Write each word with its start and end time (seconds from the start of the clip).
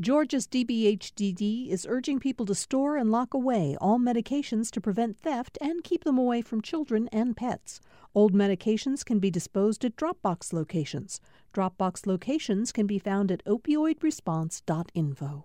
Georgia's 0.00 0.48
DBHDD 0.48 1.68
is 1.68 1.86
urging 1.88 2.18
people 2.18 2.44
to 2.46 2.54
store 2.56 2.96
and 2.96 3.12
lock 3.12 3.32
away 3.32 3.76
all 3.80 4.00
medications 4.00 4.68
to 4.72 4.80
prevent 4.80 5.16
theft 5.16 5.56
and 5.60 5.84
keep 5.84 6.02
them 6.02 6.18
away 6.18 6.42
from 6.42 6.60
children 6.60 7.08
and 7.12 7.36
pets. 7.36 7.80
Old 8.12 8.34
medications 8.34 9.04
can 9.04 9.20
be 9.20 9.30
disposed 9.30 9.84
at 9.84 9.94
Dropbox 9.94 10.52
locations. 10.52 11.20
Dropbox 11.52 12.08
locations 12.08 12.72
can 12.72 12.88
be 12.88 12.98
found 12.98 13.30
at 13.30 13.44
opioidresponse.info. 13.44 15.44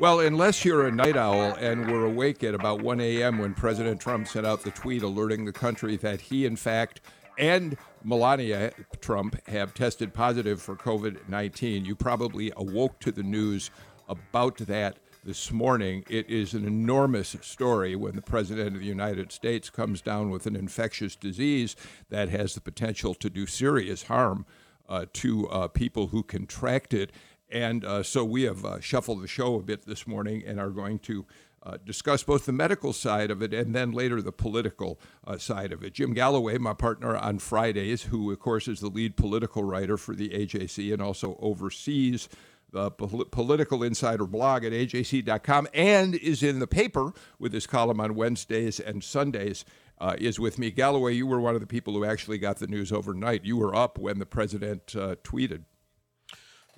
Well, 0.00 0.20
unless 0.20 0.64
you're 0.64 0.88
a 0.88 0.90
night 0.90 1.16
owl 1.16 1.54
and 1.60 1.88
were 1.88 2.06
awake 2.06 2.42
at 2.42 2.54
about 2.54 2.82
1 2.82 3.00
a.m. 3.00 3.38
when 3.38 3.54
President 3.54 4.00
Trump 4.00 4.26
sent 4.26 4.46
out 4.46 4.62
the 4.62 4.72
tweet 4.72 5.02
alerting 5.02 5.44
the 5.44 5.52
country 5.52 5.96
that 5.98 6.22
he, 6.22 6.44
in 6.44 6.56
fact, 6.56 7.02
and 7.40 7.76
Melania 8.04 8.70
Trump 9.00 9.36
have 9.48 9.72
tested 9.74 10.12
positive 10.12 10.60
for 10.60 10.76
COVID 10.76 11.28
19. 11.28 11.84
You 11.86 11.96
probably 11.96 12.52
awoke 12.54 13.00
to 13.00 13.10
the 13.10 13.22
news 13.22 13.70
about 14.08 14.58
that 14.58 14.98
this 15.24 15.50
morning. 15.50 16.04
It 16.08 16.28
is 16.28 16.52
an 16.52 16.66
enormous 16.66 17.36
story 17.40 17.96
when 17.96 18.14
the 18.14 18.22
President 18.22 18.76
of 18.76 18.80
the 18.80 18.86
United 18.86 19.32
States 19.32 19.70
comes 19.70 20.02
down 20.02 20.30
with 20.30 20.46
an 20.46 20.54
infectious 20.54 21.16
disease 21.16 21.76
that 22.10 22.28
has 22.28 22.54
the 22.54 22.60
potential 22.60 23.14
to 23.14 23.30
do 23.30 23.46
serious 23.46 24.04
harm 24.04 24.44
uh, 24.88 25.06
to 25.14 25.48
uh, 25.48 25.68
people 25.68 26.08
who 26.08 26.22
contract 26.22 26.92
it. 26.92 27.10
And 27.50 27.84
uh, 27.84 28.02
so 28.02 28.22
we 28.22 28.42
have 28.42 28.64
uh, 28.64 28.80
shuffled 28.80 29.22
the 29.22 29.28
show 29.28 29.56
a 29.56 29.62
bit 29.62 29.86
this 29.86 30.06
morning 30.06 30.42
and 30.46 30.60
are 30.60 30.70
going 30.70 30.98
to 31.00 31.24
uh, 31.62 31.76
discuss 31.84 32.22
both 32.22 32.46
the 32.46 32.52
medical 32.52 32.92
side 32.92 33.30
of 33.30 33.42
it 33.42 33.52
and 33.52 33.74
then 33.74 33.92
later 33.92 34.22
the 34.22 34.32
political 34.32 34.98
uh, 35.26 35.36
side 35.36 35.72
of 35.72 35.82
it. 35.82 35.94
Jim 35.94 36.14
Galloway, 36.14 36.58
my 36.58 36.72
partner 36.74 37.16
on 37.16 37.38
Fridays, 37.38 38.04
who, 38.04 38.30
of 38.30 38.38
course, 38.38 38.66
is 38.66 38.80
the 38.80 38.88
lead 38.88 39.16
political 39.16 39.62
writer 39.62 39.96
for 39.96 40.14
the 40.14 40.30
AJC 40.30 40.92
and 40.92 41.02
also 41.02 41.36
oversees 41.40 42.28
the 42.72 42.90
Pol- 42.90 43.24
Political 43.26 43.82
Insider 43.82 44.26
blog 44.26 44.64
at 44.64 44.72
ajc.com 44.72 45.68
and 45.74 46.14
is 46.14 46.42
in 46.42 46.60
the 46.60 46.66
paper 46.66 47.12
with 47.38 47.52
his 47.52 47.66
column 47.66 48.00
on 48.00 48.14
Wednesdays 48.14 48.80
and 48.80 49.02
Sundays. 49.02 49.64
Uh, 50.02 50.16
is 50.18 50.40
with 50.40 50.58
me. 50.58 50.70
Galloway, 50.70 51.12
you 51.12 51.26
were 51.26 51.38
one 51.38 51.54
of 51.54 51.60
the 51.60 51.66
people 51.66 51.92
who 51.92 52.06
actually 52.06 52.38
got 52.38 52.56
the 52.56 52.66
news 52.66 52.90
overnight. 52.90 53.44
You 53.44 53.58
were 53.58 53.74
up 53.74 53.98
when 53.98 54.18
the 54.18 54.24
president 54.24 54.96
uh, 54.96 55.16
tweeted. 55.22 55.64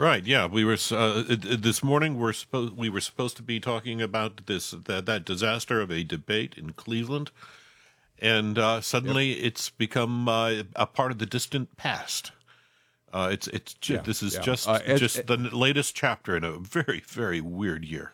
Right. 0.02 0.26
Yeah. 0.26 0.46
We 0.46 0.64
were 0.64 0.78
uh, 0.90 1.22
this 1.28 1.80
morning. 1.80 2.18
We're 2.18 2.32
supposed 2.32 2.76
we 2.76 2.90
were 2.90 3.00
supposed 3.00 3.36
to 3.36 3.42
be 3.44 3.60
talking 3.60 4.02
about 4.02 4.46
this 4.46 4.72
that 4.72 5.06
that 5.06 5.24
disaster 5.24 5.80
of 5.80 5.92
a 5.92 6.02
debate 6.02 6.56
in 6.56 6.72
Cleveland, 6.72 7.30
and 8.18 8.58
uh, 8.58 8.80
suddenly 8.80 9.28
yep. 9.28 9.44
it's 9.44 9.70
become 9.70 10.28
uh, 10.28 10.64
a 10.74 10.86
part 10.86 11.12
of 11.12 11.20
the 11.20 11.26
distant 11.26 11.76
past. 11.76 12.32
Uh, 13.12 13.28
it's 13.30 13.46
it's 13.46 13.76
yeah, 13.88 13.98
this 13.98 14.24
is 14.24 14.34
yeah. 14.34 14.40
just 14.40 14.68
uh, 14.68 14.80
just 14.96 15.24
the 15.28 15.36
latest 15.36 15.94
chapter 15.94 16.36
in 16.36 16.42
a 16.42 16.58
very 16.58 17.04
very 17.06 17.40
weird 17.40 17.84
year. 17.84 18.10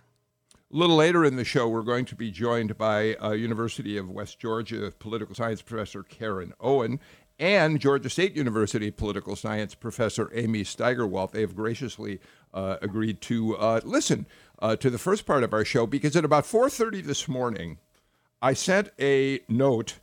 A 0.71 0.77
little 0.77 0.97
later 0.97 1.25
in 1.25 1.37
the 1.37 1.45
show, 1.47 1.71
we're 1.71 1.81
going 1.81 2.05
to 2.05 2.15
be 2.15 2.31
joined 2.31 2.77
by 2.77 3.15
uh, 3.15 3.31
University 3.31 3.97
of 3.97 4.11
West 4.11 4.39
Georgia 4.39 4.93
political 4.99 5.35
science 5.35 5.63
professor 5.63 6.03
Karen 6.03 6.53
Owen 6.61 7.01
and 7.39 7.81
Georgia 7.81 8.11
State 8.11 8.35
University 8.35 8.91
political 8.91 9.37
science 9.37 9.75
professor 9.75 10.31
Amy 10.35 10.65
Steigerwalt. 10.65 11.31
They 11.33 11.43
have 11.43 11.55
graciously 11.55 12.21
uh, 12.53 12.77
agreed 12.83 13.21
to 13.23 13.57
uh, 13.57 13.81
listen 13.85 14.27
uh, 14.59 14.77
to 14.77 14.91
the 14.91 14.99
first 14.99 15.27
part 15.27 15.45
of 15.45 15.53
our 15.53 15.65
show 15.65 15.87
because 15.87 16.17
at 16.17 16.25
about 16.25 16.45
4:30 16.45 17.05
this 17.05 17.29
morning, 17.29 17.79
I 18.43 18.55
sent 18.55 18.91
a 18.99 19.41
note 19.49 20.01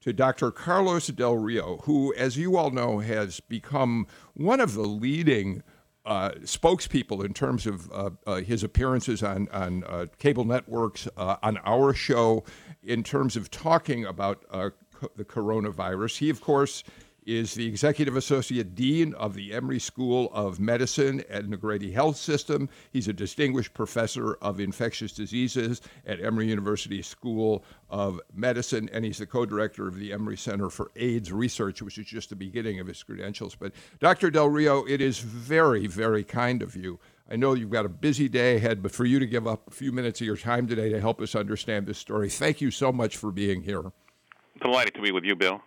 to 0.00 0.12
Dr. 0.12 0.50
Carlos 0.50 1.08
Del 1.08 1.36
Rio, 1.36 1.78
who, 1.84 2.14
as 2.14 2.36
you 2.36 2.56
all 2.56 2.70
know, 2.70 3.00
has 3.00 3.40
become 3.40 4.06
one 4.34 4.60
of 4.60 4.74
the 4.74 4.82
leading 4.82 5.62
uh, 6.04 6.30
spokespeople 6.42 7.24
in 7.24 7.34
terms 7.34 7.66
of 7.66 7.90
uh, 7.90 8.10
uh, 8.26 8.36
his 8.36 8.62
appearances 8.62 9.22
on 9.22 9.48
on 9.48 10.08
cable 10.18 10.44
networks, 10.44 11.08
on 11.16 11.58
our 11.64 11.94
show, 11.94 12.44
in 12.82 13.02
terms 13.02 13.34
of 13.34 13.50
talking 13.50 14.04
about 14.04 14.44
the 15.16 15.24
coronavirus. 15.24 16.18
He, 16.18 16.30
of 16.30 16.40
course, 16.40 16.82
is 17.26 17.54
the 17.54 17.66
executive 17.66 18.16
associate 18.16 18.74
dean 18.76 19.12
of 19.14 19.34
the 19.34 19.52
Emory 19.52 19.80
School 19.80 20.30
of 20.32 20.60
Medicine 20.60 21.24
at 21.28 21.50
Grady 21.60 21.90
Health 21.90 22.16
System. 22.16 22.68
He's 22.92 23.08
a 23.08 23.12
distinguished 23.12 23.74
professor 23.74 24.34
of 24.34 24.60
infectious 24.60 25.12
diseases 25.12 25.80
at 26.06 26.24
Emory 26.24 26.48
University 26.48 27.02
School 27.02 27.64
of 27.90 28.20
Medicine, 28.32 28.88
and 28.92 29.04
he's 29.04 29.18
the 29.18 29.26
co-director 29.26 29.88
of 29.88 29.96
the 29.96 30.12
Emory 30.12 30.36
Center 30.36 30.70
for 30.70 30.92
AIDS 30.94 31.32
Research, 31.32 31.82
which 31.82 31.98
is 31.98 32.06
just 32.06 32.30
the 32.30 32.36
beginning 32.36 32.78
of 32.78 32.86
his 32.86 33.02
credentials. 33.02 33.56
But 33.56 33.72
Dr. 33.98 34.30
Del 34.30 34.48
Rio, 34.48 34.84
it 34.84 35.00
is 35.00 35.18
very, 35.18 35.88
very 35.88 36.22
kind 36.22 36.62
of 36.62 36.76
you. 36.76 37.00
I 37.28 37.34
know 37.34 37.54
you've 37.54 37.70
got 37.70 37.86
a 37.86 37.88
busy 37.88 38.28
day 38.28 38.54
ahead, 38.54 38.84
but 38.84 38.92
for 38.92 39.04
you 39.04 39.18
to 39.18 39.26
give 39.26 39.48
up 39.48 39.66
a 39.66 39.72
few 39.72 39.90
minutes 39.90 40.20
of 40.20 40.28
your 40.28 40.36
time 40.36 40.68
today 40.68 40.90
to 40.90 41.00
help 41.00 41.20
us 41.20 41.34
understand 41.34 41.86
this 41.88 41.98
story, 41.98 42.30
thank 42.30 42.60
you 42.60 42.70
so 42.70 42.92
much 42.92 43.16
for 43.16 43.32
being 43.32 43.62
here. 43.62 43.90
Delighted 44.60 44.94
to 44.94 45.02
be 45.02 45.12
with 45.12 45.24
you, 45.24 45.36
Bill. 45.36 45.60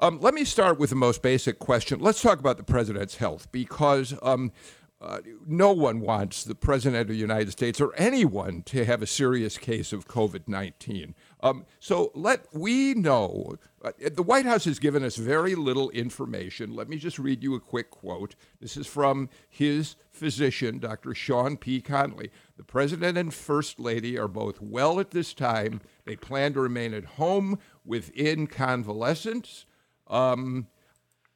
Um, 0.00 0.20
let 0.20 0.32
me 0.32 0.44
start 0.44 0.78
with 0.78 0.90
the 0.90 0.96
most 0.96 1.22
basic 1.22 1.58
question. 1.58 1.98
Let's 1.98 2.22
talk 2.22 2.38
about 2.38 2.56
the 2.56 2.62
president's 2.62 3.16
health 3.16 3.50
because 3.50 4.14
um, 4.22 4.52
uh, 5.00 5.18
no 5.46 5.72
one 5.72 6.00
wants 6.00 6.44
the 6.44 6.54
president 6.54 7.02
of 7.02 7.08
the 7.08 7.14
United 7.14 7.50
States 7.50 7.80
or 7.80 7.92
anyone 7.96 8.62
to 8.62 8.84
have 8.84 9.02
a 9.02 9.06
serious 9.06 9.58
case 9.58 9.92
of 9.92 10.06
COVID 10.06 10.46
19. 10.46 11.14
Um, 11.40 11.66
so 11.78 12.10
let 12.14 12.46
we 12.52 12.94
know 12.94 13.56
uh, 13.84 13.92
the 14.12 14.22
White 14.22 14.44
House 14.44 14.64
has 14.64 14.78
given 14.78 15.04
us 15.04 15.16
very 15.16 15.54
little 15.54 15.90
information. 15.90 16.74
Let 16.74 16.88
me 16.88 16.96
just 16.96 17.18
read 17.18 17.42
you 17.42 17.54
a 17.54 17.60
quick 17.60 17.90
quote. 17.90 18.34
This 18.60 18.76
is 18.76 18.86
from 18.86 19.28
his 19.48 19.96
physician, 20.10 20.78
Dr. 20.78 21.14
Sean 21.14 21.56
P. 21.56 21.80
Conley. 21.80 22.30
The 22.56 22.64
president 22.64 23.16
and 23.16 23.32
first 23.32 23.78
lady 23.78 24.18
are 24.18 24.28
both 24.28 24.60
well 24.60 24.98
at 24.98 25.12
this 25.12 25.32
time. 25.32 25.80
They 26.04 26.16
plan 26.16 26.54
to 26.54 26.60
remain 26.60 26.92
at 26.92 27.04
home 27.04 27.58
within 27.84 28.48
convalescence. 28.48 29.64
Um, 30.08 30.66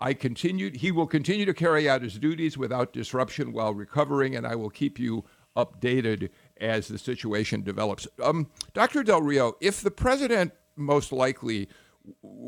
I 0.00 0.14
continued. 0.14 0.76
He 0.76 0.90
will 0.90 1.06
continue 1.06 1.46
to 1.46 1.54
carry 1.54 1.88
out 1.88 2.02
his 2.02 2.18
duties 2.18 2.58
without 2.58 2.92
disruption 2.92 3.52
while 3.52 3.72
recovering, 3.72 4.34
and 4.34 4.44
I 4.44 4.56
will 4.56 4.70
keep 4.70 4.98
you 4.98 5.24
updated 5.56 6.30
as 6.62 6.88
the 6.88 6.98
situation 6.98 7.62
develops. 7.62 8.06
Um, 8.22 8.48
Dr. 8.72 9.02
Del 9.02 9.20
Rio, 9.20 9.56
if 9.60 9.80
the 9.80 9.90
president 9.90 10.52
most 10.76 11.12
likely 11.12 11.68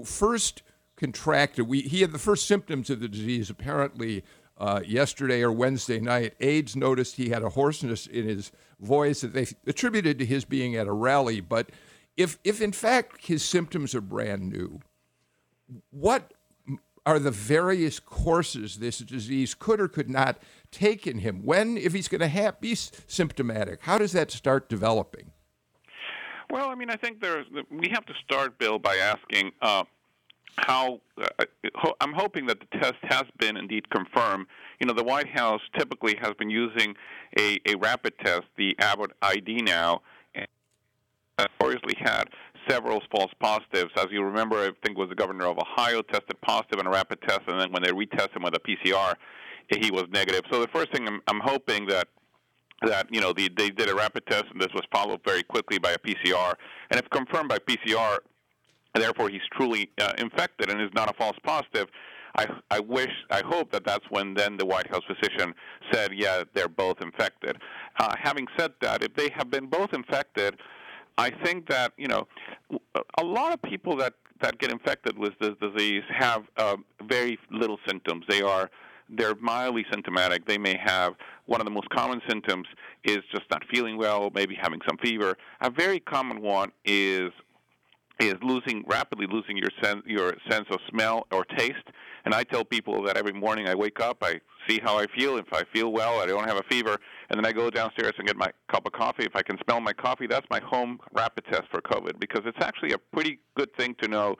first 0.04 0.62
contracted, 0.96 1.68
we, 1.68 1.82
he 1.82 2.00
had 2.00 2.12
the 2.12 2.18
first 2.18 2.46
symptoms 2.46 2.88
of 2.90 3.00
the 3.00 3.08
disease 3.08 3.50
apparently 3.50 4.24
uh, 4.56 4.80
yesterday 4.86 5.42
or 5.42 5.52
Wednesday 5.52 6.00
night. 6.00 6.34
Aides 6.40 6.76
noticed 6.76 7.16
he 7.16 7.30
had 7.30 7.42
a 7.42 7.50
hoarseness 7.50 8.06
in 8.06 8.26
his 8.26 8.52
voice 8.80 9.20
that 9.22 9.32
they 9.32 9.46
attributed 9.66 10.18
to 10.18 10.26
his 10.26 10.44
being 10.44 10.76
at 10.76 10.86
a 10.86 10.92
rally. 10.92 11.40
But 11.40 11.70
if, 12.16 12.38
if 12.44 12.60
in 12.60 12.72
fact 12.72 13.26
his 13.26 13.44
symptoms 13.44 13.94
are 13.94 14.00
brand 14.00 14.48
new, 14.48 14.80
what 15.90 16.32
are 17.06 17.18
the 17.18 17.30
various 17.30 18.00
courses 18.00 18.78
this 18.78 18.98
disease 18.98 19.54
could 19.54 19.80
or 19.80 19.88
could 19.88 20.08
not 20.08 20.38
take 20.74 21.06
in 21.06 21.18
him? 21.18 21.42
When, 21.44 21.76
if 21.76 21.92
he's 21.92 22.08
going 22.08 22.20
to 22.20 22.28
have, 22.28 22.60
be 22.60 22.74
symptomatic, 22.74 23.80
how 23.82 23.98
does 23.98 24.12
that 24.12 24.30
start 24.30 24.68
developing? 24.68 25.30
Well, 26.50 26.68
I 26.68 26.74
mean, 26.74 26.90
I 26.90 26.96
think 26.96 27.20
there's 27.20 27.46
we 27.70 27.88
have 27.90 28.04
to 28.06 28.12
start, 28.24 28.58
Bill, 28.58 28.78
by 28.78 28.96
asking 28.96 29.52
uh, 29.62 29.84
how. 30.58 31.00
Uh, 31.20 31.44
I'm 32.00 32.12
hoping 32.12 32.46
that 32.46 32.60
the 32.60 32.78
test 32.78 32.96
has 33.02 33.24
been 33.38 33.56
indeed 33.56 33.88
confirmed. 33.90 34.46
You 34.80 34.86
know, 34.86 34.92
the 34.92 35.04
White 35.04 35.28
House 35.28 35.62
typically 35.76 36.16
has 36.20 36.32
been 36.38 36.50
using 36.50 36.94
a, 37.38 37.58
a 37.66 37.76
rapid 37.76 38.18
test, 38.18 38.42
the 38.56 38.76
Abbott 38.78 39.12
ID 39.22 39.62
now, 39.62 40.02
and 40.34 40.46
notoriously 41.38 41.94
had 41.98 42.24
several 42.68 43.02
false 43.10 43.32
positives. 43.40 43.90
As 43.96 44.06
you 44.10 44.22
remember, 44.22 44.56
I 44.58 44.70
think 44.84 44.96
it 44.96 44.98
was 44.98 45.08
the 45.08 45.14
governor 45.14 45.46
of 45.46 45.58
Ohio 45.58 46.02
tested 46.02 46.40
positive 46.40 46.78
in 46.78 46.86
a 46.86 46.90
rapid 46.90 47.20
test, 47.22 47.42
and 47.46 47.60
then 47.60 47.72
when 47.72 47.82
they 47.82 47.90
retested 47.90 48.36
him 48.36 48.42
with 48.42 48.54
a 48.54 48.60
PCR, 48.60 49.14
he 49.68 49.90
was 49.90 50.04
negative. 50.10 50.42
So 50.50 50.60
the 50.60 50.68
first 50.68 50.92
thing 50.92 51.06
I'm, 51.06 51.20
I'm 51.28 51.40
hoping 51.40 51.86
that 51.86 52.08
that 52.82 53.06
you 53.10 53.20
know 53.20 53.32
the, 53.32 53.50
they 53.56 53.70
did 53.70 53.88
a 53.88 53.94
rapid 53.94 54.26
test 54.26 54.44
and 54.52 54.60
this 54.60 54.72
was 54.74 54.82
followed 54.92 55.20
very 55.24 55.42
quickly 55.42 55.78
by 55.78 55.92
a 55.92 55.98
PCR, 55.98 56.54
and 56.90 57.00
if 57.00 57.08
confirmed 57.10 57.48
by 57.48 57.58
PCR, 57.58 58.18
therefore 58.94 59.28
he's 59.28 59.42
truly 59.52 59.90
uh, 60.00 60.12
infected 60.18 60.70
and 60.70 60.80
is 60.80 60.90
not 60.94 61.10
a 61.10 61.14
false 61.14 61.36
positive. 61.44 61.88
I, 62.36 62.46
I 62.70 62.80
wish, 62.80 63.12
I 63.30 63.42
hope 63.46 63.70
that 63.70 63.84
that's 63.84 64.04
when 64.10 64.34
then 64.34 64.56
the 64.56 64.66
White 64.66 64.88
House 64.90 65.02
physician 65.06 65.54
said, 65.92 66.10
yeah, 66.12 66.42
they're 66.52 66.68
both 66.68 67.00
infected. 67.00 67.58
Uh, 68.00 68.12
having 68.20 68.48
said 68.58 68.72
that, 68.80 69.04
if 69.04 69.14
they 69.14 69.30
have 69.36 69.52
been 69.52 69.66
both 69.66 69.92
infected, 69.92 70.56
I 71.16 71.30
think 71.44 71.68
that 71.68 71.92
you 71.96 72.08
know 72.08 72.26
a 73.18 73.24
lot 73.24 73.52
of 73.52 73.62
people 73.62 73.96
that 73.96 74.14
that 74.40 74.58
get 74.58 74.70
infected 74.70 75.16
with 75.16 75.32
this 75.40 75.52
disease 75.60 76.02
have 76.10 76.42
uh, 76.56 76.76
very 77.04 77.38
little 77.50 77.78
symptoms. 77.86 78.24
They 78.28 78.42
are 78.42 78.68
they're 79.08 79.34
mildly 79.36 79.84
symptomatic. 79.90 80.46
They 80.46 80.58
may 80.58 80.76
have 80.82 81.14
one 81.46 81.60
of 81.60 81.64
the 81.64 81.70
most 81.70 81.88
common 81.90 82.20
symptoms 82.28 82.66
is 83.04 83.18
just 83.30 83.44
not 83.50 83.62
feeling 83.72 83.96
well, 83.98 84.30
maybe 84.34 84.56
having 84.60 84.80
some 84.88 84.96
fever. 84.98 85.36
A 85.60 85.70
very 85.70 86.00
common 86.00 86.40
one 86.40 86.72
is 86.84 87.30
is 88.20 88.34
losing 88.42 88.84
rapidly 88.86 89.26
losing 89.26 89.56
your 89.56 89.70
sense 89.82 90.02
your 90.06 90.34
sense 90.48 90.66
of 90.70 90.78
smell 90.88 91.26
or 91.32 91.44
taste. 91.44 91.88
And 92.24 92.32
I 92.32 92.44
tell 92.44 92.64
people 92.64 93.02
that 93.02 93.16
every 93.16 93.32
morning 93.32 93.68
I 93.68 93.74
wake 93.74 94.00
up, 94.00 94.18
I 94.22 94.40
see 94.66 94.80
how 94.82 94.98
I 94.98 95.06
feel. 95.06 95.36
If 95.36 95.52
I 95.52 95.62
feel 95.74 95.92
well, 95.92 96.20
I 96.20 96.26
don't 96.26 96.48
have 96.48 96.56
a 96.56 96.62
fever, 96.70 96.96
and 97.28 97.38
then 97.38 97.44
I 97.44 97.52
go 97.52 97.68
downstairs 97.68 98.12
and 98.16 98.26
get 98.26 98.36
my 98.36 98.50
cup 98.70 98.86
of 98.86 98.92
coffee. 98.92 99.24
If 99.24 99.36
I 99.36 99.42
can 99.42 99.58
smell 99.64 99.80
my 99.80 99.92
coffee, 99.92 100.26
that's 100.26 100.46
my 100.48 100.60
home 100.60 101.00
rapid 101.12 101.44
test 101.50 101.64
for 101.70 101.82
COVID 101.82 102.18
because 102.18 102.42
it's 102.46 102.64
actually 102.64 102.92
a 102.92 102.98
pretty 102.98 103.40
good 103.56 103.74
thing 103.76 103.94
to 104.00 104.08
know 104.08 104.36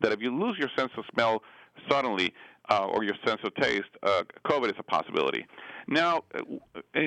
that 0.00 0.10
if 0.10 0.20
you 0.20 0.36
lose 0.36 0.56
your 0.58 0.70
sense 0.76 0.90
of 0.96 1.04
smell 1.12 1.42
suddenly 1.88 2.34
uh, 2.68 2.86
or 2.86 3.04
your 3.04 3.14
sense 3.26 3.40
of 3.44 3.54
taste, 3.56 3.90
uh, 4.02 4.22
COVID 4.46 4.66
is 4.66 4.76
a 4.78 4.82
possibility. 4.82 5.46
Now, 5.86 6.22
uh, 6.34 7.00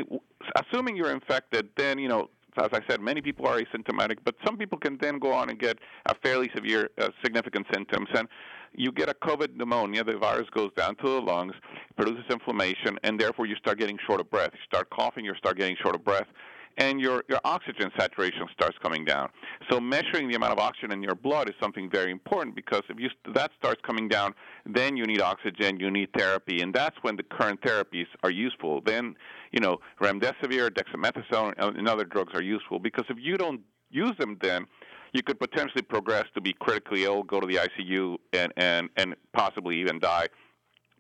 assuming 0.56 0.96
you're 0.96 1.12
infected, 1.12 1.69
then 1.78 2.00
you 2.00 2.08
know 2.08 2.30
as 2.58 2.69
I 2.74 2.81
said, 2.90 3.00
many 3.00 3.22
people 3.22 3.48
are 3.48 3.62
asymptomatic, 3.62 4.18
but 4.25 4.36
some 4.46 4.58
people 4.58 4.78
can 4.78 4.98
then 5.00 5.19
go 5.19 5.31
on 5.31 5.50
and 5.50 5.58
get 5.58 5.80
a 6.08 6.16
fairly 6.16 6.50
severe, 6.54 6.90
uh, 7.00 7.10
significant 7.24 7.66
symptoms. 7.74 8.08
And 8.13 8.28
you 8.75 8.92
get 8.92 9.10
a 9.10 9.13
COVID 9.13 9.56
pneumonia, 9.56 10.04
the 10.04 10.18
virus 10.18 10.50
goes 10.50 10.72
down 10.75 10.96
to 10.98 11.04
the 11.04 11.22
lungs, 11.22 11.54
produces 11.96 12.25
inflammation, 12.30 12.98
and 13.04 13.19
therefore 13.19 13.46
you 13.46 13.56
start 13.56 13.80
getting 13.80 13.98
short 14.06 14.19
of 14.19 14.30
breath. 14.30 14.50
You 14.54 14.60
start 14.66 14.90
coughing, 14.90 15.25
you 15.25 15.34
start 15.36 15.57
getting 15.57 15.78
short 15.81 15.96
of 15.96 16.04
breath 16.04 16.28
and 16.77 17.00
your, 17.00 17.23
your 17.27 17.39
oxygen 17.44 17.91
saturation 17.97 18.47
starts 18.53 18.77
coming 18.81 19.06
down. 19.06 19.29
So 19.69 19.79
measuring 19.79 20.27
the 20.27 20.35
amount 20.35 20.53
of 20.53 20.59
oxygen 20.59 20.91
in 20.91 21.03
your 21.03 21.15
blood 21.15 21.50
is 21.50 21.56
something 21.62 21.89
very 21.89 22.12
important 22.12 22.56
because 22.56 22.81
if 22.89 23.00
you, 23.00 23.09
that 23.33 23.51
starts 23.57 23.81
coming 23.85 24.07
down, 24.07 24.33
then 24.65 24.97
you 24.97 25.06
need 25.06 25.21
oxygen, 25.21 25.79
you 25.79 25.91
need 25.91 26.09
therapy, 26.18 26.62
and 26.62 26.73
that's 26.73 26.95
when 27.01 27.15
the 27.15 27.23
current 27.23 27.62
therapies 27.62 28.07
are 28.23 28.31
useful. 28.31 28.81
Then, 28.81 29.15
you 29.51 29.59
know, 29.59 29.77
remdesivir, 30.01 30.69
dexamethasone, 30.69 31.53
and 31.57 31.88
other 31.88 32.06
drugs 32.06 32.33
are 32.33 32.44
useful 32.44 32.79
because 32.79 33.06
if 33.09 33.18
you 33.19 33.38
don't 33.38 33.62
use 33.89 34.13
them 34.18 34.38
then, 34.41 34.65
you 35.13 35.21
could 35.21 35.39
potentially 35.39 35.81
progress 35.81 36.23
to 36.35 36.41
be 36.41 36.53
critically 36.53 37.03
ill, 37.03 37.23
go 37.23 37.41
to 37.41 37.47
the 37.47 37.56
ICU, 37.56 38.15
and, 38.31 38.53
and, 38.56 38.89
and 38.95 39.15
possibly 39.33 39.77
even 39.77 40.00
die 40.00 40.27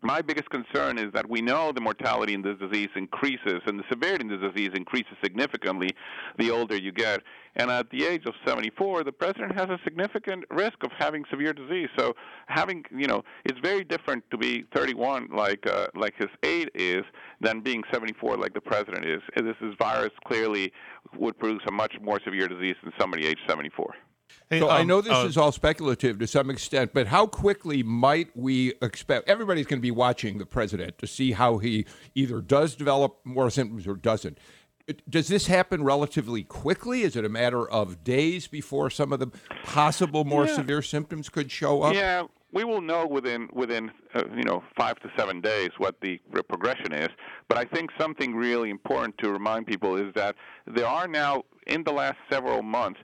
my 0.01 0.21
biggest 0.21 0.49
concern 0.49 0.97
is 0.97 1.11
that 1.13 1.29
we 1.29 1.41
know 1.41 1.71
the 1.71 1.81
mortality 1.81 2.33
in 2.33 2.41
this 2.41 2.57
disease 2.57 2.89
increases 2.95 3.61
and 3.67 3.79
the 3.79 3.83
severity 3.89 4.25
in 4.25 4.29
this 4.29 4.51
disease 4.51 4.71
increases 4.75 5.13
significantly 5.23 5.89
the 6.37 6.49
older 6.49 6.75
you 6.75 6.91
get. 6.91 7.21
And 7.55 7.69
at 7.69 7.89
the 7.91 8.05
age 8.05 8.25
of 8.25 8.33
74, 8.45 9.03
the 9.03 9.11
president 9.11 9.53
has 9.53 9.69
a 9.69 9.77
significant 9.83 10.45
risk 10.49 10.83
of 10.83 10.91
having 10.97 11.23
severe 11.29 11.53
disease. 11.53 11.89
So 11.97 12.15
having, 12.47 12.83
you 12.95 13.07
know, 13.07 13.23
it's 13.45 13.59
very 13.59 13.83
different 13.83 14.23
to 14.31 14.37
be 14.37 14.65
31 14.73 15.29
like 15.35 15.67
uh, 15.67 15.87
like 15.95 16.15
his 16.17 16.29
aide 16.43 16.71
is 16.73 17.03
than 17.39 17.61
being 17.61 17.83
74 17.91 18.37
like 18.37 18.53
the 18.53 18.61
president 18.61 19.05
is. 19.05 19.21
This 19.35 19.57
is 19.61 19.75
virus 19.77 20.11
clearly 20.25 20.71
would 21.17 21.37
produce 21.37 21.63
a 21.67 21.71
much 21.71 21.93
more 22.01 22.19
severe 22.23 22.47
disease 22.47 22.75
than 22.83 22.93
somebody 22.99 23.27
age 23.27 23.39
74. 23.47 23.95
Hey, 24.49 24.59
so 24.59 24.69
um, 24.69 24.77
I 24.77 24.83
know 24.83 25.01
this 25.01 25.13
uh, 25.13 25.25
is 25.27 25.37
all 25.37 25.51
speculative 25.51 26.19
to 26.19 26.27
some 26.27 26.49
extent, 26.49 26.91
but 26.93 27.07
how 27.07 27.25
quickly 27.25 27.83
might 27.83 28.35
we 28.35 28.73
expect? 28.81 29.29
Everybody's 29.29 29.65
going 29.65 29.79
to 29.79 29.81
be 29.81 29.91
watching 29.91 30.37
the 30.37 30.45
president 30.45 30.97
to 30.97 31.07
see 31.07 31.31
how 31.31 31.57
he 31.57 31.85
either 32.15 32.41
does 32.41 32.75
develop 32.75 33.19
more 33.23 33.49
symptoms 33.49 33.87
or 33.87 33.95
doesn't. 33.95 34.37
Does 35.09 35.27
this 35.27 35.47
happen 35.47 35.83
relatively 35.83 36.43
quickly? 36.43 37.03
Is 37.03 37.15
it 37.15 37.23
a 37.23 37.29
matter 37.29 37.69
of 37.69 38.03
days 38.03 38.47
before 38.47 38.89
some 38.89 39.13
of 39.13 39.19
the 39.19 39.27
possible 39.63 40.25
more 40.25 40.47
yeah. 40.47 40.55
severe 40.55 40.81
symptoms 40.81 41.29
could 41.29 41.51
show 41.51 41.83
up? 41.83 41.93
Yeah, 41.93 42.23
we 42.51 42.63
will 42.63 42.81
know 42.81 43.07
within 43.07 43.47
within 43.53 43.91
uh, 44.13 44.23
you 44.35 44.43
know 44.43 44.63
five 44.77 44.99
to 44.99 45.11
seven 45.17 45.41
days 45.41 45.69
what 45.77 45.95
the 46.01 46.19
progression 46.49 46.91
is. 46.91 47.09
But 47.47 47.57
I 47.57 47.65
think 47.65 47.91
something 47.99 48.35
really 48.35 48.69
important 48.69 49.17
to 49.19 49.31
remind 49.31 49.67
people 49.67 49.95
is 49.95 50.13
that 50.15 50.35
there 50.67 50.87
are 50.87 51.07
now 51.07 51.43
in 51.67 51.83
the 51.83 51.91
last 51.91 52.17
several 52.29 52.61
months 52.61 52.99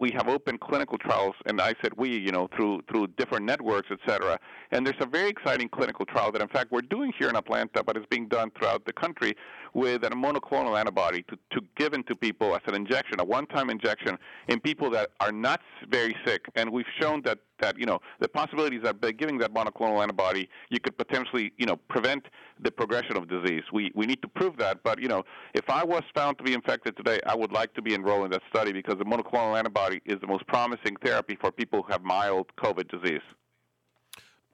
we 0.00 0.10
have 0.12 0.28
open 0.28 0.58
clinical 0.58 0.98
trials, 0.98 1.34
and 1.46 1.60
I 1.60 1.74
said 1.82 1.92
we, 1.96 2.18
you 2.18 2.32
know, 2.32 2.48
through 2.56 2.82
through 2.88 3.08
different 3.18 3.44
networks, 3.44 3.88
et 3.90 3.98
cetera. 4.08 4.38
And 4.72 4.86
there's 4.86 4.96
a 5.00 5.06
very 5.06 5.28
exciting 5.28 5.68
clinical 5.68 6.06
trial 6.06 6.32
that, 6.32 6.40
in 6.40 6.48
fact, 6.48 6.72
we're 6.72 6.80
doing 6.80 7.12
here 7.18 7.28
in 7.28 7.36
Atlanta, 7.36 7.84
but 7.84 7.96
is 7.96 8.04
being 8.08 8.26
done 8.26 8.50
throughout 8.56 8.86
the 8.86 8.92
country 8.92 9.36
with 9.74 10.02
a 10.04 10.10
monoclonal 10.10 10.78
antibody 10.78 11.22
to, 11.24 11.36
to 11.52 11.64
give 11.76 11.92
into 11.92 12.16
people 12.16 12.54
as 12.54 12.62
an 12.66 12.74
injection, 12.74 13.20
a 13.20 13.24
one-time 13.24 13.70
injection 13.70 14.18
in 14.48 14.58
people 14.58 14.90
that 14.90 15.10
are 15.20 15.32
not 15.32 15.60
very 15.88 16.16
sick. 16.24 16.46
And 16.54 16.70
we've 16.70 16.92
shown 17.00 17.22
that 17.22 17.38
that 17.60 17.78
you 17.78 17.86
know 17.86 17.98
the 18.20 18.28
possibilities 18.28 18.82
that 18.82 19.00
by 19.00 19.12
giving 19.12 19.38
that 19.38 19.54
monoclonal 19.54 20.02
antibody, 20.02 20.48
you 20.68 20.80
could 20.80 20.96
potentially 20.96 21.52
you 21.56 21.66
know 21.66 21.76
prevent 21.88 22.24
the 22.62 22.70
progression 22.70 23.16
of 23.16 23.28
disease. 23.28 23.62
We 23.72 23.92
we 23.94 24.06
need 24.06 24.22
to 24.22 24.28
prove 24.28 24.56
that. 24.58 24.82
But 24.82 25.00
you 25.00 25.08
know, 25.08 25.24
if 25.54 25.68
I 25.68 25.84
was 25.84 26.02
found 26.14 26.38
to 26.38 26.44
be 26.44 26.52
infected 26.52 26.96
today, 26.96 27.20
I 27.26 27.34
would 27.34 27.52
like 27.52 27.74
to 27.74 27.82
be 27.82 27.94
enrolled 27.94 28.26
in 28.26 28.30
that 28.32 28.42
study 28.48 28.72
because 28.72 28.98
the 28.98 29.04
monoclonal 29.04 29.58
antibody 29.58 30.00
is 30.04 30.20
the 30.20 30.26
most 30.26 30.46
promising 30.46 30.96
therapy 31.04 31.36
for 31.40 31.50
people 31.50 31.82
who 31.82 31.92
have 31.92 32.02
mild 32.02 32.46
COVID 32.56 32.88
disease. 32.90 33.22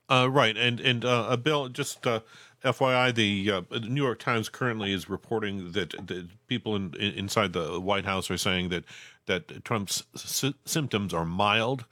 Uh, 0.09 0.29
right, 0.31 0.56
and 0.56 0.79
and 0.79 1.05
uh, 1.05 1.37
Bill, 1.37 1.69
just 1.69 2.06
uh, 2.06 2.20
FYI, 2.67 3.14
the, 3.14 3.50
uh, 3.50 3.62
New 3.81 4.02
York 4.02 4.19
Times 4.19 4.49
currently 4.49 4.93
is 4.93 5.09
reporting 5.09 5.73
that, 5.73 5.91
that 6.06 6.29
people 6.47 6.75
in, 6.75 6.94
in, 6.94 7.12
inside 7.12 7.52
the 7.52 7.81
White 7.81 8.05
House 8.05 8.31
are 8.31 8.38
saying 8.38 8.70
that 8.70 8.85
that 9.26 9.64
Trump's 9.64 10.05
sy- 10.14 10.55
symptoms 10.64 11.12
are 11.12 11.25
mild, 11.25 11.85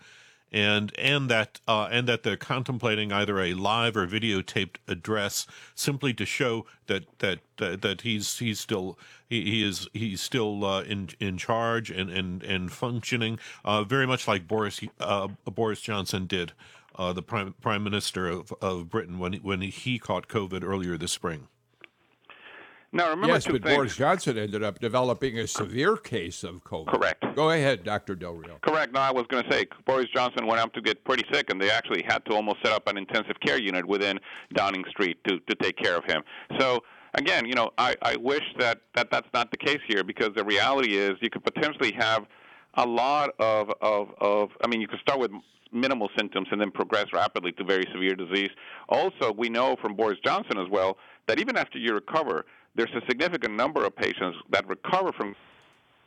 and 0.54 0.96
and 0.96 1.28
that 1.28 1.60
uh, 1.66 1.88
and 1.90 2.08
that 2.08 2.22
they're 2.22 2.36
contemplating 2.36 3.10
either 3.10 3.40
a 3.40 3.54
live 3.54 3.96
or 3.96 4.06
videotaped 4.06 4.76
address 4.86 5.48
simply 5.74 6.14
to 6.14 6.24
show 6.24 6.64
that 6.86 7.18
that 7.18 7.40
that, 7.56 7.82
that 7.82 8.00
he's 8.02 8.38
he's 8.38 8.60
still 8.60 8.96
he, 9.28 9.42
he 9.42 9.64
is 9.64 9.88
he's 9.92 10.20
still 10.20 10.64
uh, 10.64 10.82
in 10.82 11.10
in 11.18 11.36
charge 11.36 11.90
and 11.90 12.08
and 12.08 12.44
and 12.44 12.70
functioning 12.70 13.36
uh, 13.64 13.82
very 13.82 14.06
much 14.06 14.28
like 14.28 14.46
Boris 14.46 14.80
uh, 15.00 15.26
Boris 15.44 15.80
Johnson 15.80 16.26
did 16.26 16.52
uh, 16.94 17.12
the 17.12 17.22
prime 17.22 17.54
prime 17.60 17.82
minister 17.82 18.28
of, 18.28 18.52
of 18.62 18.88
Britain 18.88 19.18
when 19.18 19.32
when 19.34 19.60
he 19.60 19.98
caught 19.98 20.28
COVID 20.28 20.62
earlier 20.62 20.96
this 20.96 21.10
spring. 21.10 21.48
Now, 22.94 23.11
remember 23.11 23.35
yes, 23.35 23.44
but 23.44 23.64
things. 23.64 23.75
Boris 23.75 23.96
Johnson 23.96 24.38
ended 24.38 24.62
up 24.62 24.79
developing 24.79 25.37
a 25.41 25.49
severe 25.49 25.96
case 25.96 26.44
of 26.44 26.62
COVID. 26.62 26.87
Correct. 26.87 27.25
Go 27.35 27.50
ahead, 27.50 27.82
Dr. 27.82 28.14
Del 28.14 28.35
Rio. 28.35 28.58
Correct. 28.62 28.93
Now, 28.93 29.00
I 29.00 29.11
was 29.11 29.26
going 29.29 29.43
to 29.43 29.52
say 29.52 29.67
Boris 29.85 30.06
Johnson 30.14 30.46
went 30.46 30.61
up 30.61 30.73
to 30.75 30.81
get 30.81 31.05
pretty 31.05 31.25
sick, 31.32 31.50
and 31.50 31.61
they 31.61 31.70
actually 31.70 32.05
had 32.06 32.25
to 32.26 32.35
almost 32.35 32.58
set 32.64 32.73
up 32.73 32.87
an 32.87 32.96
intensive 32.96 33.35
care 33.44 33.58
unit 33.58 33.85
within 33.85 34.20
Downing 34.55 34.85
Street 34.91 35.19
to, 35.26 35.41
to 35.41 35.56
take 35.56 35.76
care 35.76 35.96
of 35.96 36.05
him. 36.05 36.23
So, 36.61 36.85
again, 37.14 37.46
you 37.46 37.55
know, 37.55 37.70
I, 37.79 37.96
I 38.00 38.14
wish 38.14 38.44
that, 38.61 38.82
that 38.94 39.11
that's 39.11 39.29
not 39.35 39.50
the 39.50 39.56
case 39.56 39.81
here 39.88 40.05
because 40.05 40.31
the 40.37 40.44
reality 40.44 40.96
is 40.96 41.14
you 41.20 41.31
could 41.31 41.44
potentially 41.44 41.93
have 41.99 42.26
a 42.75 42.87
lot 42.87 43.31
of, 43.41 43.70
of, 43.81 44.11
of 44.20 44.50
I 44.62 44.69
mean, 44.69 44.81
you 44.81 44.87
could 44.87 45.00
start 45.00 45.19
with 45.19 45.32
minimal 45.73 46.11
symptoms 46.17 46.46
and 46.52 46.61
then 46.61 46.70
progress 46.70 47.06
rapidly 47.12 47.50
to 47.52 47.64
very 47.64 47.85
severe 47.93 48.14
disease. 48.14 48.50
Also, 48.88 49.32
we 49.32 49.49
know 49.49 49.75
from 49.82 49.96
Boris 49.96 50.19
Johnson 50.25 50.58
as 50.58 50.69
well 50.70 50.96
that 51.27 51.41
even 51.41 51.56
after 51.56 51.79
you 51.79 51.93
recover, 51.93 52.44
there's 52.74 52.90
a 52.94 53.02
significant 53.08 53.54
number 53.54 53.84
of 53.84 53.94
patients 53.94 54.38
that 54.50 54.66
recover 54.69 55.12
from 55.12 55.34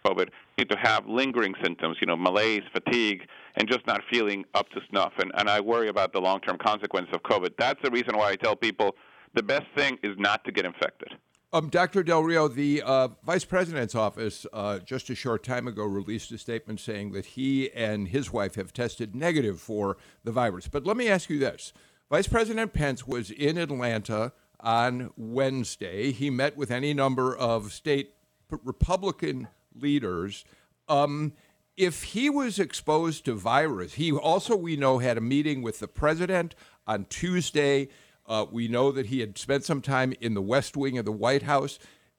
COVID 0.05 0.29
need 0.57 0.69
to 0.69 0.77
have 0.77 1.07
lingering 1.07 1.53
symptoms, 1.63 1.97
you 2.00 2.07
know, 2.07 2.15
malaise, 2.15 2.63
fatigue, 2.71 3.27
and 3.55 3.67
just 3.69 3.86
not 3.88 4.01
feeling 4.09 4.45
up 4.53 4.69
to 4.69 4.81
snuff. 4.89 5.13
And, 5.19 5.31
and 5.38 5.50
I 5.50 5.59
worry 5.59 5.89
about 5.89 6.13
the 6.13 6.19
long 6.19 6.39
term 6.41 6.57
consequence 6.57 7.07
of 7.13 7.21
COVID. 7.24 7.51
That's 7.57 7.81
the 7.83 7.91
reason 7.91 8.17
why 8.17 8.29
I 8.31 8.36
tell 8.36 8.55
people 8.55 8.95
the 9.33 9.43
best 9.43 9.65
thing 9.75 9.97
is 10.03 10.15
not 10.17 10.43
to 10.45 10.51
get 10.51 10.65
infected. 10.65 11.09
Um, 11.53 11.69
Dr. 11.69 12.03
Del 12.03 12.24
Rio, 12.24 12.50
the 12.50 12.81
uh, 12.81 13.07
Vice 13.25 13.45
President's 13.45 13.95
office 13.95 14.45
uh, 14.51 14.79
just 14.79 15.09
a 15.09 15.15
short 15.15 15.43
time 15.43 15.65
ago 15.65 15.86
released 15.86 16.29
a 16.31 16.38
statement 16.38 16.81
saying 16.81 17.13
that 17.13 17.25
he 17.25 17.71
and 17.71 18.09
his 18.09 18.33
wife 18.33 18.55
have 18.55 18.74
tested 18.74 19.15
negative 19.15 19.62
for 19.62 19.95
the 20.25 20.31
virus. 20.31 20.67
But 20.67 20.86
let 20.86 20.97
me 20.97 21.07
ask 21.07 21.29
you 21.29 21.39
this 21.39 21.71
Vice 22.09 22.27
President 22.27 22.74
Pence 22.74 23.07
was 23.07 23.31
in 23.31 23.57
Atlanta 23.57 24.33
on 24.59 25.11
Wednesday. 25.15 26.11
He 26.11 26.29
met 26.29 26.57
with 26.57 26.71
any 26.71 26.93
number 26.93 27.35
of 27.35 27.71
state 27.73 28.13
Republican 28.49 29.47
leaders. 29.75 30.45
Um, 30.87 31.33
if 31.75 32.03
he 32.03 32.29
was 32.29 32.57
exposed 32.57 33.25
to 33.25 33.35
virus, 33.35 33.93
he 33.93 34.11
also, 34.11 34.55
we 34.55 34.75
know, 34.75 34.97
had 34.97 35.17
a 35.17 35.21
meeting 35.21 35.61
with 35.61 35.79
the 35.79 35.87
president 35.87 36.55
on 36.87 37.05
Tuesday. 37.05 37.89
Uh, 38.25 38.45
we 38.51 38.67
know 38.67 38.91
that 38.91 39.07
he 39.07 39.19
had 39.19 39.37
spent 39.37 39.63
some 39.63 39.81
time 39.81 40.13
in 40.19 40.33
the 40.33 40.41
West 40.41 40.75
Wing 40.75 40.97
of 40.97 41.05
the 41.05 41.11
White 41.11 41.43
House. 41.43 41.77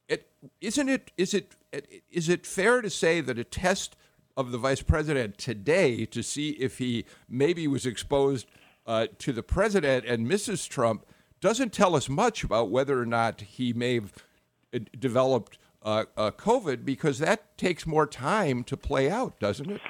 It, 0.09 0.31
isn't 0.61 0.89
it? 0.89 1.11
Is 1.17 1.35
it? 1.35 1.55
Is 2.11 2.29
it 2.29 2.47
fair 2.47 2.81
to 2.81 2.89
say 2.89 3.21
that 3.21 3.39
a 3.39 3.45
test 3.45 3.95
of 4.37 4.53
the 4.53 4.59
vice 4.59 4.81
president 4.81 5.37
today 5.37 6.07
to 6.07 6.23
see 6.23 6.51
if 6.51 6.79
he 6.79 7.05
maybe 7.29 7.67
was 7.67 7.85
exposed 7.85 8.47
uh, 8.87 9.09
to 9.19 9.33
the 9.33 9.43
president 9.43 10.05
and 10.07 10.27
Mrs. 10.27 10.69
Trump 10.69 11.05
doesn't 11.41 11.73
tell 11.73 11.95
us 11.95 12.09
much 12.09 12.45
about 12.45 12.71
whether 12.71 13.01
or 13.01 13.07
not 13.07 13.41
he 13.41 13.73
may 13.73 13.95
have 13.95 14.13
uh, 14.75 14.79
developed 14.99 15.59
uh, 15.83 16.05
uh, 16.17 16.31
COVID 16.33 16.85
because 16.85 17.19
that 17.19 17.57
takes 17.57 17.87
more 17.87 18.07
time 18.07 18.65
to 18.65 18.77
play 18.77 19.11
out, 19.11 19.39
doesn't 19.39 19.71
it? 19.71 19.81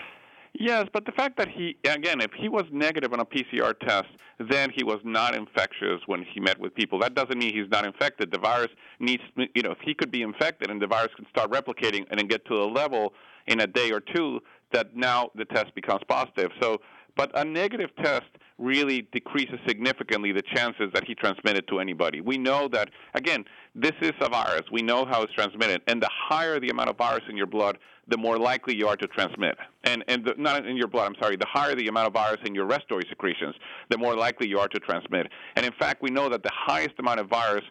Yes, 0.54 0.86
but 0.92 1.06
the 1.06 1.12
fact 1.12 1.36
that 1.36 1.48
he, 1.48 1.76
again, 1.84 2.20
if 2.20 2.32
he 2.32 2.48
was 2.48 2.64
negative 2.72 3.12
on 3.12 3.20
a 3.20 3.24
PCR 3.24 3.78
test, 3.78 4.08
then 4.50 4.70
he 4.74 4.82
was 4.82 4.98
not 5.04 5.34
infectious 5.34 6.00
when 6.06 6.24
he 6.24 6.40
met 6.40 6.58
with 6.58 6.74
people. 6.74 6.98
That 6.98 7.14
doesn't 7.14 7.38
mean 7.38 7.54
he's 7.54 7.70
not 7.70 7.84
infected. 7.86 8.32
The 8.32 8.38
virus 8.38 8.70
needs, 8.98 9.22
you 9.36 9.62
know, 9.62 9.72
if 9.72 9.78
he 9.84 9.94
could 9.94 10.10
be 10.10 10.22
infected 10.22 10.70
and 10.70 10.80
the 10.80 10.86
virus 10.86 11.12
can 11.14 11.26
start 11.30 11.50
replicating 11.50 12.06
and 12.10 12.18
then 12.18 12.26
get 12.26 12.44
to 12.46 12.54
a 12.54 12.66
level 12.66 13.12
in 13.46 13.60
a 13.60 13.66
day 13.66 13.92
or 13.92 14.00
two 14.00 14.40
that 14.72 14.96
now 14.96 15.30
the 15.34 15.44
test 15.44 15.74
becomes 15.74 16.02
positive. 16.08 16.50
So 16.60 16.78
But 17.16 17.36
a 17.36 17.44
negative 17.44 17.90
test 18.02 18.26
really 18.58 19.02
decreases 19.12 19.58
significantly 19.66 20.32
the 20.32 20.42
chances 20.42 20.90
that 20.92 21.04
he 21.06 21.14
transmitted 21.14 21.66
to 21.68 21.78
anybody. 21.78 22.20
We 22.20 22.36
know 22.36 22.68
that, 22.68 22.90
again, 23.14 23.44
this 23.74 23.92
is 24.02 24.12
a 24.20 24.28
virus. 24.28 24.62
We 24.72 24.82
know 24.82 25.04
how 25.04 25.22
it's 25.22 25.32
transmitted. 25.32 25.80
And 25.86 26.02
the 26.02 26.10
higher 26.12 26.58
the 26.58 26.70
amount 26.70 26.90
of 26.90 26.96
virus 26.96 27.22
in 27.28 27.36
your 27.36 27.46
blood, 27.46 27.78
the 28.08 28.16
more 28.16 28.36
likely 28.36 28.74
you 28.74 28.88
are 28.88 28.96
to 28.96 29.06
transmit. 29.06 29.56
And, 29.84 30.02
and 30.08 30.24
the, 30.24 30.34
not 30.36 30.66
in 30.66 30.76
your 30.76 30.88
blood, 30.88 31.06
I'm 31.06 31.14
sorry, 31.22 31.36
the 31.36 31.46
higher 31.48 31.76
the 31.76 31.86
amount 31.86 32.08
of 32.08 32.12
virus 32.12 32.40
in 32.44 32.54
your 32.54 32.66
respiratory 32.66 33.04
secretions, 33.08 33.54
the 33.90 33.98
more 33.98 34.16
likely 34.16 34.48
you 34.48 34.58
are 34.58 34.68
to 34.68 34.80
transmit. 34.80 35.28
And 35.54 35.64
in 35.64 35.72
fact, 35.78 36.02
we 36.02 36.10
know 36.10 36.28
that 36.28 36.42
the 36.42 36.50
highest 36.52 36.94
amount 36.98 37.20
of 37.20 37.28
virus 37.28 37.64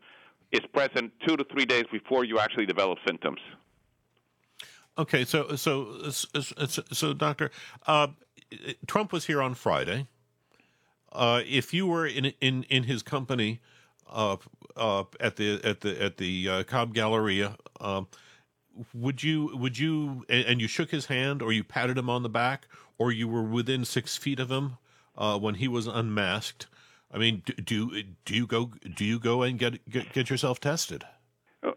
is 0.53 0.61
present 0.73 1.11
two 1.27 1.35
to 1.35 1.43
three 1.51 1.65
days 1.65 1.83
before 1.91 2.23
you 2.23 2.39
actually 2.39 2.65
develop 2.65 2.97
symptoms. 3.05 3.39
Okay, 4.97 5.25
so 5.25 5.55
so 5.55 6.09
so, 6.09 6.41
so, 6.41 6.83
so 6.91 7.13
doctor, 7.13 7.51
uh, 7.85 8.07
Trump 8.87 9.11
was 9.11 9.25
here 9.25 9.41
on 9.41 9.53
Friday. 9.53 10.07
Uh, 11.11 11.41
if 11.45 11.73
you 11.73 11.87
were 11.87 12.05
in 12.05 12.33
in 12.41 12.63
in 12.63 12.83
his 12.83 13.03
company 13.03 13.59
uh, 14.09 14.37
uh, 14.75 15.03
at 15.19 15.35
the 15.35 15.59
at 15.63 15.81
the 15.81 16.01
at 16.01 16.17
the 16.17 16.49
uh, 16.49 16.63
Cobb 16.63 16.93
Galleria, 16.93 17.57
um, 17.79 18.07
would 18.93 19.23
you 19.23 19.55
would 19.57 19.77
you 19.77 20.25
and, 20.29 20.45
and, 20.45 20.61
you 20.61 20.67
shook 20.67 20.91
his 20.91 21.05
hand 21.07 21.41
or 21.41 21.51
you 21.51 21.63
patted 21.63 21.97
him 21.97 22.09
on 22.09 22.23
the 22.23 22.29
back 22.29 22.67
or 22.97 23.11
you 23.11 23.27
were 23.27 23.43
within 23.43 23.85
six 23.85 24.17
feet 24.17 24.39
of 24.39 24.51
him 24.51 24.77
uh, 25.17 25.37
when 25.39 25.55
he 25.55 25.67
was 25.67 25.87
unmasked? 25.87 26.67
I 27.11 27.17
mean, 27.17 27.41
do, 27.45 27.53
do 27.53 28.03
do 28.25 28.35
you 28.35 28.45
go 28.45 28.71
do 28.95 29.05
you 29.05 29.19
go 29.19 29.43
and 29.43 29.57
get 29.57 29.89
get, 29.89 30.13
get 30.13 30.29
yourself 30.29 30.59
tested? 30.59 31.05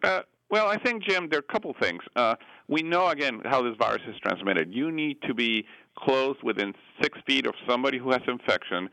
Uh, 0.02 0.22
well, 0.50 0.66
I 0.66 0.78
think, 0.78 1.04
Jim, 1.04 1.28
there 1.28 1.38
are 1.38 1.46
a 1.48 1.52
couple 1.52 1.74
things. 1.80 2.02
Uh, 2.16 2.34
we 2.66 2.82
know, 2.82 3.08
again, 3.08 3.40
how 3.44 3.62
this 3.62 3.76
virus 3.78 4.02
is 4.08 4.16
transmitted. 4.20 4.74
You 4.74 4.90
need 4.90 5.22
to 5.22 5.32
be 5.32 5.64
close 5.96 6.36
within 6.42 6.74
six 7.00 7.18
feet 7.24 7.46
of 7.46 7.54
somebody 7.68 7.98
who 7.98 8.10
has 8.10 8.20
infection, 8.26 8.88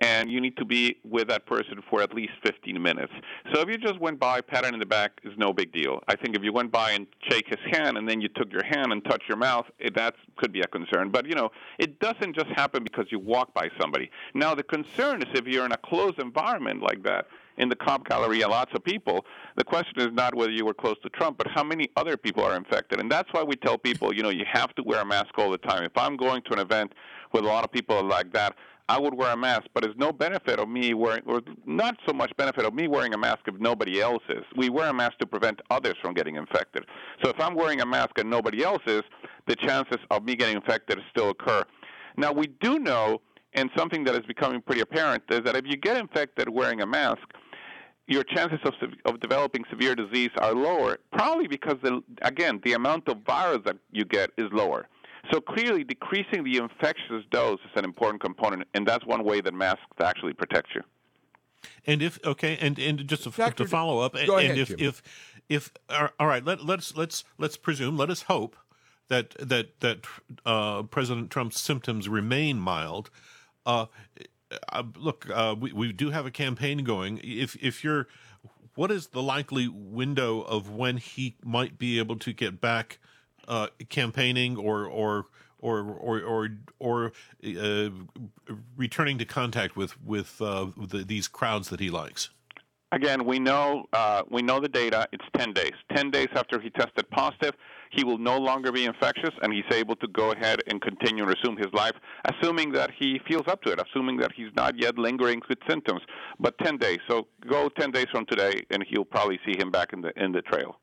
and 0.00 0.30
you 0.30 0.40
need 0.40 0.56
to 0.56 0.64
be 0.64 0.96
with 1.04 1.28
that 1.28 1.46
person 1.46 1.80
for 1.88 2.02
at 2.02 2.12
least 2.14 2.32
15 2.44 2.80
minutes. 2.82 3.12
So 3.52 3.60
if 3.60 3.68
you 3.68 3.78
just 3.78 4.00
went 4.00 4.18
by, 4.18 4.40
patted 4.40 4.74
in 4.74 4.80
the 4.80 4.86
back, 4.86 5.20
is 5.22 5.32
no 5.36 5.52
big 5.52 5.72
deal. 5.72 6.00
I 6.08 6.16
think 6.16 6.36
if 6.36 6.42
you 6.42 6.52
went 6.52 6.72
by 6.72 6.92
and 6.92 7.06
shake 7.30 7.46
his 7.48 7.60
hand, 7.70 7.96
and 7.96 8.08
then 8.08 8.20
you 8.20 8.28
took 8.28 8.52
your 8.52 8.64
hand 8.64 8.92
and 8.92 9.04
touched 9.04 9.28
your 9.28 9.38
mouth, 9.38 9.66
that 9.94 10.14
could 10.36 10.52
be 10.52 10.60
a 10.60 10.66
concern. 10.66 11.10
But, 11.10 11.26
you 11.26 11.34
know, 11.34 11.50
it 11.78 12.00
doesn't 12.00 12.34
just 12.34 12.48
happen 12.56 12.82
because 12.82 13.06
you 13.10 13.18
walk 13.18 13.54
by 13.54 13.68
somebody. 13.80 14.10
Now, 14.34 14.54
the 14.54 14.64
concern 14.64 15.22
is 15.22 15.28
if 15.34 15.46
you're 15.46 15.66
in 15.66 15.72
a 15.72 15.78
closed 15.78 16.18
environment 16.18 16.82
like 16.82 17.02
that, 17.04 17.26
in 17.58 17.68
the 17.68 17.76
Cobb 17.76 18.08
Galleria 18.08 18.48
lots 18.48 18.72
of 18.74 18.82
people. 18.82 19.24
The 19.56 19.64
question 19.64 20.00
is 20.00 20.08
not 20.12 20.34
whether 20.34 20.52
you 20.52 20.64
were 20.64 20.74
close 20.74 20.96
to 21.02 21.10
Trump, 21.10 21.38
but 21.38 21.46
how 21.48 21.62
many 21.62 21.90
other 21.96 22.16
people 22.16 22.42
are 22.42 22.56
infected. 22.56 23.00
And 23.00 23.10
that's 23.10 23.28
why 23.32 23.42
we 23.42 23.56
tell 23.56 23.78
people, 23.78 24.14
you 24.14 24.22
know, 24.22 24.30
you 24.30 24.44
have 24.50 24.74
to 24.76 24.82
wear 24.82 25.00
a 25.00 25.04
mask 25.04 25.38
all 25.38 25.50
the 25.50 25.58
time. 25.58 25.84
If 25.84 25.92
I'm 25.96 26.16
going 26.16 26.42
to 26.42 26.54
an 26.54 26.58
event 26.58 26.92
with 27.32 27.44
a 27.44 27.46
lot 27.46 27.64
of 27.64 27.72
people 27.72 28.02
like 28.02 28.32
that, 28.32 28.54
I 28.88 28.98
would 28.98 29.14
wear 29.14 29.32
a 29.32 29.36
mask, 29.36 29.64
but 29.74 29.82
there's 29.82 29.96
no 29.96 30.12
benefit 30.12 30.58
of 30.58 30.68
me 30.68 30.92
wearing, 30.94 31.22
or 31.26 31.40
not 31.64 31.96
so 32.06 32.12
much 32.12 32.32
benefit 32.36 32.64
of 32.64 32.74
me 32.74 32.88
wearing 32.88 33.14
a 33.14 33.18
mask 33.18 33.40
if 33.46 33.54
nobody 33.58 34.00
else 34.00 34.22
is. 34.28 34.44
We 34.56 34.70
wear 34.70 34.88
a 34.88 34.92
mask 34.92 35.18
to 35.18 35.26
prevent 35.26 35.60
others 35.70 35.94
from 36.02 36.14
getting 36.14 36.36
infected. 36.36 36.84
So 37.22 37.30
if 37.30 37.40
I'm 37.40 37.54
wearing 37.54 37.80
a 37.80 37.86
mask 37.86 38.18
and 38.18 38.28
nobody 38.28 38.62
else 38.62 38.82
is, 38.86 39.02
the 39.46 39.56
chances 39.56 39.98
of 40.10 40.24
me 40.24 40.34
getting 40.34 40.56
infected 40.56 40.98
still 41.10 41.30
occur. 41.30 41.62
Now, 42.16 42.32
we 42.32 42.48
do 42.48 42.78
know, 42.78 43.20
and 43.54 43.70
something 43.76 44.04
that 44.04 44.14
is 44.14 44.26
becoming 44.26 44.60
pretty 44.60 44.80
apparent, 44.80 45.22
is 45.30 45.40
that 45.44 45.56
if 45.56 45.66
you 45.66 45.76
get 45.76 45.96
infected 45.96 46.48
wearing 46.48 46.80
a 46.80 46.86
mask, 46.86 47.22
your 48.08 48.24
chances 48.24 48.58
of, 48.64 48.74
of 49.04 49.20
developing 49.20 49.64
severe 49.70 49.94
disease 49.94 50.30
are 50.38 50.54
lower, 50.54 50.98
probably 51.12 51.46
because, 51.46 51.76
the, 51.82 52.02
again, 52.22 52.60
the 52.64 52.72
amount 52.72 53.08
of 53.08 53.18
virus 53.24 53.60
that 53.64 53.76
you 53.92 54.04
get 54.04 54.30
is 54.36 54.48
lower. 54.52 54.88
So 55.30 55.40
clearly, 55.40 55.84
decreasing 55.84 56.42
the 56.44 56.56
infectious 56.56 57.24
dose 57.30 57.60
is 57.60 57.70
an 57.76 57.84
important 57.84 58.22
component, 58.22 58.66
and 58.74 58.86
that's 58.86 59.06
one 59.06 59.24
way 59.24 59.40
that 59.40 59.54
masks 59.54 59.82
actually 60.00 60.32
protect 60.32 60.74
you. 60.74 60.82
And 61.86 62.02
if 62.02 62.18
okay, 62.24 62.58
and 62.60 62.78
and 62.78 63.06
just 63.06 63.22
to, 63.24 63.30
to 63.30 63.66
follow 63.66 64.00
up, 64.00 64.14
go 64.14 64.36
and 64.36 64.46
ahead, 64.46 64.58
if 64.58 64.68
Jimmy. 64.68 64.84
if 64.84 65.02
if 65.48 65.72
all 65.88 66.26
right, 66.26 66.44
let, 66.44 66.64
let's 66.64 66.96
let's 66.96 67.24
let's 67.38 67.56
presume, 67.56 67.96
let 67.96 68.10
us 68.10 68.22
hope 68.22 68.56
that 69.08 69.30
that 69.38 69.80
that 69.80 70.06
uh, 70.44 70.82
President 70.84 71.30
Trump's 71.30 71.60
symptoms 71.60 72.08
remain 72.08 72.58
mild. 72.58 73.10
Uh, 73.64 73.86
uh, 74.70 74.82
look, 74.96 75.28
uh, 75.32 75.54
we 75.58 75.72
we 75.72 75.92
do 75.92 76.10
have 76.10 76.26
a 76.26 76.30
campaign 76.30 76.78
going. 76.84 77.20
If 77.22 77.56
if 77.62 77.84
you're, 77.84 78.08
what 78.74 78.90
is 78.90 79.08
the 79.08 79.22
likely 79.22 79.68
window 79.68 80.40
of 80.40 80.70
when 80.70 80.96
he 80.96 81.36
might 81.44 81.78
be 81.78 81.98
able 81.98 82.16
to 82.16 82.32
get 82.32 82.60
back 82.60 82.98
uh, 83.48 83.68
campaigning 83.88 84.56
or 84.56 84.84
or 84.86 85.26
or 85.58 85.80
or 85.80 86.20
or, 86.20 86.48
or 86.78 87.12
uh, 87.44 87.90
returning 88.76 89.18
to 89.18 89.24
contact 89.24 89.76
with 89.76 90.00
with 90.02 90.40
uh, 90.42 90.66
the, 90.76 90.98
these 90.98 91.28
crowds 91.28 91.68
that 91.70 91.80
he 91.80 91.90
likes? 91.90 92.30
Again, 92.92 93.24
we 93.24 93.38
know 93.38 93.86
uh, 93.94 94.22
we 94.30 94.42
know 94.42 94.60
the 94.60 94.68
data. 94.68 95.08
It's 95.12 95.24
10 95.38 95.54
days. 95.54 95.72
10 95.94 96.10
days 96.10 96.28
after 96.34 96.60
he 96.60 96.68
tested 96.68 97.08
positive, 97.10 97.54
he 97.90 98.04
will 98.04 98.18
no 98.18 98.36
longer 98.36 98.70
be 98.70 98.84
infectious, 98.84 99.30
and 99.40 99.50
he's 99.50 99.64
able 99.72 99.96
to 99.96 100.08
go 100.08 100.32
ahead 100.32 100.60
and 100.66 100.80
continue 100.82 101.24
and 101.24 101.34
resume 101.34 101.56
his 101.56 101.72
life, 101.72 101.94
assuming 102.26 102.70
that 102.72 102.90
he 102.98 103.18
feels 103.26 103.48
up 103.48 103.62
to 103.62 103.72
it, 103.72 103.80
assuming 103.80 104.18
that 104.18 104.32
he's 104.36 104.50
not 104.56 104.78
yet 104.78 104.98
lingering 104.98 105.40
with 105.48 105.58
symptoms. 105.66 106.02
But 106.38 106.58
10 106.58 106.76
days. 106.76 106.98
So 107.08 107.28
go 107.48 107.70
10 107.70 107.92
days 107.92 108.06
from 108.12 108.26
today, 108.26 108.62
and 108.70 108.84
you'll 108.90 109.06
probably 109.06 109.40
see 109.46 109.56
him 109.58 109.70
back 109.70 109.94
in 109.94 110.02
the 110.02 110.12
in 110.22 110.32
the 110.32 110.42
trail. 110.42 110.76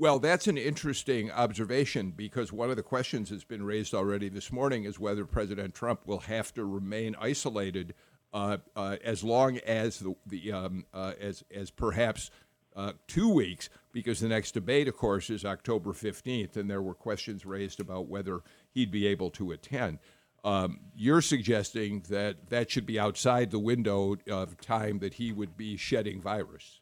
Well, 0.00 0.18
that's 0.18 0.46
an 0.46 0.56
interesting 0.56 1.30
observation 1.30 2.14
because 2.16 2.54
one 2.54 2.70
of 2.70 2.76
the 2.76 2.82
questions 2.82 3.28
that's 3.28 3.44
been 3.44 3.62
raised 3.62 3.92
already 3.92 4.30
this 4.30 4.50
morning 4.50 4.84
is 4.84 4.98
whether 4.98 5.26
President 5.26 5.74
Trump 5.74 6.06
will 6.06 6.20
have 6.20 6.54
to 6.54 6.64
remain 6.64 7.14
isolated 7.20 7.92
uh, 8.32 8.56
uh, 8.74 8.96
as 9.04 9.22
long 9.22 9.58
as 9.58 9.98
the, 9.98 10.14
the 10.24 10.52
um, 10.52 10.86
uh, 10.94 11.12
as 11.20 11.44
as 11.54 11.70
perhaps 11.70 12.30
uh, 12.74 12.92
two 13.08 13.28
weeks, 13.28 13.68
because 13.92 14.20
the 14.20 14.28
next 14.28 14.52
debate, 14.52 14.88
of 14.88 14.96
course, 14.96 15.28
is 15.28 15.44
October 15.44 15.92
fifteenth, 15.92 16.56
and 16.56 16.70
there 16.70 16.80
were 16.80 16.94
questions 16.94 17.44
raised 17.44 17.78
about 17.78 18.06
whether 18.06 18.40
he'd 18.70 18.90
be 18.90 19.06
able 19.06 19.28
to 19.28 19.52
attend. 19.52 19.98
Um, 20.42 20.80
you're 20.96 21.20
suggesting 21.20 22.04
that 22.08 22.48
that 22.48 22.70
should 22.70 22.86
be 22.86 22.98
outside 22.98 23.50
the 23.50 23.58
window 23.58 24.16
of 24.30 24.58
time 24.62 25.00
that 25.00 25.12
he 25.12 25.30
would 25.30 25.58
be 25.58 25.76
shedding 25.76 26.22
virus 26.22 26.79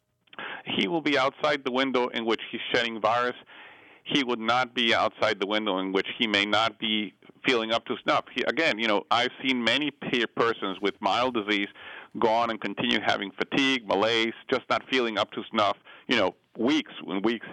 he 0.76 0.88
will 0.88 1.00
be 1.00 1.18
outside 1.18 1.64
the 1.64 1.72
window 1.72 2.08
in 2.08 2.24
which 2.24 2.40
he's 2.50 2.60
shedding 2.72 3.00
virus. 3.00 3.36
He 4.04 4.24
would 4.24 4.40
not 4.40 4.74
be 4.74 4.94
outside 4.94 5.38
the 5.38 5.46
window 5.46 5.78
in 5.78 5.92
which 5.92 6.06
he 6.18 6.26
may 6.26 6.46
not 6.46 6.78
be 6.78 7.12
feeling 7.46 7.72
up 7.72 7.84
to 7.86 7.96
snuff. 8.02 8.24
He, 8.34 8.42
again, 8.42 8.78
you 8.78 8.88
know, 8.88 9.04
I've 9.10 9.30
seen 9.42 9.62
many 9.62 9.90
persons 9.90 10.78
with 10.80 10.94
mild 11.00 11.34
disease 11.34 11.68
go 12.18 12.28
on 12.28 12.50
and 12.50 12.60
continue 12.60 13.00
having 13.04 13.30
fatigue, 13.32 13.86
malaise, 13.86 14.32
just 14.50 14.62
not 14.70 14.82
feeling 14.90 15.18
up 15.18 15.30
to 15.32 15.42
snuff. 15.50 15.76
You 16.08 16.16
know, 16.16 16.34
weeks 16.56 16.92
and 17.06 17.22
weeks, 17.24 17.46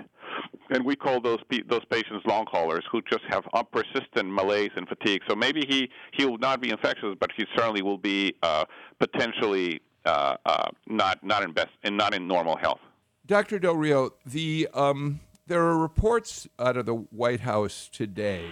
and 0.69 0.85
we 0.85 0.95
call 0.95 1.21
those 1.21 1.39
those 1.67 1.83
patients 1.91 2.25
long 2.25 2.45
haulers 2.49 2.83
who 2.91 3.01
just 3.01 3.23
have 3.29 3.43
persistent 3.71 4.31
malaise 4.31 4.71
and 4.75 4.87
fatigue. 4.87 5.21
So 5.27 5.35
maybe 5.35 5.65
he 5.67 5.89
he 6.13 6.25
will 6.25 6.37
not 6.37 6.61
be 6.61 6.69
infectious, 6.69 7.15
but 7.19 7.31
he 7.35 7.45
certainly 7.55 7.81
will 7.81 7.97
be 7.97 8.35
uh, 8.41 8.65
potentially 8.99 9.81
uh, 10.05 10.35
uh, 10.45 10.69
not 10.87 11.23
not 11.23 11.43
in 11.43 11.51
best 11.51 11.69
and 11.83 11.97
not 11.97 12.13
in 12.13 12.27
normal 12.27 12.57
health. 12.57 12.79
Dr. 13.27 13.57
Del 13.57 13.75
Rio, 13.75 14.11
the 14.23 14.67
um, 14.75 15.19
there 15.47 15.63
are 15.63 15.77
reports 15.77 16.47
out 16.59 16.77
of 16.77 16.85
the 16.85 16.93
White 16.93 17.39
House 17.39 17.89
today, 17.91 18.47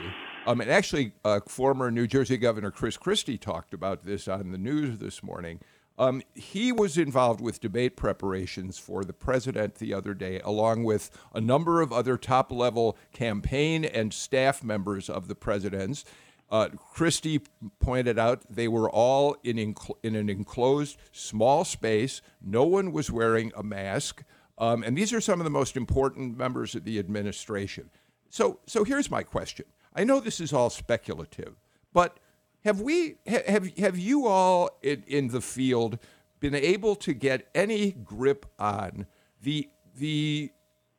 um, 0.48 0.62
and 0.62 0.72
actually, 0.72 1.12
uh, 1.24 1.42
former 1.48 1.92
New 1.92 2.08
Jersey 2.08 2.38
Governor 2.38 2.72
Chris 2.72 2.98
Christie 2.98 3.38
talked 3.38 3.76
about 3.76 4.04
this 4.04 4.28
on 4.28 4.52
the 4.52 4.58
news 4.58 4.98
this 4.98 5.22
morning. 5.22 5.60
Um, 6.00 6.24
he 6.34 6.72
was 6.72 6.98
involved 6.98 7.40
with 7.40 7.62
debate 7.62 7.96
preparations 7.96 8.80
for 8.80 9.04
the 9.04 9.14
president 9.14 9.76
the 9.76 9.94
other 9.94 10.16
day, 10.16 10.40
along 10.44 10.86
with 10.86 11.12
a 11.36 11.42
number 11.42 11.82
of 11.82 11.94
other 11.94 12.18
top 12.18 12.52
level 12.52 12.98
campaign 13.12 13.86
and 13.86 14.12
staff 14.12 14.64
members 14.64 15.08
of 15.08 15.28
the 15.28 15.36
president's. 15.36 16.04
Uh, 16.50 16.70
Christie 16.94 17.42
pointed 17.80 18.18
out 18.18 18.44
they 18.50 18.68
were 18.68 18.90
all 18.90 19.36
in, 19.44 19.76
in 20.02 20.16
an 20.16 20.30
enclosed 20.30 20.98
small 21.12 21.64
space. 21.64 22.24
No 22.42 22.64
one 22.64 22.92
was 22.92 23.12
wearing 23.12 23.52
a 23.56 23.64
mask. 23.64 24.24
Um, 24.58 24.84
and 24.84 24.98
these 24.98 25.14
are 25.14 25.22
some 25.22 25.40
of 25.40 25.44
the 25.44 25.50
most 25.50 25.76
important 25.76 26.38
members 26.38 26.76
of 26.76 26.84
the 26.84 27.00
administration. 27.00 27.90
So, 28.30 28.60
so 28.66 28.84
here's 28.84 29.10
my 29.10 29.24
question. 29.24 29.66
I 29.96 30.04
know 30.04 30.20
this 30.20 30.40
is 30.40 30.54
all 30.54 30.70
speculative, 30.70 31.56
but 31.92 32.20
have 32.64 32.82
we 32.82 33.16
have 33.28 33.76
have 33.78 33.98
you 33.98 34.26
all 34.26 34.70
in, 34.82 35.04
in 35.06 35.28
the 35.30 35.42
field 35.42 36.00
been 36.40 36.56
able 36.56 36.96
to 36.96 37.14
get 37.14 37.50
any 37.54 37.92
grip 37.92 38.46
on 38.58 39.06
the 39.42 39.70
the 39.96 40.52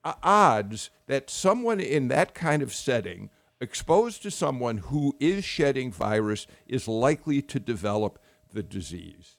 uh, 0.04 0.14
odds 0.22 0.90
that 1.06 1.30
someone 1.30 1.80
in 1.80 2.08
that 2.08 2.34
kind 2.34 2.62
of 2.62 2.72
setting 2.72 3.30
exposed 3.60 4.22
to 4.22 4.30
someone 4.30 4.78
who 4.78 5.16
is 5.18 5.44
shedding 5.44 5.90
virus 5.90 6.46
is 6.66 6.86
likely 6.86 7.40
to 7.40 7.58
develop 7.58 8.18
the 8.52 8.62
disease? 8.62 9.36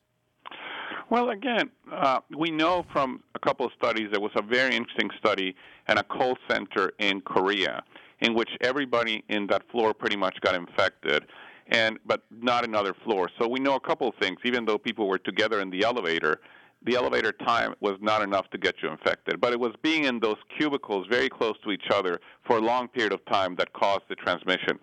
Well, 1.10 1.30
again, 1.30 1.70
uh, 1.92 2.22
we 2.36 2.50
know 2.50 2.86
from 2.92 3.22
a 3.36 3.40
couple 3.40 3.66
of 3.66 3.72
studies, 3.78 4.10
there 4.12 4.20
was 4.20 4.32
a 4.36 4.42
very 4.42 4.76
interesting 4.76 5.12
study 5.20 5.56
in 5.88 5.98
a 5.98 6.04
call 6.04 6.36
center 6.50 6.94
in 7.00 7.22
Korea 7.22 7.84
in 8.22 8.34
which 8.34 8.50
everybody 8.62 9.24
in 9.30 9.46
that 9.48 9.62
floor 9.72 9.94
pretty 9.94 10.16
much 10.16 10.40
got 10.42 10.56
infected. 10.56 11.26
and 11.68 11.98
but 12.06 12.22
not 12.30 12.64
another 12.64 12.94
floor. 13.04 13.28
So 13.40 13.48
we 13.48 13.60
know 13.60 13.76
a 13.76 13.80
couple 13.80 14.08
of 14.08 14.14
things. 14.22 14.38
Even 14.46 14.66
though 14.66 14.78
people 14.78 15.08
were 15.08 15.18
together 15.18 15.62
in 15.62 15.70
the 15.72 15.84
elevator, 15.84 16.40
the 16.86 16.96
elevator 16.96 17.32
time 17.32 17.74
was 17.80 17.98
not 18.02 18.22
enough 18.22 18.48
to 18.52 18.58
get 18.60 18.76
you 18.84 18.90
infected. 18.90 19.42
But 19.42 19.54
it 19.54 19.60
was 19.60 19.74
being 19.82 20.04
in 20.04 20.20
those 20.20 20.38
cubicles 20.58 21.08
very 21.10 21.30
close 21.30 21.56
to 21.64 21.72
each 21.72 21.88
other 21.92 22.20
for 22.46 22.58
a 22.58 22.62
long 22.62 22.88
period 22.88 23.14
of 23.14 23.26
time 23.26 23.56
that 23.56 23.74
caused 23.74 24.04
the 24.10 24.16
transmission. 24.16 24.80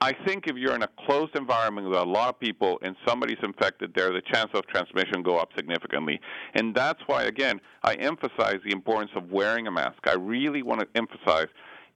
I 0.00 0.12
think 0.12 0.46
if 0.46 0.56
you're 0.56 0.74
in 0.74 0.82
a 0.82 0.88
closed 1.06 1.34
environment 1.34 1.88
with 1.88 1.98
a 1.98 2.04
lot 2.04 2.28
of 2.28 2.38
people 2.38 2.78
and 2.82 2.94
somebody's 3.06 3.38
infected 3.42 3.94
there, 3.94 4.12
the 4.12 4.22
chance 4.22 4.50
of 4.54 4.66
transmission 4.66 5.22
go 5.22 5.38
up 5.38 5.50
significantly. 5.56 6.20
And 6.54 6.74
that's 6.74 7.00
why, 7.06 7.24
again, 7.24 7.60
I 7.82 7.94
emphasize 7.94 8.60
the 8.64 8.72
importance 8.72 9.10
of 9.16 9.32
wearing 9.32 9.66
a 9.66 9.72
mask. 9.72 10.06
I 10.06 10.14
really 10.14 10.62
want 10.62 10.80
to 10.80 10.88
emphasize 10.94 11.48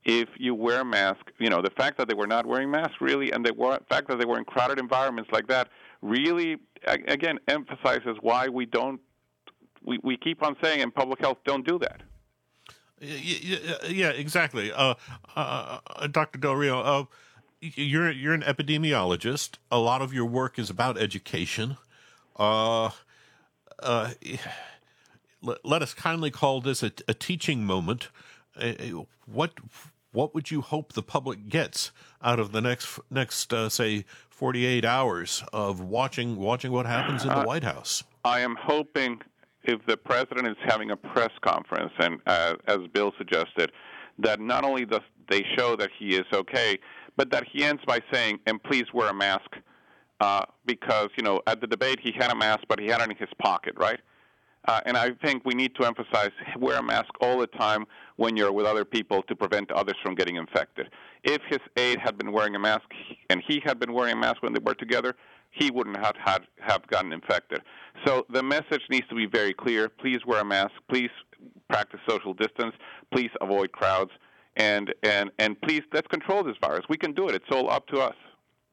if 0.05 0.29
you 0.37 0.55
wear 0.55 0.81
a 0.81 0.85
mask, 0.85 1.31
you 1.39 1.49
know, 1.49 1.63
the 1.63 1.71
fact 1.71 1.97
that 1.99 2.09
they 2.09 2.15
were 2.15 2.27
not 2.27 2.45
wearing 2.45 2.71
masks 2.71 2.97
really, 3.01 3.31
and 3.31 3.47
the 3.47 3.81
fact 3.89 4.09
that 4.09 4.19
they 4.19 4.25
were 4.25 4.39
in 4.39 4.45
crowded 4.45 4.81
environments 4.81 5.31
like 5.31 5.47
that, 5.47 5.69
really, 6.01 6.57
again, 6.87 7.39
emphasizes 7.47 8.17
why 8.21 8.49
we 8.49 8.67
don't, 8.67 9.01
we, 9.85 10.01
we 10.03 10.17
keep 10.17 10.43
on 10.43 10.57
saying 10.61 10.81
in 10.81 10.91
public 10.91 11.21
health, 11.21 11.39
don't 11.45 11.67
do 11.67 11.79
that. 11.79 12.03
Yeah, 13.01 13.59
yeah 13.89 14.11
exactly. 14.11 14.73
Uh, 14.73 14.95
uh, 15.37 15.79
uh 15.87 16.07
Dr. 16.09 16.39
Del 16.39 16.55
Rio, 16.55 16.81
uh, 16.81 17.05
you're 17.63 18.11
you're 18.11 18.35
an 18.35 18.43
epidemiologist. 18.43 19.59
A 19.71 19.79
lot 19.79 20.03
of 20.03 20.13
your 20.13 20.27
work 20.27 20.59
is 20.59 20.69
about 20.69 20.99
education. 20.99 21.77
Uh, 22.37 22.91
uh, 23.83 24.11
let, 25.43 25.65
let 25.65 25.83
us 25.83 25.95
kindly 25.95 26.31
call 26.31 26.61
this 26.61 26.83
a, 26.83 26.93
a 27.09 27.15
teaching 27.15 27.65
moment. 27.65 28.09
Uh, 28.57 28.73
what 29.27 29.53
what 30.11 30.35
would 30.35 30.51
you 30.51 30.61
hope 30.61 30.93
the 30.93 31.03
public 31.03 31.49
gets 31.49 31.93
out 32.23 32.39
of 32.39 32.53
the 32.53 32.61
next 32.61 32.99
next 33.11 33.53
uh, 33.53 33.69
say 33.69 34.05
48 34.29 34.85
hours 34.85 35.45
of 35.53 35.81
watching 35.81 36.37
watching 36.37 36.73
what 36.73 36.87
happens 36.87 37.23
in 37.23 37.29
the 37.29 37.39
uh, 37.39 37.45
White 37.45 37.65
House? 37.65 38.03
I 38.25 38.41
am 38.41 38.57
hoping 38.61 39.21
if 39.65 39.85
the 39.87 39.97
president 39.97 40.49
is 40.49 40.57
having 40.65 40.91
a 40.91 40.97
press 40.97 41.31
conference, 41.41 41.93
and 41.99 42.19
uh, 42.27 42.57
as 42.67 42.79
Bill 42.93 43.13
suggested, 43.17 43.71
that 44.19 44.41
not 44.41 44.65
only 44.65 44.85
does 44.85 45.03
they 45.31 45.45
show 45.57 45.77
that 45.77 45.91
he 45.97 46.17
is 46.17 46.27
okay, 46.33 46.79
but 47.17 47.31
that 47.31 47.45
he 47.51 47.65
ends 47.65 47.83
by 47.87 48.01
saying, 48.13 48.41
"And 48.47 48.63
please 48.63 48.85
wear 48.93 49.09
a 49.09 49.15
mask," 49.15 49.57
uh, 50.21 50.45
because 50.67 51.09
you 51.17 51.23
know 51.23 51.41
at 51.47 51.61
the 51.61 51.67
debate 51.67 51.99
he 52.01 52.13
had 52.13 52.31
a 52.31 52.37
mask, 52.37 52.63
but 52.69 52.81
he 52.81 52.87
had 52.87 53.01
it 53.01 53.11
in 53.11 53.17
his 53.17 53.29
pocket, 53.39 53.75
right? 53.77 54.01
Uh, 54.69 54.81
and 54.87 54.97
I 54.97 55.11
think 55.25 55.45
we 55.45 55.55
need 55.55 55.75
to 55.75 55.85
emphasize 55.85 56.31
wear 56.59 56.79
a 56.79 56.83
mask 56.83 57.11
all 57.21 57.39
the 57.39 57.49
time 57.49 57.85
when 58.17 58.37
you're 58.37 58.53
with 58.53 58.67
other 58.67 58.85
people 58.85 59.23
to 59.25 59.35
prevent 59.35 59.71
others 59.73 59.97
from 60.03 60.15
getting 60.15 60.37
infected. 60.37 60.89
If 61.25 61.43
his 61.49 61.59
aide 61.77 61.99
had 61.99 62.17
been 62.17 62.33
wearing 62.33 62.55
a 62.55 62.59
mask 62.59 62.85
and 63.31 63.43
he 63.47 63.61
had 63.65 63.79
been 63.81 63.93
wearing 63.93 64.15
a 64.15 64.21
mask 64.21 64.43
when 64.43 64.53
they 64.53 64.61
were 64.61 64.75
together, 64.75 65.15
he 65.51 65.71
wouldn't 65.71 65.97
have 65.99 66.17
had 66.17 66.47
have 66.61 66.87
gotten 66.87 67.13
infected. 67.13 67.61
So 68.07 68.25
the 68.31 68.43
message 68.43 68.83
needs 68.89 69.07
to 69.09 69.15
be 69.15 69.27
very 69.27 69.53
clear. 69.53 69.89
Please 69.89 70.21
wear 70.27 70.41
a 70.41 70.45
mask. 70.45 70.73
Please 70.89 71.11
practice 71.69 72.01
social 72.09 72.33
distance. 72.33 72.75
Please 73.13 73.31
avoid 73.41 73.73
crowds 73.73 74.13
and 74.57 74.93
and 75.03 75.31
and 75.39 75.61
please 75.61 75.83
let's 75.93 76.09
control 76.09 76.43
this 76.43 76.57
virus. 76.61 76.85
We 76.89 76.97
can 76.97 77.13
do 77.13 77.29
it. 77.29 77.35
It's 77.35 77.51
all 77.51 77.71
up 77.71 77.87
to 77.89 78.01
us. 78.01 78.17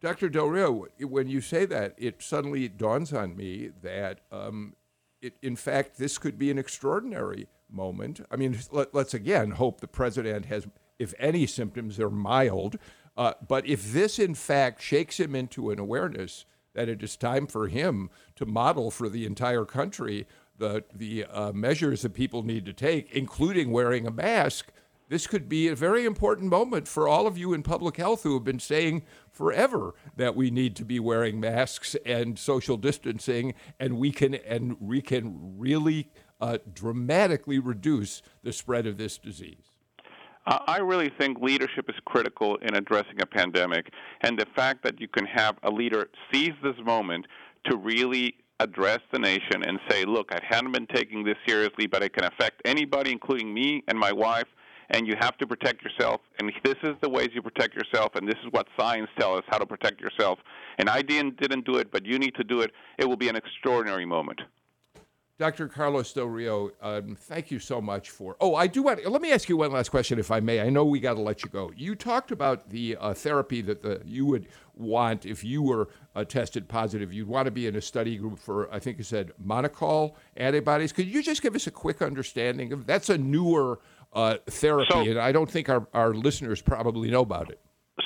Dr. 0.01 0.29
Del 0.29 0.47
Rio, 0.47 0.85
when 1.01 1.27
you 1.27 1.41
say 1.41 1.65
that, 1.65 1.93
it 1.97 2.21
suddenly 2.21 2.69
dawns 2.69 3.11
on 3.11 3.35
me 3.35 3.71
that, 3.81 4.21
um, 4.31 4.73
it, 5.21 5.33
in 5.41 5.57
fact, 5.57 5.97
this 5.97 6.17
could 6.17 6.39
be 6.39 6.49
an 6.49 6.57
extraordinary 6.57 7.47
moment. 7.69 8.21
I 8.31 8.37
mean, 8.37 8.57
let, 8.71 8.95
us 8.95 9.13
again 9.13 9.51
hope 9.51 9.81
the 9.81 9.89
president 9.89 10.45
has, 10.45 10.67
if 10.99 11.13
any 11.19 11.45
symptoms, 11.45 11.97
they're 11.97 12.09
mild. 12.09 12.77
Uh, 13.17 13.33
but 13.45 13.67
if 13.67 13.91
this, 13.91 14.19
in 14.19 14.35
fact, 14.35 14.81
shakes 14.81 15.19
him 15.19 15.35
into 15.35 15.69
an 15.69 15.79
awareness 15.79 16.45
that 16.73 16.87
it 16.87 17.03
is 17.03 17.17
time 17.17 17.45
for 17.45 17.67
him 17.67 18.09
to 18.37 18.45
model 18.45 18.91
for 18.91 19.09
the 19.09 19.25
entire 19.25 19.65
country 19.65 20.25
the 20.59 20.83
the 20.93 21.25
uh, 21.25 21.51
measures 21.53 22.03
that 22.03 22.13
people 22.13 22.43
need 22.43 22.65
to 22.65 22.73
take, 22.73 23.11
including 23.11 23.71
wearing 23.71 24.05
a 24.05 24.11
mask, 24.11 24.71
this 25.09 25.27
could 25.27 25.49
be 25.49 25.67
a 25.67 25.75
very 25.75 26.05
important 26.05 26.49
moment 26.49 26.87
for 26.87 27.07
all 27.07 27.27
of 27.27 27.37
you 27.37 27.53
in 27.53 27.63
public 27.63 27.97
health 27.97 28.23
who 28.23 28.35
have 28.35 28.43
been 28.43 28.59
saying 28.59 29.03
forever 29.31 29.95
that 30.15 30.35
we 30.35 30.51
need 30.51 30.75
to 30.77 30.85
be 30.85 30.99
wearing 30.99 31.39
masks 31.39 31.95
and 32.05 32.37
social 32.37 32.77
distancing, 32.77 33.55
and 33.79 33.97
we 33.97 34.11
can 34.11 34.35
and 34.35 34.79
we 34.79 35.01
can 35.01 35.57
really 35.57 36.09
uh, 36.39 36.59
dramatically 36.73 37.59
reduce 37.59 38.21
the 38.43 38.53
spread 38.53 38.85
of 38.85 38.97
this 38.97 39.17
disease. 39.17 39.71
I 40.45 40.77
really 40.77 41.11
think 41.19 41.39
leadership 41.41 41.89
is 41.89 41.95
critical 42.05 42.55
in 42.57 42.75
addressing 42.75 43.21
a 43.21 43.25
pandemic, 43.25 43.91
and 44.21 44.39
the 44.39 44.47
fact 44.55 44.83
that 44.83 44.99
you 44.99 45.07
can 45.07 45.25
have 45.25 45.57
a 45.63 45.69
leader 45.69 46.09
seize 46.31 46.53
this 46.63 46.77
moment 46.83 47.27
to 47.65 47.77
really 47.77 48.35
address 48.59 48.99
the 49.11 49.19
nation 49.19 49.63
and 49.63 49.79
say, 49.89 50.05
look, 50.05 50.31
I 50.31 50.39
hadn't 50.43 50.71
been 50.71 50.87
taking 50.87 51.23
this 51.23 51.37
seriously, 51.47 51.87
but 51.87 52.03
it 52.03 52.13
can 52.13 52.25
affect 52.25 52.61
anybody, 52.65 53.11
including 53.11 53.53
me 53.53 53.83
and 53.87 53.97
my 53.97 54.11
wife, 54.11 54.47
and 54.89 55.07
you 55.07 55.15
have 55.19 55.37
to 55.37 55.47
protect 55.47 55.83
yourself. 55.83 56.21
And 56.39 56.51
this 56.63 56.77
is 56.83 56.95
the 57.01 57.09
ways 57.09 57.29
you 57.33 57.41
protect 57.41 57.75
yourself, 57.75 58.15
and 58.15 58.27
this 58.27 58.37
is 58.43 58.51
what 58.51 58.67
science 58.79 59.09
tells 59.19 59.39
us 59.39 59.45
how 59.49 59.57
to 59.57 59.65
protect 59.65 60.01
yourself. 60.01 60.39
And 60.77 60.89
I 60.89 61.01
didn't, 61.01 61.39
didn't 61.39 61.65
do 61.65 61.77
it, 61.77 61.91
but 61.91 62.05
you 62.05 62.17
need 62.17 62.35
to 62.35 62.43
do 62.43 62.61
it. 62.61 62.71
It 62.97 63.07
will 63.07 63.17
be 63.17 63.29
an 63.29 63.35
extraordinary 63.35 64.05
moment. 64.05 64.41
Dr. 65.39 65.69
Carlos 65.69 66.11
Del 66.11 66.25
Rio, 66.25 66.71
um, 66.81 67.15
thank 67.15 67.49
you 67.49 67.59
so 67.59 67.79
much 67.79 68.09
for. 68.09 68.35
Oh, 68.41 68.55
I 68.55 68.67
do 68.67 68.83
want. 68.83 69.09
Let 69.09 69.21
me 69.21 69.31
ask 69.31 69.47
you 69.47 69.55
one 69.55 69.71
last 69.71 69.87
question, 69.87 70.19
if 70.19 70.31
I 70.31 70.41
may. 70.41 70.59
I 70.59 70.69
know 70.69 70.83
we 70.83 70.99
got 70.99 71.13
to 71.13 71.21
let 71.21 71.43
you 71.43 71.49
go. 71.49 71.71
You 71.77 71.95
talked 71.95 72.31
about 72.31 72.69
the 72.69 72.97
uh, 72.99 73.13
therapy 73.13 73.61
that 73.61 73.81
the, 73.81 74.01
you 74.03 74.25
would 74.25 74.47
want 74.75 75.25
if 75.25 75.41
you 75.41 75.61
were 75.61 75.87
uh, 76.13 76.25
tested 76.25 76.67
positive. 76.67 77.13
You'd 77.13 77.29
want 77.29 77.45
to 77.45 77.51
be 77.51 77.67
in 77.67 77.77
a 77.77 77.81
study 77.81 78.17
group 78.17 78.37
for, 78.37 78.69
I 78.73 78.79
think 78.79 78.97
you 78.97 79.05
said, 79.05 79.31
monoclonal 79.41 80.15
antibodies. 80.35 80.91
Could 80.91 81.07
you 81.07 81.23
just 81.23 81.41
give 81.41 81.55
us 81.55 81.67
a 81.67 81.71
quick 81.71 82.01
understanding 82.01 82.73
of 82.73 82.85
that's 82.85 83.09
a 83.09 83.17
newer 83.17 83.79
uh, 84.13 84.37
therapy, 84.47 84.87
so, 84.91 85.01
and 85.01 85.19
I 85.19 85.31
don't 85.31 85.49
think 85.49 85.69
our, 85.69 85.87
our 85.93 86.13
listeners 86.13 86.61
probably 86.61 87.09
know 87.11 87.21
about 87.21 87.49
it. 87.49 87.59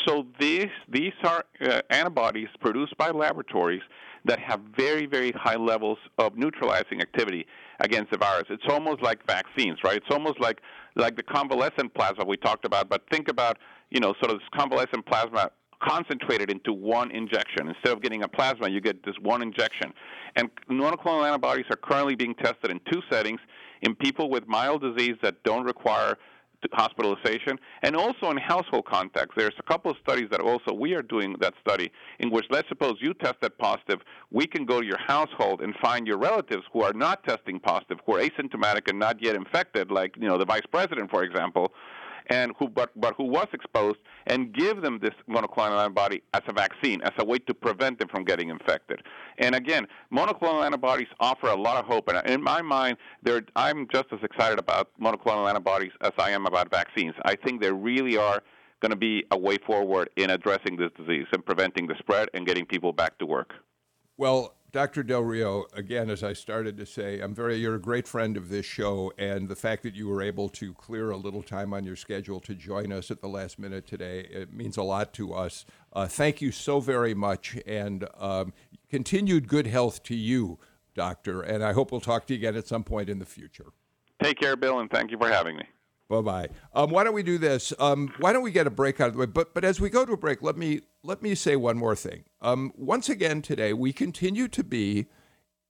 So 0.08 0.26
these 0.40 0.70
these 0.90 1.14
are 1.24 1.46
uh, 1.62 1.82
antibodies 1.90 2.50
produced 2.60 2.98
by 2.98 3.12
laboratories 3.12 3.82
that 4.26 4.40
have 4.40 4.60
very 4.76 5.06
very 5.06 5.32
high 5.32 5.56
levels 5.56 5.98
of 6.18 6.36
neutralizing 6.36 7.02
activity 7.02 7.46
against 7.80 8.12
the 8.12 8.18
virus. 8.18 8.46
It's 8.50 8.66
almost 8.70 9.02
like 9.02 9.26
vaccines, 9.28 9.78
right? 9.84 9.98
It's 9.98 10.12
almost 10.12 10.40
like 10.40 10.62
like 10.96 11.16
the 11.16 11.24
convalescent 11.24 11.94
plasma 11.94 12.26
we 12.26 12.38
talked 12.38 12.66
about. 12.66 12.90
But 12.90 13.04
think 13.12 13.30
about 13.30 13.58
you 13.92 14.00
know 14.00 14.14
sort 14.20 14.32
of 14.32 14.40
this 14.40 14.50
convalescent 14.54 15.06
plasma 15.06 15.52
concentrated 15.82 16.50
into 16.50 16.74
one 16.74 17.12
injection. 17.12 17.68
Instead 17.68 17.94
of 17.94 18.02
getting 18.02 18.24
a 18.24 18.28
plasma, 18.28 18.70
you 18.70 18.82
get 18.82 19.04
this 19.06 19.16
one 19.22 19.42
injection. 19.42 19.94
And 20.36 20.50
monoclonal 20.70 21.28
antibodies 21.28 21.66
are 21.70 21.76
currently 21.76 22.16
being 22.16 22.34
tested 22.36 22.72
in 22.72 22.80
two 22.92 23.02
settings 23.12 23.40
in 23.84 23.96
people 23.96 24.30
with 24.30 24.48
mild 24.48 24.82
disease 24.82 25.16
that 25.22 25.44
don't 25.44 25.66
require 25.66 26.18
hospitalization 26.72 27.60
and 27.82 27.96
also 27.96 28.30
in 28.30 28.38
household 28.38 28.86
context. 28.86 29.32
There's 29.36 29.54
a 29.60 29.64
couple 29.64 29.92
of 29.92 29.98
studies 30.02 30.30
that 30.32 30.40
also 30.40 30.74
we 30.74 30.94
are 30.94 31.02
doing 31.02 31.36
that 31.42 31.54
study 31.60 31.92
in 32.20 32.30
which 32.32 32.46
let's 32.50 32.70
suppose 32.70 32.96
you 33.02 33.14
tested 33.14 33.58
positive 33.58 34.00
we 34.32 34.48
can 34.48 34.66
go 34.66 34.80
to 34.80 34.88
your 34.88 34.98
household 34.98 35.62
and 35.62 35.76
find 35.82 36.08
your 36.08 36.18
relatives 36.18 36.64
who 36.72 36.82
are 36.82 36.94
not 36.94 37.24
testing 37.26 37.60
positive 37.60 37.98
who 38.06 38.16
are 38.16 38.22
asymptomatic 38.22 38.90
and 38.90 38.98
not 38.98 39.22
yet 39.22 39.36
infected 39.36 39.92
like 39.92 40.16
you 40.16 40.28
know 40.28 40.38
the 40.38 40.46
vice 40.46 40.66
president 40.72 41.10
for 41.10 41.24
example 41.24 41.74
and 42.28 42.54
who 42.58 42.68
but 42.68 42.92
but 42.96 43.14
who 43.16 43.26
was 43.26 43.48
exposed 43.54 44.00
and 44.28 44.54
give 44.54 44.82
them 44.82 45.00
this 45.02 45.14
monoclonal 45.30 45.82
antibody 45.82 46.22
as 46.34 46.42
a 46.48 46.54
vaccine 46.54 47.02
as 47.02 47.12
a 47.18 47.26
way 47.26 47.38
to 47.40 47.54
prevent 47.54 48.00
them 48.00 48.08
from 48.08 48.24
getting 48.24 48.50
infected. 48.50 49.02
And 49.38 49.56
again, 49.56 49.88
monoclonal 50.12 50.66
antibodies 50.66 51.08
offer 51.20 51.48
a 51.48 51.56
lot 51.56 51.78
of 51.78 51.86
hope. 51.86 52.08
And 52.10 52.26
in 52.30 52.42
my 52.42 52.62
mind, 52.62 52.98
I'm 53.56 53.88
just 53.92 54.06
as 54.12 54.20
excited 54.24 54.60
about 54.60 54.90
monoclonal 55.02 55.50
antibodies 55.50 55.92
as 56.02 56.12
I 56.18 56.32
am 56.32 56.46
about 56.46 56.70
vaccines. 56.72 57.14
I 57.24 57.36
think 57.36 57.62
they 57.62 57.72
really 57.72 58.18
are 58.18 58.42
going 58.82 58.92
to 58.92 58.98
be 58.98 59.26
a 59.32 59.38
way 59.38 59.58
forward 59.58 60.10
in 60.18 60.30
addressing 60.30 60.76
this 60.76 60.92
disease 60.98 61.26
and 61.32 61.46
preventing 61.46 61.88
the 61.88 61.96
spread 62.00 62.30
and 62.34 62.46
getting 62.46 62.66
people 62.66 62.92
back 62.92 63.18
to 63.20 63.26
work. 63.26 63.54
Well, 64.18 64.56
Dr. 64.74 65.04
Del 65.04 65.22
Rio, 65.22 65.68
again, 65.74 66.10
as 66.10 66.24
I 66.24 66.34
started 66.34 66.78
to 66.78 66.86
say, 66.88 67.20
I'm 67.20 67.36
very, 67.36 67.58
you're 67.58 67.76
a 67.76 67.80
great 67.80 68.08
friend 68.08 68.36
of 68.36 68.50
this 68.50 68.66
show, 68.66 69.14
and 69.20 69.48
the 69.48 69.56
fact 69.56 69.84
that 69.84 69.94
you 69.94 70.08
were 70.08 70.20
able 70.20 70.50
to 70.50 70.74
clear 70.74 71.12
a 71.12 71.16
little 71.16 71.44
time 71.44 71.76
on 71.76 71.84
your 71.84 71.96
schedule 71.96 72.40
to 72.40 72.56
join 72.56 72.92
us 72.92 73.12
at 73.12 73.22
the 73.22 73.28
last 73.28 73.60
minute 73.60 73.86
today, 73.86 74.22
it 74.32 74.52
means 74.52 74.76
a 74.76 74.82
lot 74.82 75.14
to 75.14 75.32
us. 75.32 75.68
Uh, 75.94 76.08
thank 76.08 76.42
you 76.42 76.52
so 76.52 76.80
very 76.80 77.14
much, 77.14 77.56
and 77.68 78.08
um, 78.18 78.52
continued 78.90 79.48
good 79.48 79.68
health 79.68 80.02
to 80.04 80.16
you, 80.16 80.58
Doctor, 80.96 81.44
and 81.44 81.64
I 81.64 81.74
hope 81.74 81.92
we'll 81.92 82.02
talk 82.02 82.26
to 82.26 82.34
you 82.34 82.40
again 82.40 82.56
at 82.56 82.68
some 82.68 82.84
point 82.84 83.10
in 83.10 83.20
the 83.20 83.28
future. 83.28 83.74
Take 84.24 84.40
care, 84.40 84.56
Bill, 84.56 84.80
and 84.80 84.90
thank 84.90 85.12
you 85.12 85.20
for 85.20 85.30
having 85.30 85.56
me. 85.56 85.66
Bye 86.10 86.22
bye. 86.22 86.50
Um, 86.74 86.92
why 86.92 87.04
don't 87.04 87.14
we 87.14 87.24
do 87.24 87.38
this? 87.38 87.74
Um, 87.80 88.14
why 88.20 88.34
don't 88.34 88.44
we 88.44 88.52
get 88.52 88.68
a 88.68 88.70
break 88.70 89.00
out 89.02 89.08
of 89.08 89.14
the 89.14 89.20
way? 89.20 89.26
But 89.26 89.54
but 89.54 89.64
as 89.64 89.80
we 89.82 89.90
go 89.90 90.06
to 90.06 90.14
a 90.14 90.18
break, 90.18 90.42
let 90.42 90.58
me 90.58 90.82
let 91.04 91.22
me 91.24 91.34
say 91.36 91.56
one 91.56 91.78
more 91.78 91.96
thing. 91.96 92.24
Um, 92.42 92.72
once 92.76 93.10
again 93.10 93.42
today, 93.42 93.74
we 93.74 93.94
continue 93.94 94.48
to 94.50 94.64
be 94.64 95.08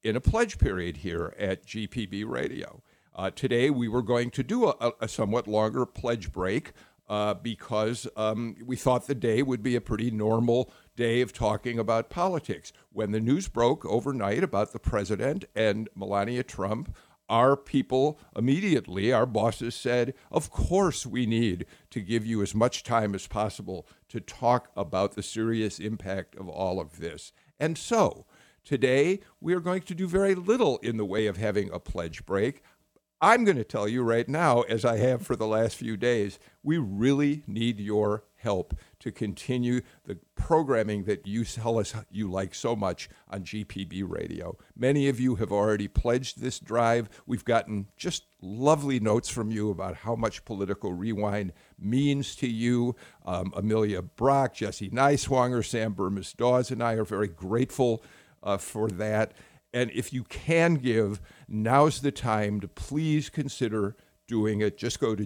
in 0.04 0.16
a 0.16 0.22
pledge 0.22 0.58
period 0.58 0.98
here 0.98 1.34
at 1.40 1.66
GPB 1.66 2.26
Radio. 2.28 2.82
Uh, 3.16 3.30
today, 3.30 3.70
we 3.70 3.88
were 3.88 4.02
going 4.02 4.32
to 4.32 4.44
do 4.44 4.68
a, 4.68 4.92
a 5.00 5.08
somewhat 5.08 5.48
longer 5.48 5.86
pledge 5.86 6.32
break. 6.32 6.74
uh, 7.10 7.34
because 7.34 8.08
um, 8.16 8.56
we 8.66 8.76
thought 8.76 9.08
the 9.08 9.16
day 9.16 9.44
would 9.44 9.62
be 9.62 9.76
a 9.76 9.82
pretty 9.82 10.10
normal 10.10 10.72
day 10.96 11.22
of 11.22 11.34
talking 11.34 11.78
about 11.78 12.10
politics. 12.10 12.72
When 12.92 13.12
the 13.12 13.20
news 13.20 13.48
broke 13.50 13.86
overnight 13.86 14.44
about 14.44 14.72
the 14.72 14.80
president 14.80 15.46
and 15.56 15.90
Melania 15.96 16.44
Trump, 16.44 16.96
our 17.34 17.58
people 17.58 18.20
immediately, 18.36 19.12
our 19.12 19.26
bosses 19.26 19.74
said, 19.74 20.14
Of 20.32 20.52
course, 20.52 21.04
we 21.04 21.26
need 21.26 21.66
to 21.90 22.00
give 22.00 22.24
you 22.28 22.44
as 22.44 22.54
much 22.54 22.84
time 22.84 23.16
as 23.16 23.26
possible 23.26 23.88
to 24.10 24.20
talk 24.20 24.70
about 24.76 25.14
the 25.14 25.24
serious 25.24 25.80
impact 25.80 26.36
of 26.36 26.48
all 26.48 26.80
of 26.80 27.00
this. 27.00 27.34
And 27.60 27.76
so, 27.76 28.28
today, 28.64 29.20
we 29.42 29.56
are 29.56 29.60
going 29.60 29.82
to 29.82 29.96
do 29.96 30.08
very 30.08 30.36
little 30.36 30.78
in 30.84 30.98
the 30.98 31.06
way 31.06 31.26
of 31.26 31.38
having 31.38 31.72
a 31.72 31.80
pledge 31.80 32.24
break. 32.24 32.62
I'm 33.20 33.46
going 33.46 33.58
to 33.58 33.64
tell 33.64 33.88
you 33.88 34.04
right 34.04 34.30
now, 34.30 34.62
as 34.62 34.86
I 34.86 34.98
have 34.98 35.26
for 35.26 35.36
the 35.36 35.48
last 35.48 35.76
few 35.76 35.98
days, 35.98 36.38
we 36.62 36.78
really 36.78 37.42
need 37.48 37.80
your 37.80 38.26
help 38.44 38.76
to 39.00 39.12
continue 39.12 39.82
the 40.06 40.18
programming 40.36 41.06
that 41.06 41.26
you 41.26 41.46
tell 41.46 41.80
us 41.80 41.96
you 42.12 42.30
like 42.30 42.54
so 42.54 42.76
much 42.76 43.10
on 43.30 43.44
GPB 43.44 44.04
radio. 44.06 44.56
Many 44.76 45.08
of 45.08 45.20
you 45.20 45.36
have 45.36 45.52
already 45.52 45.88
pledged 45.88 46.42
this 46.42 46.60
drive. 46.60 47.10
We've 47.26 47.46
gotten 47.46 47.88
just 47.98 48.26
lovely 48.42 49.00
notes 49.00 49.30
from 49.30 49.50
you 49.50 49.70
about 49.72 49.96
how 49.96 50.16
much 50.16 50.46
political 50.46 50.94
rewind 50.94 51.54
means 51.80 52.36
to 52.36 52.48
you. 52.48 52.96
Um, 53.26 53.54
Amelia 53.56 54.02
Brock, 54.02 54.54
Jesse 54.54 54.90
Neiswanger, 54.90 55.66
Sam 55.66 55.96
Bermas 55.96 56.36
Dawes, 56.36 56.70
and 56.70 56.84
I 56.84 56.94
are 56.94 57.06
very 57.06 57.30
grateful 57.30 58.04
uh, 58.44 58.58
for 58.58 58.90
that. 58.90 59.34
And 59.74 59.90
if 59.92 60.14
you 60.14 60.24
can 60.24 60.76
give, 60.76 61.20
now's 61.48 62.02
the 62.02 62.12
time 62.12 62.60
to 62.60 62.68
please 62.68 63.30
consider 63.30 63.96
doing 64.28 64.62
it. 64.62 64.78
Just 64.78 65.00
go 65.00 65.16
to 65.16 65.26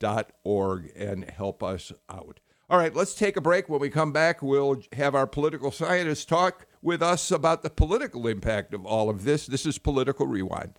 gpb.org 0.00 0.92
and 0.96 1.28
help 1.30 1.62
us 1.62 1.92
out. 2.10 2.40
All 2.68 2.78
right, 2.78 2.94
let's 2.94 3.14
take 3.14 3.36
a 3.36 3.40
break. 3.40 3.68
When 3.68 3.80
we 3.80 3.90
come 3.90 4.12
back, 4.12 4.42
we'll 4.42 4.82
have 4.92 5.14
our 5.14 5.26
political 5.26 5.70
scientists 5.70 6.24
talk 6.24 6.66
with 6.82 7.02
us 7.02 7.30
about 7.30 7.62
the 7.62 7.70
political 7.70 8.26
impact 8.26 8.74
of 8.74 8.86
all 8.86 9.10
of 9.10 9.24
this. 9.24 9.46
This 9.46 9.66
is 9.66 9.78
Political 9.78 10.26
Rewind. 10.26 10.78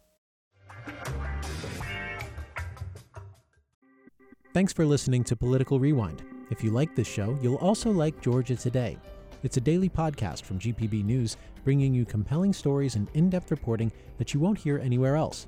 Thanks 4.54 4.74
for 4.74 4.86
listening 4.86 5.24
to 5.26 5.36
Political 5.36 5.80
Rewind. 5.80 6.24
If 6.50 6.64
you 6.64 6.72
like 6.72 6.96
this 6.96 7.08
show, 7.08 7.38
you'll 7.42 7.56
also 7.56 7.92
like 7.92 8.22
Georgia 8.22 8.56
Today. 8.56 8.98
It's 9.44 9.58
a 9.58 9.62
daily 9.62 9.90
podcast 9.90 10.44
from 10.44 10.60
GPB 10.60 11.04
News, 11.04 11.36
bringing 11.64 11.94
you 11.94 12.06
compelling 12.06 12.54
stories 12.54 12.96
and 12.96 13.08
in 13.14 13.30
depth 13.30 13.52
reporting 13.52 13.92
that 14.18 14.34
you 14.34 14.40
won't 14.40 14.58
hear 14.58 14.78
anywhere 14.80 15.16
else. 15.16 15.48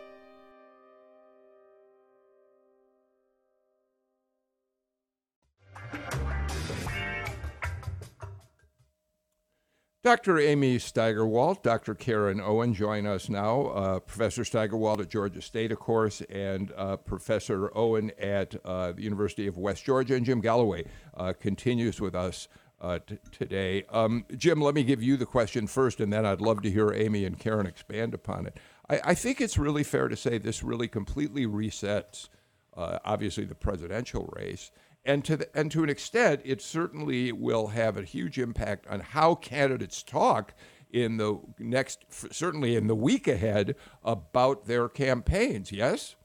Dr. 10.03 10.39
Amy 10.39 10.79
Steigerwalt, 10.79 11.61
Dr. 11.61 11.93
Karen 11.93 12.41
Owen 12.41 12.73
join 12.73 13.05
us 13.05 13.29
now. 13.29 13.67
Uh, 13.67 13.99
Professor 13.99 14.41
Steigerwalt 14.41 14.99
at 14.99 15.09
Georgia 15.09 15.43
State, 15.43 15.71
of 15.71 15.77
course, 15.77 16.21
and 16.21 16.71
uh, 16.75 16.97
Professor 16.97 17.71
Owen 17.77 18.11
at 18.19 18.55
uh, 18.65 18.93
the 18.93 19.03
University 19.03 19.45
of 19.45 19.59
West 19.59 19.85
Georgia. 19.85 20.15
And 20.15 20.25
Jim 20.25 20.41
Galloway 20.41 20.85
uh, 21.15 21.33
continues 21.39 22.01
with 22.01 22.15
us 22.15 22.47
uh, 22.81 22.97
t- 23.05 23.19
today. 23.31 23.83
Um, 23.89 24.25
Jim, 24.35 24.59
let 24.59 24.73
me 24.73 24.83
give 24.83 25.03
you 25.03 25.17
the 25.17 25.27
question 25.27 25.67
first, 25.67 25.99
and 25.99 26.11
then 26.11 26.25
I'd 26.25 26.41
love 26.41 26.63
to 26.63 26.71
hear 26.71 26.91
Amy 26.91 27.23
and 27.23 27.37
Karen 27.37 27.67
expand 27.67 28.15
upon 28.15 28.47
it. 28.47 28.57
I, 28.89 29.01
I 29.03 29.13
think 29.13 29.39
it's 29.39 29.59
really 29.59 29.83
fair 29.83 30.07
to 30.07 30.15
say 30.15 30.39
this 30.39 30.63
really 30.63 30.87
completely 30.87 31.45
resets, 31.45 32.27
uh, 32.75 32.97
obviously, 33.05 33.45
the 33.45 33.53
presidential 33.53 34.33
race 34.35 34.71
and 35.03 35.25
to 35.25 35.37
the, 35.37 35.57
and 35.57 35.71
to 35.71 35.83
an 35.83 35.89
extent, 35.89 36.41
it 36.43 36.61
certainly 36.61 37.31
will 37.31 37.67
have 37.67 37.97
a 37.97 38.03
huge 38.03 38.37
impact 38.37 38.85
on 38.87 38.99
how 38.99 39.35
candidates 39.35 40.03
talk 40.03 40.53
in 40.91 41.17
the 41.17 41.39
next, 41.57 42.05
certainly 42.09 42.75
in 42.75 42.87
the 42.87 42.95
week 42.95 43.27
ahead, 43.27 43.75
about 44.03 44.65
their 44.65 44.89
campaigns. 44.89 45.71
Yes, 45.71 46.15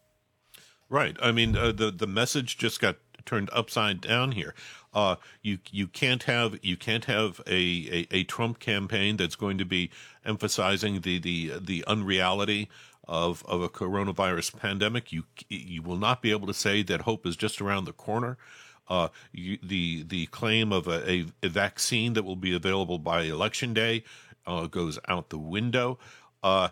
right. 0.89 1.17
I 1.23 1.33
mean, 1.33 1.57
uh, 1.57 1.73
the 1.73 1.91
the 1.91 2.07
message 2.07 2.59
just 2.59 2.81
got 2.81 2.97
turned 3.25 3.51
upside 3.53 4.01
down 4.01 4.33
here. 4.33 4.55
Uh, 4.95 5.17
you 5.43 5.59
you 5.71 5.87
can't 5.87 6.23
have 6.23 6.59
you 6.63 6.77
can't 6.77 7.05
have 7.05 7.41
a, 7.47 7.53
a, 7.53 8.07
a 8.11 8.25
Trump 8.25 8.59
campaign 8.59 9.17
that's 9.17 9.37
going 9.37 9.59
to 9.59 9.65
be 9.65 9.91
emphasizing 10.25 11.01
the 11.01 11.19
the 11.19 11.53
the 11.61 11.85
unreality 11.87 12.69
of 13.07 13.45
of 13.47 13.61
a 13.63 13.69
coronavirus 13.69 14.59
pandemic. 14.59 15.13
You 15.13 15.25
you 15.49 15.83
will 15.83 15.99
not 15.99 16.23
be 16.23 16.31
able 16.31 16.47
to 16.47 16.55
say 16.55 16.83
that 16.85 17.03
hope 17.03 17.27
is 17.27 17.37
just 17.37 17.61
around 17.61 17.85
the 17.85 17.93
corner. 17.93 18.39
Uh, 18.89 19.09
you, 19.33 19.59
the 19.63 20.05
the 20.05 20.27
claim 20.27 20.73
of 20.73 20.87
a, 20.87 21.27
a, 21.43 21.49
vaccine 21.49 22.13
that 22.13 22.25
will 22.25 22.37
be 22.37 22.55
available 22.55 22.99
by 22.99 23.23
election 23.23 23.75
day 23.75 24.05
uh, 24.47 24.67
goes 24.67 24.99
out 25.09 25.31
the 25.31 25.39
window. 25.39 25.99
Uh, 26.43 26.69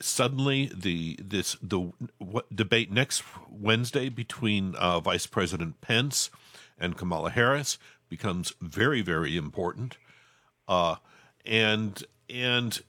suddenly, 0.00 0.70
the 0.74 1.18
this 1.22 1.56
the 1.60 1.92
debate 2.54 2.92
next 2.92 3.24
Wednesday 3.50 4.08
between 4.08 4.74
uh, 4.76 5.00
Vice 5.00 5.26
President 5.26 5.80
Pence 5.80 6.30
and 6.78 6.96
Kamala 6.96 7.30
Harris 7.30 7.78
becomes 8.08 8.52
very 8.60 9.02
very 9.02 9.36
important, 9.36 9.96
uh, 10.68 10.96
and 11.44 12.04
and 12.30 12.82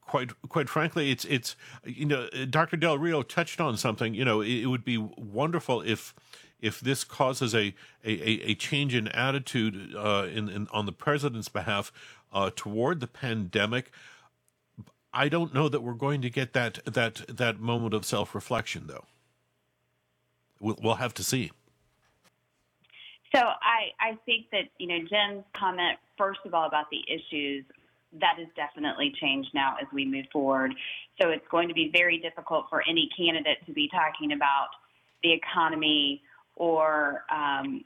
quite 0.00 0.30
quite 0.48 0.68
frankly, 0.68 1.10
it's 1.10 1.24
it's 1.24 1.56
you 1.84 2.04
know 2.04 2.28
Dr. 2.50 2.76
Del 2.76 2.98
Rio 2.98 3.22
touched 3.22 3.60
on 3.60 3.76
something. 3.76 4.14
You 4.14 4.24
know, 4.24 4.40
it, 4.40 4.62
it 4.62 4.66
would 4.66 4.84
be 4.84 4.98
wonderful 4.98 5.80
if 5.80 6.14
if 6.62 6.80
this 6.80 7.04
causes 7.04 7.54
a 7.54 7.74
a, 8.04 8.50
a 8.50 8.54
change 8.54 8.94
in 8.94 9.08
attitude 9.08 9.94
uh, 9.94 10.26
in, 10.32 10.48
in, 10.48 10.68
on 10.72 10.86
the 10.86 10.92
president's 10.92 11.48
behalf 11.48 11.92
uh, 12.32 12.50
toward 12.54 13.00
the 13.00 13.06
pandemic, 13.06 13.90
I 15.12 15.28
don't 15.28 15.52
know 15.52 15.68
that 15.68 15.82
we're 15.82 15.92
going 15.92 16.22
to 16.22 16.30
get 16.30 16.54
that 16.54 16.78
that 16.86 17.26
that 17.28 17.60
moment 17.60 17.92
of 17.92 18.06
self 18.06 18.34
reflection, 18.34 18.86
though. 18.86 19.04
We'll, 20.60 20.78
we'll 20.80 20.94
have 20.94 21.12
to 21.14 21.24
see. 21.24 21.50
So 23.34 23.40
I 23.40 23.90
I 24.00 24.18
think 24.24 24.46
that 24.52 24.68
you 24.78 24.86
know 24.86 24.98
Jim's 24.98 25.44
comment 25.56 25.98
first 26.16 26.40
of 26.46 26.54
all 26.54 26.66
about 26.66 26.86
the 26.90 27.02
issues 27.08 27.64
that 28.20 28.34
has 28.38 28.46
definitely 28.54 29.12
changed 29.20 29.48
now 29.54 29.74
as 29.80 29.88
we 29.92 30.04
move 30.04 30.26
forward. 30.32 30.74
So 31.20 31.30
it's 31.30 31.46
going 31.50 31.68
to 31.68 31.74
be 31.74 31.90
very 31.92 32.18
difficult 32.18 32.66
for 32.68 32.82
any 32.86 33.08
candidate 33.16 33.64
to 33.66 33.72
be 33.72 33.88
talking 33.88 34.32
about 34.32 34.68
the 35.22 35.32
economy 35.32 36.22
or 36.56 37.24
um, 37.30 37.84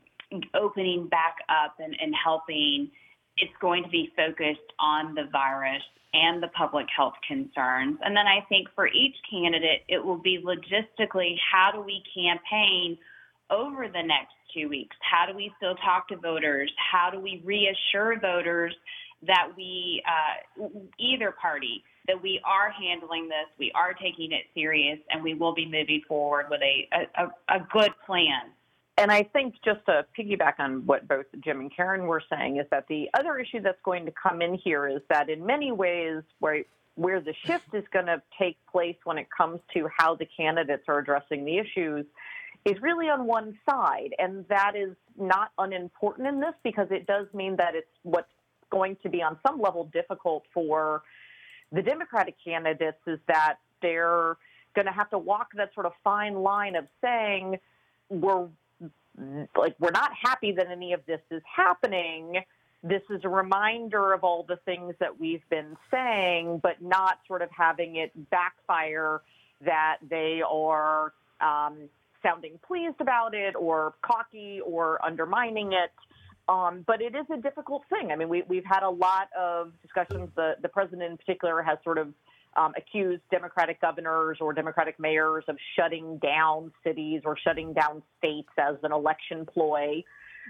opening 0.54 1.08
back 1.08 1.36
up 1.48 1.76
and, 1.78 1.96
and 2.00 2.14
helping, 2.22 2.90
it's 3.36 3.52
going 3.60 3.82
to 3.84 3.90
be 3.90 4.10
focused 4.16 4.72
on 4.78 5.14
the 5.14 5.24
virus 5.30 5.82
and 6.12 6.42
the 6.42 6.48
public 6.48 6.86
health 6.94 7.14
concerns. 7.26 7.98
And 8.02 8.16
then 8.16 8.26
I 8.26 8.44
think 8.48 8.68
for 8.74 8.86
each 8.88 9.16
candidate, 9.30 9.82
it 9.88 10.02
will 10.02 10.18
be 10.18 10.42
logistically 10.42 11.36
how 11.52 11.70
do 11.72 11.80
we 11.82 12.02
campaign 12.14 12.96
over 13.50 13.88
the 13.88 14.02
next 14.02 14.34
two 14.54 14.68
weeks? 14.68 14.96
How 15.00 15.30
do 15.30 15.36
we 15.36 15.52
still 15.56 15.74
talk 15.76 16.08
to 16.08 16.16
voters? 16.16 16.72
How 16.92 17.10
do 17.10 17.20
we 17.20 17.42
reassure 17.44 18.18
voters 18.18 18.74
that 19.26 19.48
we, 19.56 20.02
uh, 20.06 20.66
either 20.98 21.34
party, 21.40 21.82
that 22.06 22.20
we 22.22 22.40
are 22.44 22.70
handling 22.70 23.28
this, 23.28 23.46
we 23.58 23.72
are 23.74 23.94
taking 23.94 24.32
it 24.32 24.44
serious, 24.54 24.98
and 25.10 25.22
we 25.22 25.34
will 25.34 25.54
be 25.54 25.66
moving 25.66 26.02
forward 26.06 26.46
with 26.50 26.60
a, 26.62 26.88
a, 27.16 27.56
a 27.56 27.60
good 27.72 27.92
plan. 28.04 28.50
And 28.98 29.12
I 29.12 29.24
think 29.24 29.54
just 29.64 29.84
to 29.86 30.06
piggyback 30.18 30.54
on 30.58 30.86
what 30.86 31.06
both 31.06 31.26
Jim 31.44 31.60
and 31.60 31.74
Karen 31.74 32.06
were 32.06 32.22
saying 32.30 32.56
is 32.56 32.66
that 32.70 32.86
the 32.88 33.10
other 33.18 33.38
issue 33.38 33.60
that's 33.60 33.80
going 33.84 34.06
to 34.06 34.12
come 34.12 34.40
in 34.40 34.54
here 34.54 34.88
is 34.88 35.02
that 35.10 35.28
in 35.28 35.44
many 35.44 35.70
ways 35.72 36.22
where 36.38 36.62
where 36.94 37.20
the 37.20 37.34
shift 37.44 37.74
is 37.74 37.84
going 37.92 38.06
to 38.06 38.22
take 38.38 38.56
place 38.72 38.96
when 39.04 39.18
it 39.18 39.26
comes 39.36 39.60
to 39.74 39.86
how 39.98 40.14
the 40.14 40.26
candidates 40.34 40.84
are 40.88 40.98
addressing 40.98 41.44
the 41.44 41.58
issues 41.58 42.06
is 42.64 42.80
really 42.80 43.10
on 43.10 43.26
one 43.26 43.58
side. 43.68 44.14
And 44.18 44.46
that 44.48 44.72
is 44.74 44.96
not 45.18 45.50
unimportant 45.58 46.26
in 46.26 46.40
this 46.40 46.54
because 46.64 46.88
it 46.90 47.06
does 47.06 47.26
mean 47.34 47.56
that 47.56 47.74
it's 47.74 47.86
what's 48.02 48.30
going 48.70 48.96
to 49.02 49.10
be 49.10 49.22
on 49.22 49.38
some 49.46 49.60
level 49.60 49.90
difficult 49.92 50.44
for 50.54 51.02
the 51.72 51.82
Democratic 51.82 52.36
candidates 52.44 52.98
is 53.06 53.18
that 53.28 53.56
they're 53.82 54.36
going 54.74 54.86
to 54.86 54.92
have 54.92 55.10
to 55.10 55.18
walk 55.18 55.48
that 55.56 55.74
sort 55.74 55.86
of 55.86 55.92
fine 56.04 56.34
line 56.34 56.76
of 56.76 56.86
saying 57.00 57.58
we're 58.08 58.48
like 59.56 59.74
we're 59.78 59.90
not 59.90 60.10
happy 60.20 60.52
that 60.52 60.70
any 60.70 60.92
of 60.92 61.00
this 61.06 61.20
is 61.30 61.42
happening. 61.44 62.42
This 62.82 63.02
is 63.10 63.22
a 63.24 63.28
reminder 63.28 64.12
of 64.12 64.22
all 64.22 64.44
the 64.46 64.56
things 64.64 64.94
that 65.00 65.18
we've 65.18 65.48
been 65.48 65.76
saying, 65.90 66.60
but 66.62 66.82
not 66.82 67.18
sort 67.26 67.42
of 67.42 67.48
having 67.50 67.96
it 67.96 68.12
backfire 68.30 69.22
that 69.64 69.96
they 70.08 70.42
are 70.46 71.12
um, 71.40 71.88
sounding 72.22 72.58
pleased 72.66 73.00
about 73.00 73.34
it 73.34 73.54
or 73.56 73.94
cocky 74.02 74.60
or 74.64 75.04
undermining 75.04 75.72
it. 75.72 75.90
Um, 76.48 76.84
but 76.86 77.02
it 77.02 77.14
is 77.16 77.26
a 77.32 77.40
difficult 77.40 77.82
thing. 77.90 78.12
I 78.12 78.16
mean, 78.16 78.28
we, 78.28 78.42
we've 78.48 78.64
had 78.64 78.84
a 78.84 78.90
lot 78.90 79.28
of 79.36 79.72
discussions. 79.82 80.30
The, 80.36 80.54
the 80.62 80.68
president, 80.68 81.10
in 81.10 81.16
particular, 81.16 81.60
has 81.62 81.78
sort 81.82 81.98
of 81.98 82.12
um, 82.56 82.72
accused 82.76 83.22
Democratic 83.30 83.80
governors 83.80 84.38
or 84.40 84.52
Democratic 84.52 84.98
mayors 84.98 85.44
of 85.48 85.56
shutting 85.76 86.18
down 86.18 86.72
cities 86.84 87.22
or 87.24 87.36
shutting 87.36 87.72
down 87.72 88.02
states 88.18 88.48
as 88.58 88.76
an 88.82 88.92
election 88.92 89.44
ploy. 89.44 90.04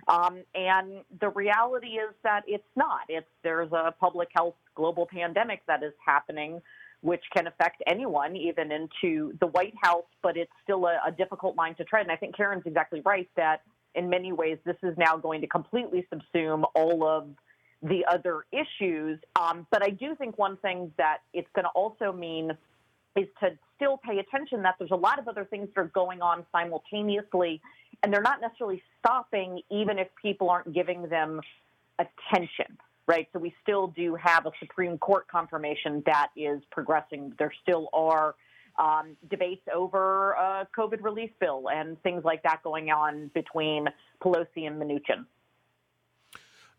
Um, 0.08 0.42
and 0.54 1.00
the 1.20 1.30
reality 1.30 1.92
is 1.92 2.14
that 2.22 2.42
it's 2.46 2.68
not. 2.76 3.00
It's 3.08 3.26
there's 3.42 3.72
a 3.72 3.94
public 3.98 4.28
health 4.34 4.54
global 4.74 5.06
pandemic 5.10 5.62
that 5.66 5.82
is 5.82 5.94
happening, 6.04 6.60
which 7.00 7.24
can 7.34 7.46
affect 7.46 7.82
anyone, 7.86 8.36
even 8.36 8.70
into 8.70 9.32
the 9.40 9.46
White 9.46 9.74
House. 9.82 10.04
But 10.22 10.36
it's 10.36 10.52
still 10.62 10.84
a, 10.86 10.98
a 11.06 11.10
difficult 11.10 11.56
line 11.56 11.74
to 11.76 11.84
tread. 11.84 12.02
And 12.02 12.12
I 12.12 12.16
think 12.16 12.36
Karen's 12.36 12.64
exactly 12.66 13.00
right 13.00 13.28
that 13.36 13.62
in 13.96 14.08
many 14.08 14.32
ways 14.32 14.58
this 14.64 14.76
is 14.82 14.96
now 14.96 15.16
going 15.16 15.40
to 15.40 15.46
completely 15.46 16.06
subsume 16.12 16.64
all 16.74 17.04
of 17.06 17.28
the 17.82 18.04
other 18.10 18.44
issues. 18.52 19.18
Um, 19.40 19.66
but 19.70 19.82
I 19.82 19.90
do 19.90 20.14
think 20.14 20.38
one 20.38 20.56
thing 20.58 20.92
that 20.98 21.18
it's 21.32 21.48
going 21.54 21.64
to 21.64 21.70
also 21.70 22.12
mean 22.12 22.52
is 23.16 23.26
to 23.40 23.50
still 23.74 23.98
pay 23.98 24.18
attention 24.18 24.62
that 24.62 24.74
there's 24.78 24.90
a 24.90 24.96
lot 24.96 25.18
of 25.18 25.28
other 25.28 25.44
things 25.44 25.68
that 25.74 25.80
are 25.80 25.88
going 25.88 26.20
on 26.20 26.44
simultaneously, 26.52 27.60
and 28.02 28.12
they're 28.12 28.22
not 28.22 28.40
necessarily 28.40 28.82
stopping 28.98 29.60
even 29.70 29.98
if 29.98 30.08
people 30.20 30.50
aren't 30.50 30.72
giving 30.72 31.08
them 31.08 31.40
attention, 31.98 32.76
right? 33.06 33.26
So 33.32 33.38
we 33.38 33.54
still 33.62 33.88
do 33.88 34.14
have 34.16 34.44
a 34.46 34.50
Supreme 34.60 34.98
Court 34.98 35.26
confirmation 35.28 36.02
that 36.04 36.28
is 36.36 36.60
progressing. 36.70 37.32
There 37.38 37.52
still 37.62 37.88
are 37.92 38.34
um, 38.78 39.16
debates 39.28 39.62
over 39.74 40.32
a 40.32 40.68
COVID 40.76 41.02
relief 41.02 41.30
bill 41.40 41.68
and 41.72 42.00
things 42.02 42.24
like 42.24 42.42
that 42.42 42.62
going 42.62 42.90
on 42.90 43.30
between 43.34 43.88
Pelosi 44.22 44.66
and 44.66 44.80
Mnuchin. 44.80 45.24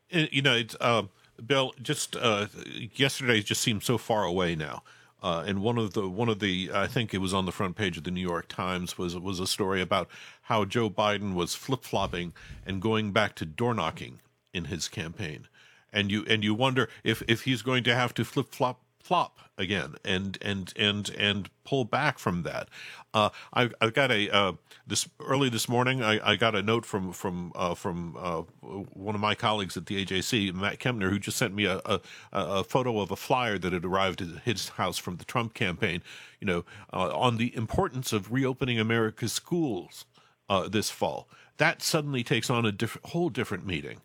You 0.10 0.42
know, 0.42 0.56
it's, 0.56 0.76
uh, 0.80 1.04
Bill. 1.46 1.74
Just 1.82 2.16
uh, 2.16 2.48
yesterday 2.96 3.42
just 3.42 3.62
seemed 3.62 3.84
so 3.84 3.98
far 3.98 4.24
away 4.24 4.56
now. 4.56 4.84
Uh, 5.22 5.44
and 5.48 5.62
one 5.62 5.78
of 5.78 5.94
the 5.94 6.08
one 6.08 6.30
of 6.30 6.40
the 6.40 6.70
I 6.74 6.88
think 6.88 7.14
it 7.14 7.18
was 7.20 7.34
on 7.34 7.46
the 7.46 7.52
front 7.52 7.76
page 7.76 7.98
of 7.98 8.04
the 8.04 8.12
New 8.12 8.22
York 8.22 8.48
Times 8.48 8.98
was 8.98 9.18
was 9.18 9.40
a 9.40 9.48
story 9.48 9.82
about 9.82 10.08
how 10.44 10.64
Joe 10.64 10.90
Biden 10.90 11.34
was 11.34 11.56
flip 11.56 11.84
flopping 11.84 12.34
and 12.66 12.82
going 12.82 13.12
back 13.12 13.36
to 13.36 13.46
door 13.46 13.74
knocking 13.74 14.20
in 14.54 14.66
his 14.66 14.88
campaign, 14.88 15.48
and 15.92 16.12
you 16.12 16.24
and 16.30 16.44
you 16.44 16.54
wonder 16.54 16.88
if 17.04 17.24
if 17.28 17.44
he's 17.44 17.62
going 17.62 17.84
to 17.86 17.96
have 17.96 18.14
to 18.16 18.24
flip 18.24 18.54
flop 18.54 18.82
flop 19.08 19.40
again 19.58 19.96
and 20.04 20.38
and 20.42 20.74
and 20.76 21.10
and 21.12 21.50
pull 21.64 21.86
back 21.86 22.20
from 22.20 22.44
that. 22.44 22.68
Uh, 23.14 23.30
I, 23.54 23.70
I 23.80 23.90
got 23.90 24.12
a 24.12 24.30
uh, 24.30 24.52
this 24.86 25.08
early 25.22 25.48
this 25.48 25.70
morning. 25.70 26.04
I, 26.04 26.32
I 26.32 26.36
got 26.36 26.56
a 26.56 26.62
note 26.62 26.86
from 26.86 27.14
from 27.14 27.54
uh, 27.56 27.74
from 27.74 28.18
uh, 28.20 28.42
one 28.62 29.16
of 29.16 29.22
my 29.22 29.34
colleagues 29.34 29.78
at 29.78 29.86
the 29.86 30.06
AJC, 30.06 30.54
Matt 30.54 30.80
Kempner, 30.80 31.10
who 31.10 31.20
just 31.20 31.38
sent 31.38 31.56
me 31.56 31.64
a, 31.64 31.78
a, 31.86 32.02
a 32.34 32.64
photo 32.66 33.00
of 33.00 33.10
a 33.10 33.16
flyer 33.16 33.58
that 33.58 33.72
had 33.72 33.86
arrived 33.86 34.22
at 34.22 34.44
his 34.44 34.70
house 34.70 34.98
from 34.98 35.16
the 35.16 35.26
Trump 35.26 35.54
campaign. 35.54 36.04
You 36.42 36.48
know, 36.48 36.66
uh, 36.92 37.18
on 37.18 37.38
the 37.38 37.56
importance 37.56 38.12
of 38.12 38.34
reopening 38.34 38.78
America's 38.78 39.32
schools 39.32 40.04
uh, 40.50 40.68
this 40.68 40.90
fall. 40.90 41.30
That 41.58 41.82
suddenly 41.82 42.24
takes 42.24 42.50
on 42.50 42.66
a 42.66 42.74
diff- 42.74 43.00
whole 43.06 43.30
different 43.30 43.66
meaning 43.66 44.02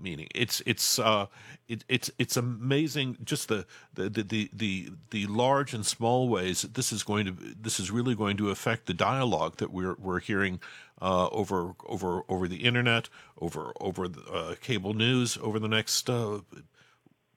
meaning. 0.00 0.28
It's 0.34 0.62
it's 0.66 0.98
uh, 0.98 1.26
it, 1.68 1.84
it's 1.88 2.10
it's 2.18 2.36
amazing 2.36 3.18
just 3.24 3.48
the 3.48 3.66
the, 3.94 4.08
the 4.08 4.50
the 4.52 4.90
the 5.10 5.26
large 5.26 5.74
and 5.74 5.84
small 5.84 6.28
ways 6.28 6.62
that 6.62 6.74
this 6.74 6.92
is 6.92 7.02
going 7.02 7.26
to 7.26 7.36
this 7.60 7.78
is 7.78 7.90
really 7.90 8.14
going 8.14 8.36
to 8.38 8.50
affect 8.50 8.86
the 8.86 8.94
dialogue 8.94 9.56
that 9.56 9.72
we're 9.72 9.96
we're 9.98 10.20
hearing 10.20 10.60
uh, 11.00 11.28
over 11.28 11.74
over 11.86 12.22
over 12.28 12.48
the 12.48 12.64
internet, 12.64 13.08
over 13.40 13.72
over 13.80 14.08
the, 14.08 14.22
uh, 14.22 14.54
cable 14.60 14.94
news 14.94 15.38
over 15.40 15.58
the 15.58 15.68
next. 15.68 16.08
Uh, 16.08 16.40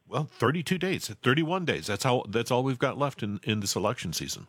well, 0.08 0.28
32 0.30 0.78
days, 0.78 1.08
31 1.24 1.64
days. 1.64 1.88
That's 1.88 2.04
how. 2.04 2.26
That's 2.28 2.52
all 2.52 2.64
we've 2.64 2.80
got 2.80 2.98
left 2.98 3.24
in, 3.24 3.40
in 3.44 3.62
this 3.62 3.76
election 3.76 4.12
season. 4.12 4.48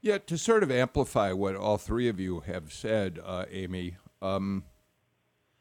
Yeah, 0.00 0.18
to 0.18 0.36
sort 0.36 0.64
of 0.64 0.70
amplify 0.72 1.32
what 1.32 1.54
all 1.54 1.78
three 1.78 2.08
of 2.08 2.18
you 2.18 2.40
have 2.40 2.72
said, 2.72 3.20
uh, 3.24 3.44
Amy. 3.50 3.96
Um, 4.20 4.64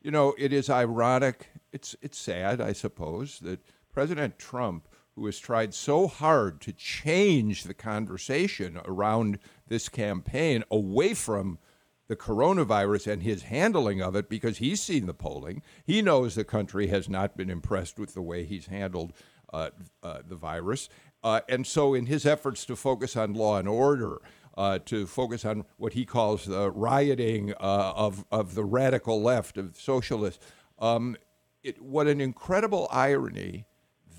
you 0.01 0.11
know, 0.11 0.33
it 0.37 0.51
is 0.51 0.69
ironic. 0.69 1.51
It's 1.71 1.95
it's 2.01 2.17
sad, 2.17 2.59
I 2.59 2.73
suppose, 2.73 3.39
that 3.39 3.59
President 3.93 4.39
Trump, 4.39 4.87
who 5.15 5.25
has 5.25 5.39
tried 5.39 5.73
so 5.73 6.07
hard 6.07 6.61
to 6.61 6.73
change 6.73 7.63
the 7.63 7.73
conversation 7.73 8.79
around 8.85 9.39
this 9.67 9.89
campaign 9.89 10.63
away 10.71 11.13
from 11.13 11.59
the 12.07 12.15
coronavirus 12.15 13.11
and 13.11 13.23
his 13.23 13.43
handling 13.43 14.01
of 14.01 14.15
it, 14.15 14.27
because 14.27 14.57
he's 14.57 14.81
seen 14.81 15.05
the 15.05 15.13
polling, 15.13 15.61
he 15.85 16.01
knows 16.01 16.35
the 16.35 16.43
country 16.43 16.87
has 16.87 17.07
not 17.07 17.37
been 17.37 17.49
impressed 17.49 17.97
with 17.97 18.13
the 18.13 18.21
way 18.21 18.43
he's 18.43 18.65
handled 18.65 19.13
uh, 19.53 19.69
uh, 20.03 20.19
the 20.27 20.35
virus, 20.35 20.89
uh, 21.23 21.41
and 21.47 21.67
so 21.67 21.93
in 21.93 22.07
his 22.07 22.25
efforts 22.25 22.65
to 22.65 22.75
focus 22.75 23.15
on 23.15 23.33
law 23.33 23.57
and 23.59 23.67
order 23.67 24.21
uh, 24.57 24.79
to 24.85 25.05
focus 25.05 25.45
on 25.45 25.65
what 25.77 25.93
he 25.93 26.05
calls 26.05 26.45
the 26.45 26.71
rioting 26.71 27.53
uh, 27.53 27.93
of, 27.95 28.25
of 28.31 28.55
the 28.55 28.63
radical 28.63 29.21
left, 29.21 29.57
of 29.57 29.79
socialists. 29.79 30.43
Um, 30.79 31.15
it, 31.63 31.81
what 31.81 32.07
an 32.07 32.19
incredible 32.19 32.87
irony 32.91 33.65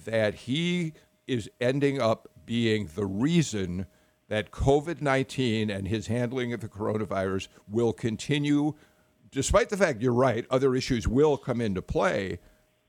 that 0.04 0.34
he 0.34 0.94
is 1.26 1.50
ending 1.60 2.00
up 2.00 2.28
being 2.46 2.88
the 2.94 3.06
reason 3.06 3.86
that 4.28 4.50
COVID 4.50 5.02
19 5.02 5.70
and 5.70 5.86
his 5.86 6.06
handling 6.06 6.52
of 6.52 6.60
the 6.60 6.68
coronavirus 6.68 7.48
will 7.68 7.92
continue, 7.92 8.74
despite 9.30 9.68
the 9.68 9.76
fact 9.76 10.00
you're 10.00 10.12
right, 10.12 10.46
other 10.50 10.74
issues 10.74 11.06
will 11.06 11.36
come 11.36 11.60
into 11.60 11.82
play. 11.82 12.38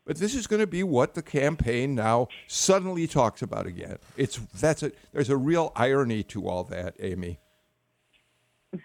But 0.05 0.17
this 0.17 0.35
is 0.35 0.47
going 0.47 0.59
to 0.59 0.67
be 0.67 0.83
what 0.83 1.13
the 1.13 1.21
campaign 1.21 1.95
now 1.95 2.27
suddenly 2.47 3.07
talks 3.07 3.41
about 3.41 3.65
again. 3.65 3.97
It's 4.17 4.37
that's 4.59 4.83
a 4.83 4.91
there's 5.13 5.29
a 5.29 5.37
real 5.37 5.71
irony 5.75 6.23
to 6.23 6.47
all 6.47 6.63
that, 6.65 6.95
Amy. 6.99 7.39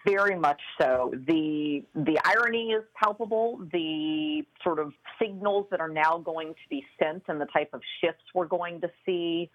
Very 0.07 0.39
much 0.39 0.61
so. 0.81 1.13
The 1.27 1.83
the 1.95 2.19
irony 2.25 2.73
is 2.73 2.85
palpable. 2.95 3.59
The 3.73 4.45
sort 4.63 4.79
of 4.79 4.93
signals 5.21 5.67
that 5.71 5.81
are 5.81 5.89
now 5.89 6.19
going 6.19 6.49
to 6.49 6.69
be 6.71 6.85
sent 7.03 7.25
and 7.29 7.41
the 7.41 7.47
type 7.47 7.71
of 7.73 7.81
shifts 8.01 8.25
we're 8.35 8.47
going 8.47 8.81
to 8.83 8.91
see. 9.05 9.51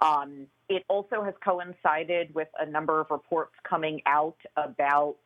Um, 0.00 0.46
it 0.68 0.84
also 0.88 1.22
has 1.22 1.34
coincided 1.44 2.34
with 2.34 2.48
a 2.58 2.66
number 2.66 3.00
of 3.00 3.08
reports 3.10 3.52
coming 3.68 4.00
out 4.06 4.38
about 4.56 5.16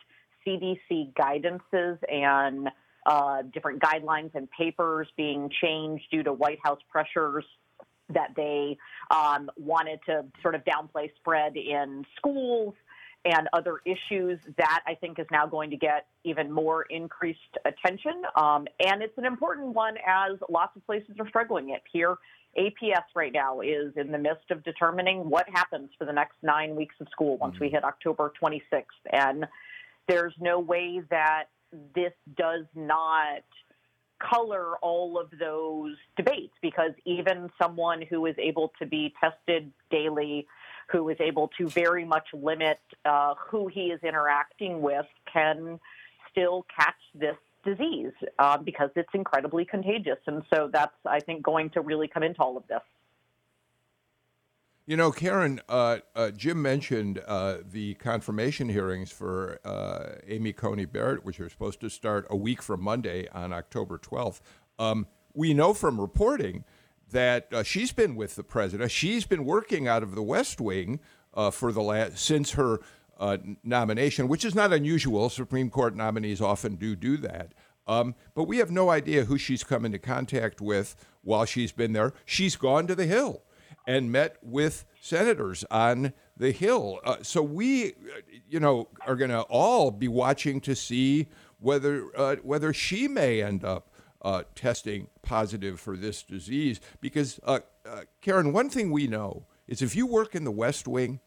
CDC 0.46 1.14
guidances 1.14 1.98
and 2.10 2.68
uh, 3.06 3.42
different 3.54 3.80
guidelines 3.80 4.34
and 4.34 4.50
papers 4.50 5.08
being 5.16 5.48
changed 5.62 6.04
due 6.10 6.22
to 6.24 6.32
White 6.32 6.58
House 6.62 6.80
pressures 6.90 7.44
that 8.10 8.32
they 8.36 8.76
um, 9.10 9.50
wanted 9.56 10.00
to 10.06 10.24
sort 10.42 10.54
of 10.54 10.62
downplay 10.64 11.10
spread 11.16 11.56
in 11.56 12.04
schools 12.16 12.74
and 13.24 13.48
other 13.52 13.80
issues 13.84 14.38
that 14.56 14.82
I 14.86 14.94
think 14.94 15.18
is 15.18 15.26
now 15.32 15.46
going 15.46 15.70
to 15.70 15.76
get 15.76 16.06
even 16.24 16.50
more 16.50 16.82
increased 16.82 17.40
attention. 17.64 18.22
Um, 18.36 18.66
and 18.78 19.02
it's 19.02 19.16
an 19.18 19.24
important 19.24 19.68
one 19.68 19.96
as 20.06 20.38
lots 20.48 20.76
of 20.76 20.86
places 20.86 21.16
are 21.18 21.28
struggling 21.28 21.70
it. 21.70 21.82
Here, 21.92 22.16
APS 22.56 23.04
right 23.14 23.32
now 23.32 23.60
is 23.60 23.92
in 23.96 24.12
the 24.12 24.18
midst 24.18 24.50
of 24.50 24.62
determining 24.62 25.28
what 25.28 25.46
happens 25.52 25.90
for 25.98 26.04
the 26.04 26.12
next 26.12 26.36
nine 26.42 26.76
weeks 26.76 26.94
of 27.00 27.08
school 27.10 27.36
once 27.38 27.58
we 27.58 27.66
mm-hmm. 27.66 27.76
hit 27.76 27.84
October 27.84 28.32
26th. 28.40 28.84
And 29.12 29.46
there's 30.08 30.34
no 30.40 30.60
way 30.60 31.02
that 31.10 31.46
this 31.94 32.12
does 32.36 32.64
not 32.74 33.42
color 34.18 34.76
all 34.78 35.18
of 35.18 35.30
those 35.38 35.94
debates 36.16 36.54
because 36.62 36.92
even 37.04 37.50
someone 37.60 38.02
who 38.02 38.26
is 38.26 38.34
able 38.38 38.72
to 38.78 38.86
be 38.86 39.12
tested 39.20 39.70
daily, 39.90 40.46
who 40.88 41.08
is 41.08 41.16
able 41.20 41.50
to 41.58 41.68
very 41.68 42.04
much 42.04 42.26
limit 42.32 42.78
uh, 43.04 43.34
who 43.50 43.68
he 43.68 43.86
is 43.86 44.00
interacting 44.02 44.80
with, 44.80 45.06
can 45.30 45.78
still 46.30 46.64
catch 46.78 46.94
this 47.14 47.36
disease 47.64 48.12
uh, 48.38 48.56
because 48.56 48.90
it's 48.96 49.08
incredibly 49.12 49.64
contagious. 49.64 50.18
And 50.26 50.42
so 50.52 50.70
that's, 50.72 50.94
I 51.04 51.20
think, 51.20 51.42
going 51.42 51.70
to 51.70 51.80
really 51.80 52.08
come 52.08 52.22
into 52.22 52.40
all 52.40 52.56
of 52.56 52.66
this. 52.68 52.80
You 54.88 54.96
know, 54.96 55.10
Karen, 55.10 55.60
uh, 55.68 55.98
uh, 56.14 56.30
Jim 56.30 56.62
mentioned 56.62 57.20
uh, 57.26 57.56
the 57.68 57.94
confirmation 57.94 58.68
hearings 58.68 59.10
for 59.10 59.58
uh, 59.64 60.20
Amy 60.28 60.52
Coney 60.52 60.84
Barrett, 60.84 61.24
which 61.24 61.40
are 61.40 61.50
supposed 61.50 61.80
to 61.80 61.90
start 61.90 62.24
a 62.30 62.36
week 62.36 62.62
from 62.62 62.84
Monday 62.84 63.26
on 63.34 63.52
October 63.52 63.98
12th. 63.98 64.40
Um, 64.78 65.08
we 65.34 65.54
know 65.54 65.74
from 65.74 66.00
reporting 66.00 66.62
that 67.10 67.52
uh, 67.52 67.64
she's 67.64 67.90
been 67.90 68.14
with 68.14 68.36
the 68.36 68.44
president. 68.44 68.92
She's 68.92 69.26
been 69.26 69.44
working 69.44 69.88
out 69.88 70.04
of 70.04 70.14
the 70.14 70.22
West 70.22 70.60
Wing 70.60 71.00
uh, 71.34 71.50
for 71.50 71.72
the 71.72 71.82
last 71.82 72.18
since 72.18 72.52
her 72.52 72.78
nomination, 73.64 74.28
which 74.28 74.44
is 74.44 74.54
not 74.54 74.72
unusual. 74.72 75.28
Supreme 75.30 75.68
Court 75.68 75.96
nominees 75.96 76.40
often 76.40 76.76
do 76.76 76.94
do 76.94 77.16
that. 77.16 77.54
Um, 77.88 78.14
but 78.34 78.44
we 78.44 78.58
have 78.58 78.70
no 78.70 78.90
idea 78.90 79.24
who 79.24 79.36
she's 79.36 79.64
come 79.64 79.84
into 79.84 79.98
contact 79.98 80.60
with 80.60 80.94
while 81.22 81.44
she's 81.44 81.72
been 81.72 81.92
there. 81.92 82.12
She's 82.24 82.54
gone 82.54 82.86
to 82.86 82.94
the 82.94 83.06
Hill 83.06 83.42
and 83.86 84.10
met 84.10 84.36
with 84.42 84.84
senators 85.00 85.64
on 85.70 86.12
the 86.36 86.50
Hill. 86.50 87.00
Uh, 87.04 87.16
so 87.22 87.42
we, 87.42 87.94
you 88.48 88.60
know, 88.60 88.88
are 89.06 89.16
going 89.16 89.30
to 89.30 89.42
all 89.42 89.90
be 89.90 90.08
watching 90.08 90.60
to 90.62 90.74
see 90.74 91.28
whether 91.58 92.10
uh, 92.16 92.36
whether 92.36 92.72
she 92.72 93.08
may 93.08 93.42
end 93.42 93.64
up 93.64 93.90
uh, 94.22 94.42
testing 94.54 95.08
positive 95.22 95.78
for 95.78 95.96
this 95.96 96.22
disease. 96.22 96.80
Because, 97.00 97.40
uh, 97.44 97.60
uh, 97.88 98.02
Karen, 98.20 98.52
one 98.52 98.68
thing 98.68 98.90
we 98.90 99.06
know 99.06 99.46
is 99.68 99.82
if 99.82 99.94
you 99.94 100.06
work 100.06 100.34
in 100.34 100.44
the 100.44 100.50
West 100.50 100.88
Wing, 100.88 101.20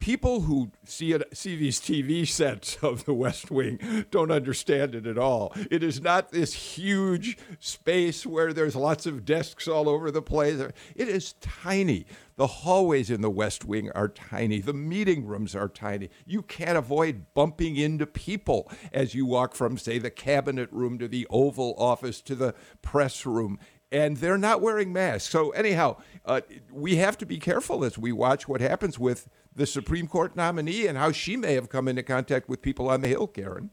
people 0.00 0.42
who 0.42 0.70
see 0.84 1.12
it 1.12 1.22
see 1.36 1.56
these 1.56 1.80
TV 1.80 2.26
sets 2.26 2.76
of 2.82 3.04
the 3.04 3.14
West 3.14 3.50
Wing 3.50 4.04
don't 4.10 4.30
understand 4.30 4.94
it 4.94 5.06
at 5.06 5.18
all. 5.18 5.52
It 5.70 5.82
is 5.82 6.00
not 6.00 6.30
this 6.30 6.52
huge 6.52 7.38
space 7.58 8.26
where 8.26 8.52
there's 8.52 8.76
lots 8.76 9.06
of 9.06 9.24
desks 9.24 9.66
all 9.66 9.88
over 9.88 10.10
the 10.10 10.22
place. 10.22 10.60
It 10.94 11.08
is 11.08 11.34
tiny. 11.40 12.06
The 12.36 12.46
hallways 12.48 13.10
in 13.10 13.20
the 13.20 13.30
West 13.30 13.64
Wing 13.64 13.90
are 13.92 14.08
tiny. 14.08 14.60
The 14.60 14.72
meeting 14.72 15.24
rooms 15.24 15.54
are 15.54 15.68
tiny. 15.68 16.10
You 16.26 16.42
can't 16.42 16.76
avoid 16.76 17.32
bumping 17.32 17.76
into 17.76 18.06
people 18.06 18.70
as 18.92 19.14
you 19.14 19.24
walk 19.24 19.54
from, 19.54 19.78
say, 19.78 19.98
the 19.98 20.10
cabinet 20.10 20.70
room 20.72 20.98
to 20.98 21.06
the 21.06 21.26
Oval 21.30 21.74
Office 21.78 22.20
to 22.22 22.34
the 22.34 22.54
press 22.82 23.24
room 23.24 23.58
and 23.94 24.16
they're 24.16 24.36
not 24.36 24.60
wearing 24.60 24.92
masks. 24.92 25.30
So 25.30 25.50
anyhow, 25.50 25.98
uh, 26.24 26.40
we 26.72 26.96
have 26.96 27.16
to 27.18 27.26
be 27.26 27.38
careful 27.38 27.84
as 27.84 27.96
we 27.96 28.10
watch 28.10 28.48
what 28.48 28.60
happens 28.60 28.98
with 28.98 29.28
the 29.56 29.66
Supreme 29.66 30.06
Court 30.06 30.36
nominee 30.36 30.86
and 30.86 30.98
how 30.98 31.12
she 31.12 31.36
may 31.36 31.54
have 31.54 31.68
come 31.68 31.88
into 31.88 32.02
contact 32.02 32.48
with 32.48 32.62
people 32.62 32.88
on 32.88 33.00
the 33.00 33.08
Hill, 33.08 33.26
Karen. 33.26 33.70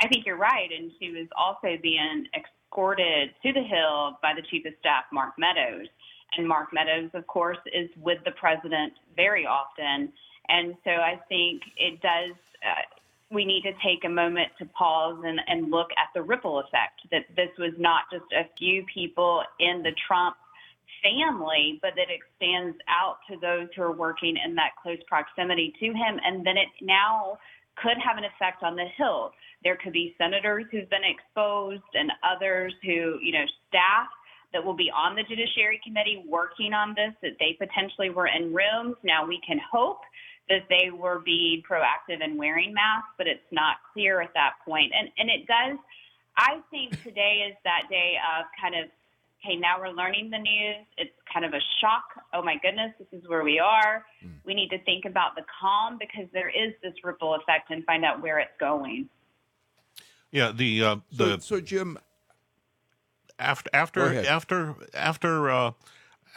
I 0.00 0.08
think 0.08 0.26
you're 0.26 0.36
right, 0.36 0.70
and 0.76 0.90
she 1.00 1.10
was 1.10 1.28
also 1.36 1.76
being 1.82 2.26
escorted 2.34 3.30
to 3.42 3.52
the 3.52 3.62
Hill 3.62 4.18
by 4.22 4.32
the 4.34 4.42
Chief 4.50 4.66
of 4.66 4.72
Staff, 4.80 5.04
Mark 5.12 5.34
Meadows. 5.38 5.86
And 6.36 6.48
Mark 6.48 6.72
Meadows, 6.72 7.10
of 7.14 7.26
course, 7.26 7.58
is 7.72 7.88
with 8.00 8.18
the 8.24 8.32
president 8.32 8.92
very 9.14 9.46
often. 9.46 10.12
And 10.48 10.74
so 10.84 10.90
I 10.90 11.20
think 11.28 11.62
it 11.76 12.00
does, 12.02 12.36
uh, 12.66 12.82
we 13.30 13.44
need 13.44 13.62
to 13.62 13.72
take 13.84 14.04
a 14.04 14.08
moment 14.08 14.48
to 14.58 14.66
pause 14.66 15.22
and, 15.24 15.40
and 15.46 15.70
look 15.70 15.90
at 15.92 16.12
the 16.14 16.22
ripple 16.22 16.58
effect 16.58 17.02
that 17.12 17.26
this 17.36 17.50
was 17.58 17.72
not 17.78 18.02
just 18.12 18.24
a 18.32 18.48
few 18.58 18.84
people 18.92 19.42
in 19.60 19.82
the 19.82 19.92
Trump 20.06 20.36
family, 21.04 21.78
but 21.82 21.92
that 21.96 22.08
extends 22.08 22.76
out 22.88 23.18
to 23.28 23.36
those 23.36 23.68
who 23.76 23.82
are 23.82 23.92
working 23.92 24.36
in 24.40 24.54
that 24.56 24.72
close 24.82 24.98
proximity 25.06 25.72
to 25.78 25.86
him. 25.92 26.16
And 26.24 26.46
then 26.46 26.56
it 26.56 26.72
now 26.80 27.38
could 27.76 28.00
have 28.00 28.16
an 28.16 28.24
effect 28.24 28.62
on 28.62 28.74
the 28.74 28.88
Hill. 28.96 29.32
There 29.62 29.76
could 29.76 29.92
be 29.92 30.14
senators 30.16 30.64
who've 30.70 30.88
been 30.88 31.04
exposed 31.04 31.92
and 31.92 32.10
others 32.24 32.72
who, 32.82 33.18
you 33.20 33.32
know, 33.32 33.44
staff 33.68 34.08
that 34.52 34.64
will 34.64 34.76
be 34.76 34.90
on 34.94 35.14
the 35.14 35.22
Judiciary 35.22 35.80
Committee 35.84 36.24
working 36.26 36.72
on 36.72 36.94
this, 36.96 37.12
that 37.22 37.36
they 37.38 37.58
potentially 37.58 38.08
were 38.08 38.28
in 38.28 38.54
rooms. 38.54 38.96
Now 39.02 39.26
we 39.26 39.40
can 39.46 39.60
hope 39.60 40.00
that 40.48 40.64
they 40.68 40.90
were 40.90 41.20
being 41.20 41.62
proactive 41.68 42.22
and 42.22 42.38
wearing 42.38 42.72
masks, 42.72 43.12
but 43.18 43.26
it's 43.26 43.50
not 43.50 43.76
clear 43.92 44.20
at 44.20 44.32
that 44.34 44.54
point. 44.64 44.92
And 44.96 45.10
and 45.18 45.28
it 45.28 45.46
does 45.46 45.78
I 46.36 46.58
think 46.70 47.02
today 47.02 47.46
is 47.48 47.56
that 47.64 47.86
day 47.88 48.16
of 48.18 48.46
kind 48.60 48.74
of 48.74 48.90
hey, 49.38 49.56
now 49.56 49.78
we're 49.78 49.90
learning 49.90 50.30
the 50.30 50.38
news. 50.38 50.86
It's 50.96 51.12
kind 51.32 51.44
of 51.44 51.52
a 51.52 51.60
shock. 51.80 52.04
Oh 52.32 52.42
my 52.42 52.56
goodness, 52.62 52.92
this 52.98 53.08
is 53.12 53.28
where 53.28 53.44
we 53.44 53.58
are. 53.58 54.04
Mm. 54.24 54.32
We 54.44 54.54
need 54.54 54.70
to 54.70 54.78
think 54.84 55.04
about 55.04 55.34
the 55.36 55.42
calm 55.60 55.98
because 55.98 56.28
there 56.32 56.48
is 56.48 56.72
this 56.82 56.94
ripple 57.02 57.34
effect 57.34 57.70
and 57.70 57.84
find 57.84 58.04
out 58.04 58.22
where 58.22 58.38
it's 58.38 58.56
going. 58.58 59.08
Yeah, 60.30 60.50
the 60.52 60.82
uh, 60.82 60.96
the 61.12 61.32
so, 61.34 61.56
so 61.56 61.60
Jim 61.60 61.98
after 63.38 63.70
after 63.72 64.26
after 64.26 64.74
after 64.92 65.50
uh, 65.50 65.72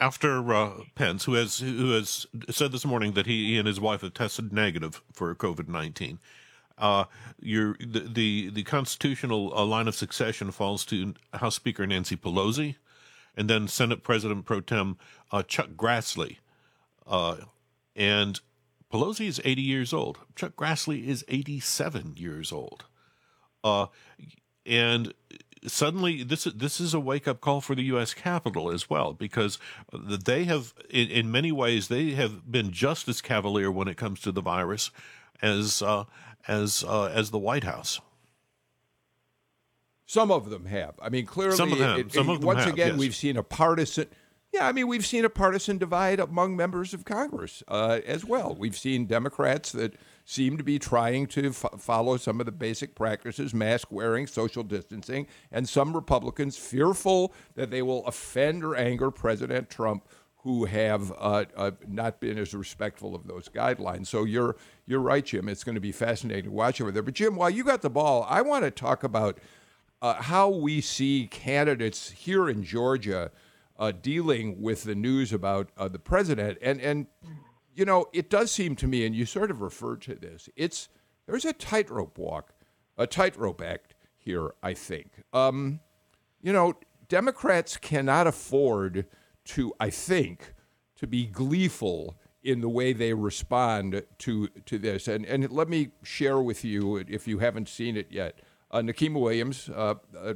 after 0.00 0.54
uh, 0.54 0.70
Pence, 0.94 1.24
who 1.24 1.34
has 1.34 1.58
who 1.58 1.90
has 1.92 2.26
said 2.50 2.72
this 2.72 2.84
morning 2.84 3.12
that 3.12 3.26
he 3.26 3.58
and 3.58 3.66
his 3.66 3.80
wife 3.80 4.02
have 4.02 4.14
tested 4.14 4.52
negative 4.52 5.02
for 5.12 5.34
COVID 5.34 5.68
nineteen. 5.68 6.18
Uh, 6.76 7.04
your 7.40 7.76
the, 7.80 8.00
the, 8.00 8.50
the 8.50 8.62
constitutional 8.62 9.52
uh, 9.52 9.64
line 9.64 9.88
of 9.88 9.96
succession 9.96 10.52
falls 10.52 10.84
to 10.84 11.14
House 11.34 11.56
Speaker 11.56 11.86
Nancy 11.86 12.16
Pelosi, 12.16 12.76
and 13.38 13.48
then 13.48 13.68
Senate 13.68 14.02
President 14.02 14.44
pro 14.44 14.60
tem 14.60 14.98
uh, 15.30 15.44
Chuck 15.44 15.70
Grassley. 15.76 16.38
Uh, 17.06 17.36
and 17.94 18.40
Pelosi 18.92 19.28
is 19.28 19.40
80 19.44 19.62
years 19.62 19.92
old. 19.92 20.18
Chuck 20.34 20.56
Grassley 20.56 21.06
is 21.06 21.24
87 21.28 22.14
years 22.16 22.50
old. 22.50 22.84
Uh, 23.62 23.86
and 24.66 25.14
suddenly, 25.66 26.24
this 26.24 26.44
this 26.44 26.80
is 26.80 26.94
a 26.94 27.00
wake 27.00 27.28
up 27.28 27.40
call 27.40 27.60
for 27.60 27.76
the 27.76 27.84
U.S. 27.84 28.12
Capitol 28.12 28.72
as 28.72 28.90
well, 28.90 29.12
because 29.12 29.58
they 29.92 30.44
have, 30.44 30.74
in, 30.90 31.08
in 31.08 31.30
many 31.30 31.52
ways, 31.52 31.88
they 31.88 32.10
have 32.10 32.50
been 32.50 32.72
just 32.72 33.08
as 33.08 33.20
cavalier 33.20 33.70
when 33.70 33.88
it 33.88 33.96
comes 33.96 34.20
to 34.20 34.32
the 34.32 34.42
virus 34.42 34.90
as 35.40 35.80
uh, 35.80 36.04
as 36.48 36.84
uh, 36.86 37.04
as 37.04 37.30
the 37.30 37.38
White 37.38 37.64
House. 37.64 38.00
Some 40.08 40.30
of 40.30 40.48
them 40.48 40.64
have. 40.64 40.94
I 41.02 41.10
mean, 41.10 41.26
clearly, 41.26 41.54
some 41.54 41.70
of 41.70 41.78
them. 41.78 42.00
It, 42.00 42.12
some 42.14 42.30
of 42.30 42.40
them 42.40 42.46
once 42.46 42.64
have, 42.64 42.72
again, 42.72 42.92
yes. 42.92 42.98
we've 42.98 43.14
seen 43.14 43.36
a 43.36 43.42
partisan. 43.42 44.06
Yeah, 44.54 44.66
I 44.66 44.72
mean, 44.72 44.88
we've 44.88 45.04
seen 45.04 45.26
a 45.26 45.28
partisan 45.28 45.76
divide 45.76 46.18
among 46.18 46.56
members 46.56 46.94
of 46.94 47.04
Congress 47.04 47.62
uh, 47.68 48.00
as 48.06 48.24
well. 48.24 48.56
We've 48.58 48.76
seen 48.76 49.04
Democrats 49.04 49.70
that 49.72 49.96
seem 50.24 50.56
to 50.56 50.64
be 50.64 50.78
trying 50.78 51.26
to 51.26 51.48
f- 51.48 51.66
follow 51.78 52.16
some 52.16 52.40
of 52.40 52.46
the 52.46 52.52
basic 52.52 52.94
practices, 52.94 53.52
mask 53.52 53.92
wearing, 53.92 54.26
social 54.26 54.62
distancing, 54.62 55.26
and 55.52 55.68
some 55.68 55.92
Republicans 55.92 56.56
fearful 56.56 57.34
that 57.56 57.70
they 57.70 57.82
will 57.82 58.06
offend 58.06 58.64
or 58.64 58.74
anger 58.74 59.10
President 59.10 59.68
Trump, 59.68 60.08
who 60.38 60.64
have 60.64 61.12
uh, 61.18 61.44
uh, 61.54 61.72
not 61.86 62.18
been 62.18 62.38
as 62.38 62.54
respectful 62.54 63.14
of 63.14 63.26
those 63.26 63.50
guidelines. 63.50 64.06
So 64.06 64.24
you're 64.24 64.56
you're 64.86 65.00
right, 65.00 65.26
Jim. 65.26 65.50
It's 65.50 65.64
going 65.64 65.74
to 65.74 65.82
be 65.82 65.92
fascinating 65.92 66.44
to 66.44 66.50
watch 66.50 66.80
over 66.80 66.90
there. 66.90 67.02
But 67.02 67.12
Jim, 67.12 67.36
while 67.36 67.50
you 67.50 67.62
got 67.62 67.82
the 67.82 67.90
ball, 67.90 68.26
I 68.26 68.40
want 68.40 68.64
to 68.64 68.70
talk 68.70 69.04
about 69.04 69.38
uh, 70.00 70.22
how 70.22 70.48
we 70.48 70.80
see 70.80 71.28
candidates 71.30 72.10
here 72.10 72.48
in 72.48 72.62
Georgia 72.62 73.30
uh, 73.78 73.92
dealing 73.92 74.60
with 74.60 74.84
the 74.84 74.94
news 74.94 75.32
about 75.32 75.70
uh, 75.76 75.88
the 75.88 75.98
president. 75.98 76.58
And 76.62 76.80
and 76.80 77.06
you 77.74 77.84
know, 77.84 78.06
it 78.12 78.28
does 78.28 78.50
seem 78.50 78.74
to 78.76 78.88
me, 78.88 79.06
and 79.06 79.14
you 79.14 79.24
sort 79.24 79.50
of 79.50 79.60
referred 79.60 80.02
to 80.02 80.14
this. 80.14 80.48
It's 80.56 80.88
there's 81.26 81.44
a 81.44 81.52
tightrope 81.52 82.18
walk, 82.18 82.52
a 82.96 83.06
tightrope 83.06 83.62
act 83.62 83.94
here. 84.16 84.54
I 84.62 84.74
think. 84.74 85.24
Um, 85.32 85.80
you 86.40 86.52
know, 86.52 86.74
Democrats 87.08 87.76
cannot 87.76 88.26
afford 88.26 89.06
to. 89.46 89.72
I 89.78 89.90
think 89.90 90.54
to 90.96 91.06
be 91.06 91.26
gleeful 91.26 92.18
in 92.42 92.60
the 92.60 92.68
way 92.68 92.92
they 92.92 93.14
respond 93.14 94.02
to 94.18 94.48
to 94.48 94.78
this. 94.78 95.08
And 95.08 95.24
and 95.24 95.50
let 95.50 95.68
me 95.68 95.90
share 96.02 96.40
with 96.40 96.64
you, 96.64 96.96
if 96.96 97.28
you 97.28 97.38
haven't 97.38 97.68
seen 97.68 97.96
it 97.96 98.08
yet, 98.10 98.40
uh, 98.70 98.80
Nikema 98.80 99.20
Williams, 99.20 99.70
uh, 99.74 99.94
uh, 100.18 100.34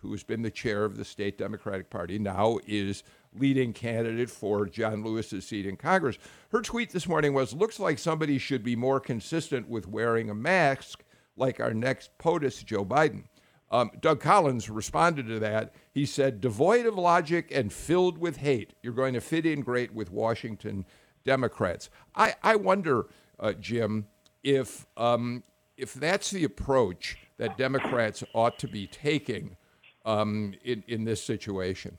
who 0.00 0.12
has 0.12 0.22
been 0.22 0.42
the 0.42 0.50
chair 0.50 0.84
of 0.84 0.96
the 0.96 1.04
state 1.04 1.38
Democratic 1.38 1.90
Party, 1.90 2.18
now 2.18 2.58
is 2.66 3.02
leading 3.38 3.72
candidate 3.72 4.30
for 4.30 4.66
John 4.66 5.04
Lewis's 5.04 5.46
seat 5.46 5.66
in 5.66 5.76
Congress. 5.76 6.18
Her 6.50 6.62
tweet 6.62 6.90
this 6.90 7.08
morning 7.08 7.34
was 7.34 7.52
Looks 7.52 7.78
like 7.78 7.98
somebody 7.98 8.38
should 8.38 8.62
be 8.62 8.76
more 8.76 9.00
consistent 9.00 9.68
with 9.68 9.88
wearing 9.88 10.30
a 10.30 10.34
mask, 10.34 11.04
like 11.36 11.60
our 11.60 11.74
next 11.74 12.16
POTUS, 12.18 12.64
Joe 12.64 12.84
Biden. 12.84 13.24
Um, 13.70 13.90
Doug 14.00 14.20
Collins 14.20 14.70
responded 14.70 15.26
to 15.26 15.40
that. 15.40 15.74
He 15.92 16.06
said, 16.06 16.40
Devoid 16.40 16.86
of 16.86 16.96
logic 16.96 17.50
and 17.52 17.72
filled 17.72 18.18
with 18.18 18.38
hate, 18.38 18.74
you're 18.82 18.92
going 18.92 19.14
to 19.14 19.20
fit 19.20 19.44
in 19.44 19.60
great 19.60 19.92
with 19.92 20.10
Washington 20.10 20.86
Democrats. 21.24 21.90
I, 22.14 22.36
I 22.42 22.56
wonder, 22.56 23.06
uh, 23.40 23.52
Jim, 23.54 24.06
if, 24.44 24.86
um, 24.96 25.42
if 25.76 25.92
that's 25.94 26.30
the 26.30 26.44
approach 26.44 27.25
that 27.38 27.56
Democrats 27.58 28.24
ought 28.32 28.58
to 28.58 28.68
be 28.68 28.86
taking 28.86 29.56
um, 30.04 30.54
in, 30.64 30.82
in 30.86 31.04
this 31.04 31.22
situation. 31.22 31.98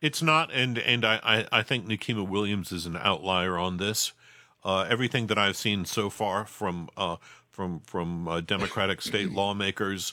It's 0.00 0.22
not, 0.22 0.52
and 0.52 0.78
and 0.78 1.04
I, 1.04 1.46
I 1.50 1.62
think 1.62 1.86
Nikema 1.86 2.28
Williams 2.28 2.72
is 2.72 2.84
an 2.84 2.96
outlier 2.96 3.56
on 3.56 3.78
this. 3.78 4.12
Uh, 4.62 4.86
everything 4.88 5.28
that 5.28 5.38
I've 5.38 5.56
seen 5.56 5.84
so 5.84 6.10
far 6.10 6.44
from 6.44 6.88
uh, 6.96 7.16
from 7.48 7.80
from 7.80 8.28
uh, 8.28 8.40
Democratic 8.40 9.00
state 9.00 9.32
lawmakers 9.32 10.12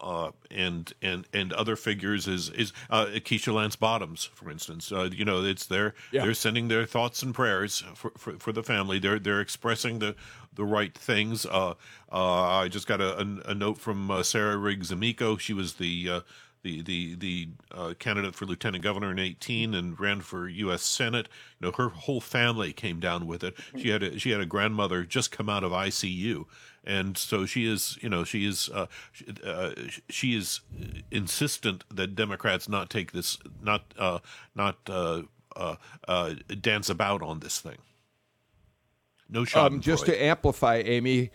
uh, 0.00 0.18
uh, 0.18 0.30
and 0.50 0.92
and 1.02 1.26
and 1.32 1.52
other 1.52 1.76
figures 1.76 2.26
is 2.26 2.50
is 2.50 2.72
uh, 2.90 3.06
Keisha 3.06 3.52
Lance 3.52 3.76
Bottoms, 3.76 4.24
for 4.34 4.50
instance. 4.50 4.90
you 4.90 5.24
know, 5.24 5.44
it's 5.44 5.66
they're 5.66 5.94
yeah. 6.12 6.22
they're 6.24 6.34
sending 6.34 6.68
their 6.68 6.86
thoughts 6.86 7.22
and 7.22 7.34
prayers 7.34 7.84
for, 7.94 8.12
for, 8.16 8.32
for, 8.38 8.52
the 8.52 8.62
family. 8.62 8.98
They're 8.98 9.18
they're 9.18 9.40
expressing 9.40 9.98
the 9.98 10.16
the 10.54 10.64
right 10.64 10.96
things. 10.96 11.46
I 11.46 12.68
just 12.68 12.86
got 12.86 13.00
a, 13.00 13.18
a, 13.18 13.50
a 13.50 13.54
note 13.54 13.78
from 13.78 14.12
Sarah 14.22 14.56
Riggs 14.56 14.90
Amico. 14.90 15.36
She 15.36 15.52
was 15.52 15.74
the 15.74 16.22
the 16.62 16.82
the 16.82 17.14
the 17.14 17.48
uh, 17.72 17.94
candidate 17.98 18.34
for 18.34 18.46
lieutenant 18.46 18.82
governor 18.82 19.10
in 19.10 19.18
18 19.18 19.74
and 19.74 19.98
ran 19.98 20.20
for 20.20 20.48
U.S. 20.48 20.82
Senate. 20.82 21.28
You 21.60 21.68
know, 21.68 21.72
her 21.76 21.88
whole 21.88 22.20
family 22.20 22.72
came 22.72 23.00
down 23.00 23.26
with 23.26 23.44
it. 23.44 23.54
She 23.76 23.88
had 23.90 24.02
a, 24.02 24.18
she 24.18 24.30
had 24.30 24.40
a 24.40 24.46
grandmother 24.46 25.04
just 25.04 25.30
come 25.30 25.48
out 25.48 25.64
of 25.64 25.72
ICU, 25.72 26.44
and 26.88 27.16
so 27.18 27.46
she 27.46 27.70
is 27.70 27.98
you 28.00 28.08
know 28.08 28.24
she 28.24 28.46
is 28.46 28.68
uh, 28.74 28.86
uh, 29.44 29.70
she 30.08 30.34
is 30.34 30.60
insistent 31.10 31.84
that 31.94 32.16
Democrats 32.16 32.68
not 32.68 32.90
take 32.90 33.12
this 33.12 33.38
not 33.62 33.82
uh, 33.98 34.18
not 34.54 34.78
uh, 34.88 35.22
uh, 35.54 36.34
dance 36.60 36.88
about 36.88 37.22
on 37.22 37.40
this 37.40 37.60
thing. 37.60 37.78
No 39.28 39.44
shot. 39.44 39.72
Um, 39.72 39.80
just 39.80 40.06
to 40.06 40.22
amplify, 40.22 40.76
Amy 40.76 41.30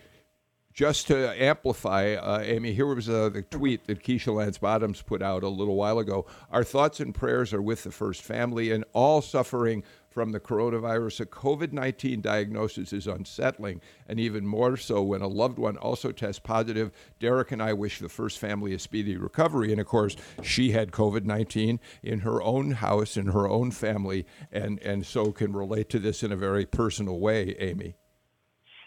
just 0.74 1.06
to 1.06 1.40
amplify, 1.40 2.14
uh, 2.14 2.40
Amy, 2.40 2.72
here 2.72 2.86
was 2.86 3.08
uh, 3.08 3.28
the 3.28 3.42
tweet 3.42 3.86
that 3.86 4.02
Keisha 4.02 4.34
Lance 4.34 4.58
Bottoms 4.58 5.02
put 5.02 5.22
out 5.22 5.44
a 5.44 5.48
little 5.48 5.76
while 5.76 6.00
ago. 6.00 6.26
Our 6.50 6.64
thoughts 6.64 6.98
and 6.98 7.14
prayers 7.14 7.54
are 7.54 7.62
with 7.62 7.84
the 7.84 7.92
first 7.92 8.22
family 8.22 8.72
and 8.72 8.84
all 8.92 9.22
suffering 9.22 9.84
from 10.10 10.32
the 10.32 10.40
coronavirus. 10.40 11.20
A 11.20 11.26
COVID 11.26 11.72
19 11.72 12.20
diagnosis 12.20 12.92
is 12.92 13.06
unsettling, 13.06 13.82
and 14.08 14.18
even 14.18 14.44
more 14.44 14.76
so 14.76 15.00
when 15.00 15.22
a 15.22 15.28
loved 15.28 15.60
one 15.60 15.76
also 15.76 16.10
tests 16.10 16.40
positive. 16.40 16.90
Derek 17.20 17.52
and 17.52 17.62
I 17.62 17.72
wish 17.72 18.00
the 18.00 18.08
first 18.08 18.40
family 18.40 18.74
a 18.74 18.78
speedy 18.80 19.16
recovery. 19.16 19.70
And 19.70 19.80
of 19.80 19.86
course, 19.86 20.16
she 20.42 20.72
had 20.72 20.90
COVID 20.90 21.24
19 21.24 21.78
in 22.02 22.20
her 22.20 22.42
own 22.42 22.72
house, 22.72 23.16
in 23.16 23.26
her 23.26 23.48
own 23.48 23.70
family, 23.70 24.26
and, 24.50 24.80
and 24.80 25.06
so 25.06 25.30
can 25.30 25.52
relate 25.52 25.88
to 25.90 26.00
this 26.00 26.24
in 26.24 26.32
a 26.32 26.36
very 26.36 26.66
personal 26.66 27.20
way, 27.20 27.54
Amy. 27.60 27.94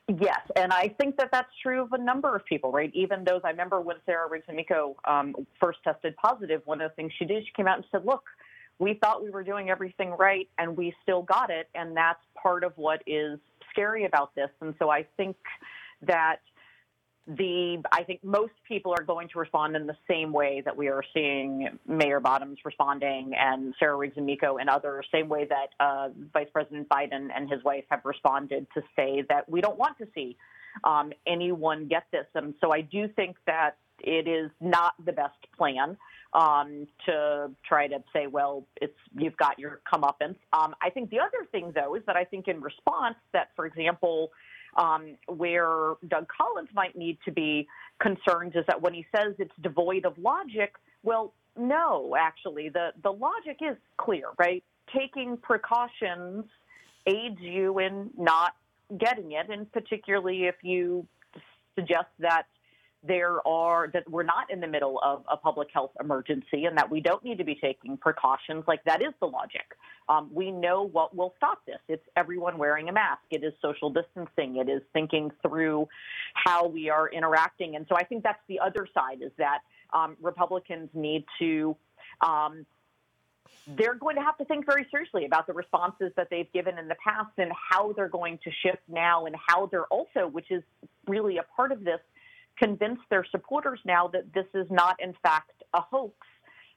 Yes, 0.07 0.39
and 0.55 0.71
I 0.71 0.87
think 0.87 1.17
that 1.17 1.29
that's 1.33 1.49
true 1.61 1.81
of 1.81 1.91
a 1.91 1.97
number 1.97 2.33
of 2.33 2.45
people, 2.45 2.71
right? 2.71 2.89
Even 2.93 3.25
those, 3.25 3.41
I 3.43 3.49
remember 3.49 3.81
when 3.81 3.97
Sarah 4.05 4.29
Riggs 4.29 4.45
Amico 4.47 4.95
um, 5.03 5.35
first 5.59 5.79
tested 5.83 6.15
positive, 6.15 6.61
one 6.63 6.79
of 6.79 6.91
the 6.91 6.95
things 6.95 7.11
she 7.19 7.25
did, 7.25 7.43
she 7.45 7.51
came 7.53 7.67
out 7.67 7.75
and 7.75 7.85
said, 7.91 8.05
look, 8.05 8.23
we 8.79 8.93
thought 8.93 9.21
we 9.21 9.31
were 9.31 9.43
doing 9.43 9.69
everything 9.69 10.11
right 10.11 10.47
and 10.57 10.77
we 10.77 10.93
still 11.03 11.23
got 11.23 11.49
it. 11.49 11.67
And 11.75 11.97
that's 11.97 12.21
part 12.41 12.63
of 12.63 12.71
what 12.77 13.01
is 13.05 13.37
scary 13.69 14.05
about 14.05 14.33
this. 14.33 14.49
And 14.61 14.75
so 14.79 14.89
I 14.89 15.05
think 15.17 15.35
that 16.03 16.37
the 17.27 17.83
I 17.91 18.03
think 18.03 18.23
most 18.23 18.53
people 18.67 18.93
are 18.93 19.03
going 19.03 19.27
to 19.29 19.39
respond 19.39 19.75
in 19.75 19.85
the 19.85 19.97
same 20.09 20.31
way 20.31 20.61
that 20.63 20.75
we 20.75 20.87
are 20.87 21.03
seeing 21.13 21.77
Mayor 21.85 22.19
Bottoms 22.21 22.59
responding 22.63 23.33
and 23.37 23.73
Sarah 23.79 23.97
Riggs 23.97 24.17
Amico 24.17 24.57
and 24.57 24.69
others, 24.69 25.05
same 25.11 25.27
way 25.27 25.45
that 25.45 25.69
uh, 25.79 26.09
Vice 26.33 26.47
President 26.53 26.87
Biden 26.87 27.27
and 27.35 27.49
his 27.49 27.63
wife 27.63 27.83
have 27.89 28.01
responded 28.05 28.65
to 28.75 28.81
say 28.95 29.23
that 29.29 29.49
we 29.49 29.59
don't 29.59 29.77
want 29.77 29.97
to 29.97 30.07
see 30.15 30.37
um, 30.83 31.11
anyone 31.25 31.87
get 31.87 32.03
this. 32.11 32.27
And 32.33 32.53
so 32.61 32.71
I 32.71 32.81
do 32.81 33.09
think 33.09 33.35
that 33.45 33.77
it 33.99 34.27
is 34.27 34.49
not 34.61 34.93
the 35.03 35.11
best 35.11 35.37
plan 35.57 35.97
um, 36.33 36.87
to 37.05 37.51
try 37.67 37.87
to 37.87 38.03
say, 38.13 38.27
well, 38.27 38.65
it's 38.81 38.97
you've 39.17 39.37
got 39.37 39.59
your 39.59 39.81
comeuppance. 39.91 40.37
Um, 40.53 40.75
I 40.81 40.91
think 40.91 41.09
the 41.09 41.19
other 41.19 41.45
thing, 41.51 41.73
though, 41.73 41.95
is 41.95 42.03
that 42.05 42.15
I 42.15 42.23
think 42.23 42.47
in 42.47 42.61
response 42.61 43.15
that, 43.33 43.49
for 43.55 43.65
example, 43.65 44.31
um, 44.77 45.17
where 45.27 45.95
Doug 46.07 46.27
Collins 46.27 46.69
might 46.73 46.95
need 46.95 47.17
to 47.25 47.31
be 47.31 47.67
concerned 47.99 48.53
is 48.55 48.63
that 48.67 48.81
when 48.81 48.93
he 48.93 49.05
says 49.15 49.33
it's 49.39 49.51
devoid 49.61 50.05
of 50.05 50.17
logic, 50.17 50.75
well, 51.03 51.33
no, 51.57 52.15
actually, 52.17 52.69
the, 52.69 52.89
the 53.03 53.11
logic 53.11 53.57
is 53.61 53.75
clear, 53.97 54.25
right? 54.37 54.63
Taking 54.95 55.37
precautions 55.37 56.45
aids 57.07 57.39
you 57.39 57.79
in 57.79 58.11
not 58.17 58.53
getting 58.97 59.31
it, 59.31 59.49
and 59.49 59.71
particularly 59.71 60.45
if 60.45 60.55
you 60.61 61.07
suggest 61.75 62.07
that 62.19 62.43
there 63.03 63.45
are 63.47 63.89
that 63.93 64.09
we're 64.09 64.23
not 64.23 64.49
in 64.51 64.59
the 64.59 64.67
middle 64.67 64.99
of 65.03 65.23
a 65.31 65.37
public 65.37 65.69
health 65.73 65.91
emergency 65.99 66.65
and 66.65 66.77
that 66.77 66.89
we 66.89 66.99
don't 66.99 67.23
need 67.23 67.37
to 67.37 67.43
be 67.43 67.55
taking 67.55 67.95
precautions. 67.97 68.63
Like 68.67 68.83
that 68.85 69.01
is 69.01 69.13
the 69.19 69.27
logic. 69.27 69.75
Um, 70.09 70.29
we 70.33 70.51
know 70.51 70.83
what 70.83 71.15
will 71.15 71.33
stop 71.37 71.65
this. 71.65 71.79
It's 71.87 72.03
everyone 72.15 72.57
wearing 72.57 72.89
a 72.89 72.93
mask. 72.93 73.21
It 73.29 73.43
is 73.43 73.53
social 73.61 73.89
distancing. 73.89 74.57
It 74.57 74.69
is 74.69 74.81
thinking 74.93 75.31
through 75.41 75.87
how 76.33 76.67
we 76.67 76.89
are 76.89 77.09
interacting. 77.09 77.75
And 77.75 77.85
so 77.89 77.95
i 77.95 78.03
think 78.03 78.23
that's 78.23 78.41
the 78.47 78.59
other 78.59 78.87
side 78.93 79.21
is 79.21 79.31
that 79.37 79.59
um, 79.93 80.17
republicans 80.21 80.89
need 80.93 81.25
to 81.39 81.75
um, 82.21 82.65
they're 83.75 83.95
going 83.95 84.15
to 84.15 84.21
have 84.21 84.37
to 84.37 84.45
think 84.45 84.65
very 84.65 84.87
seriously 84.91 85.25
about 85.25 85.45
the 85.47 85.53
responses 85.53 86.11
that 86.15 86.29
they've 86.29 86.51
given 86.53 86.77
in 86.77 86.87
the 86.87 86.95
past 87.03 87.31
and 87.37 87.51
how 87.51 87.93
they're 87.93 88.07
going 88.07 88.39
to 88.43 88.51
shift 88.63 88.81
now 88.87 89.25
and 89.25 89.35
how 89.47 89.65
they're 89.67 89.85
also, 89.85 90.27
which 90.31 90.51
is 90.51 90.63
really 91.05 91.37
a 91.37 91.43
part 91.55 91.71
of 91.71 91.83
this, 91.83 91.99
convince 92.57 92.99
their 93.09 93.25
supporters 93.31 93.79
now 93.85 94.07
that 94.07 94.33
this 94.33 94.45
is 94.53 94.67
not, 94.69 94.95
in 94.99 95.13
fact, 95.21 95.63
a 95.73 95.81
hoax, 95.81 96.15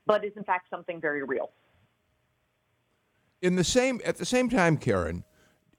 but 0.07 0.25
is, 0.25 0.33
in 0.37 0.45
fact, 0.45 0.69
something 0.71 1.01
very 1.01 1.23
real. 1.23 1.51
In 3.43 3.57
the 3.57 3.65
same, 3.65 4.01
at 4.05 4.19
the 4.19 4.27
same 4.27 4.51
time, 4.51 4.77
Karen, 4.77 5.25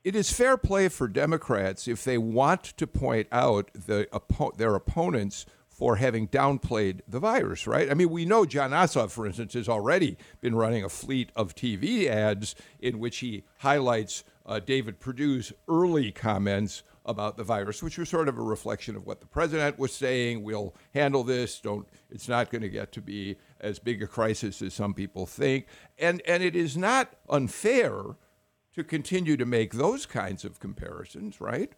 it 0.04 0.16
is 0.16 0.32
fair 0.32 0.58
play 0.58 0.90
for 0.90 1.08
Democrats 1.08 1.88
if 1.88 2.04
they 2.04 2.18
want 2.18 2.64
to 2.64 2.88
point 2.88 3.28
out 3.32 3.70
the, 3.74 4.08
their 4.58 4.76
opponents 4.76 5.46
for 5.68 5.96
having 5.96 6.28
downplayed 6.28 7.02
the 7.08 7.20
virus, 7.20 7.66
right? 7.66 7.90
I 7.90 7.94
mean, 7.94 8.10
we 8.10 8.26
know 8.26 8.46
Jon 8.46 8.72
Ossoff, 8.72 9.12
for 9.12 9.26
instance, 9.26 9.54
has 9.54 9.70
already 9.70 10.18
been 10.40 10.56
running 10.56 10.84
a 10.84 10.90
fleet 10.90 11.32
of 11.36 11.56
TV 11.56 12.08
ads 12.08 12.56
in 12.80 13.00
which 13.00 13.18
he 13.18 13.44
highlights 13.60 14.24
uh, 14.46 14.60
David 14.60 15.00
Perdue's 15.00 15.54
early 15.68 16.12
comments 16.12 16.84
about 17.06 17.38
the 17.38 17.44
virus, 17.44 17.82
which 17.82 17.98
was 17.98 18.10
sort 18.10 18.28
of 18.28 18.38
a 18.38 18.42
reflection 18.42 18.96
of 18.96 19.06
what 19.06 19.22
the 19.22 19.28
president 19.28 19.80
was 19.80 19.94
saying. 19.94 20.44
We'll 20.44 20.76
handle 20.94 21.24
this. 21.24 21.60
Don't. 21.60 21.88
It's 22.10 22.30
not 22.30 22.52
going 22.52 22.62
to 22.62 22.70
get 22.70 22.92
to 22.94 23.02
be 23.02 23.38
as 23.60 23.80
big 23.80 24.04
a 24.04 24.08
crisis 24.08 24.62
as 24.62 24.74
some 24.74 24.94
people 24.94 25.26
think. 25.26 25.68
And 25.98 26.22
and 26.26 26.44
it 26.44 26.56
is 26.56 26.78
not 26.78 27.16
unfair 27.30 28.16
to 28.76 28.84
continue 28.84 29.38
to 29.38 29.46
make 29.46 29.74
those 29.74 30.06
kinds 30.06 30.46
of 30.46 30.60
comparisons, 30.60 31.42
right? 31.42 31.74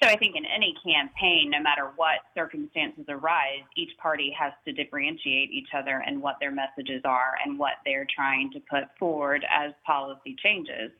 So 0.00 0.08
I 0.08 0.16
think 0.16 0.36
in 0.36 0.44
any 0.46 0.74
campaign, 0.84 1.50
no 1.50 1.60
matter 1.60 1.90
what 1.96 2.20
circumstances 2.32 3.06
arise, 3.08 3.66
each 3.76 3.90
party 4.00 4.32
has 4.38 4.52
to 4.64 4.72
differentiate 4.72 5.50
each 5.50 5.70
other 5.76 6.04
and 6.06 6.22
what 6.22 6.36
their 6.40 6.52
messages 6.52 7.02
are 7.04 7.34
and 7.44 7.58
what 7.58 7.74
they're 7.84 8.06
trying 8.14 8.52
to 8.52 8.60
put 8.60 8.84
forward 8.96 9.44
as 9.50 9.72
policy 9.84 10.36
changes. 10.40 10.92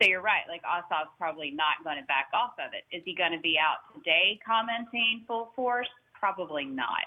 So 0.00 0.08
you're 0.08 0.22
right. 0.22 0.42
Like 0.48 0.62
Ossoff's 0.62 1.14
probably 1.18 1.50
not 1.50 1.82
going 1.84 1.96
to 1.96 2.06
back 2.06 2.28
off 2.34 2.54
of 2.58 2.72
it. 2.74 2.82
Is 2.94 3.02
he 3.04 3.14
going 3.14 3.32
to 3.32 3.40
be 3.40 3.56
out 3.58 3.78
today 3.94 4.40
commenting 4.44 5.22
full 5.26 5.52
force? 5.54 5.88
Probably 6.18 6.64
not. 6.64 7.06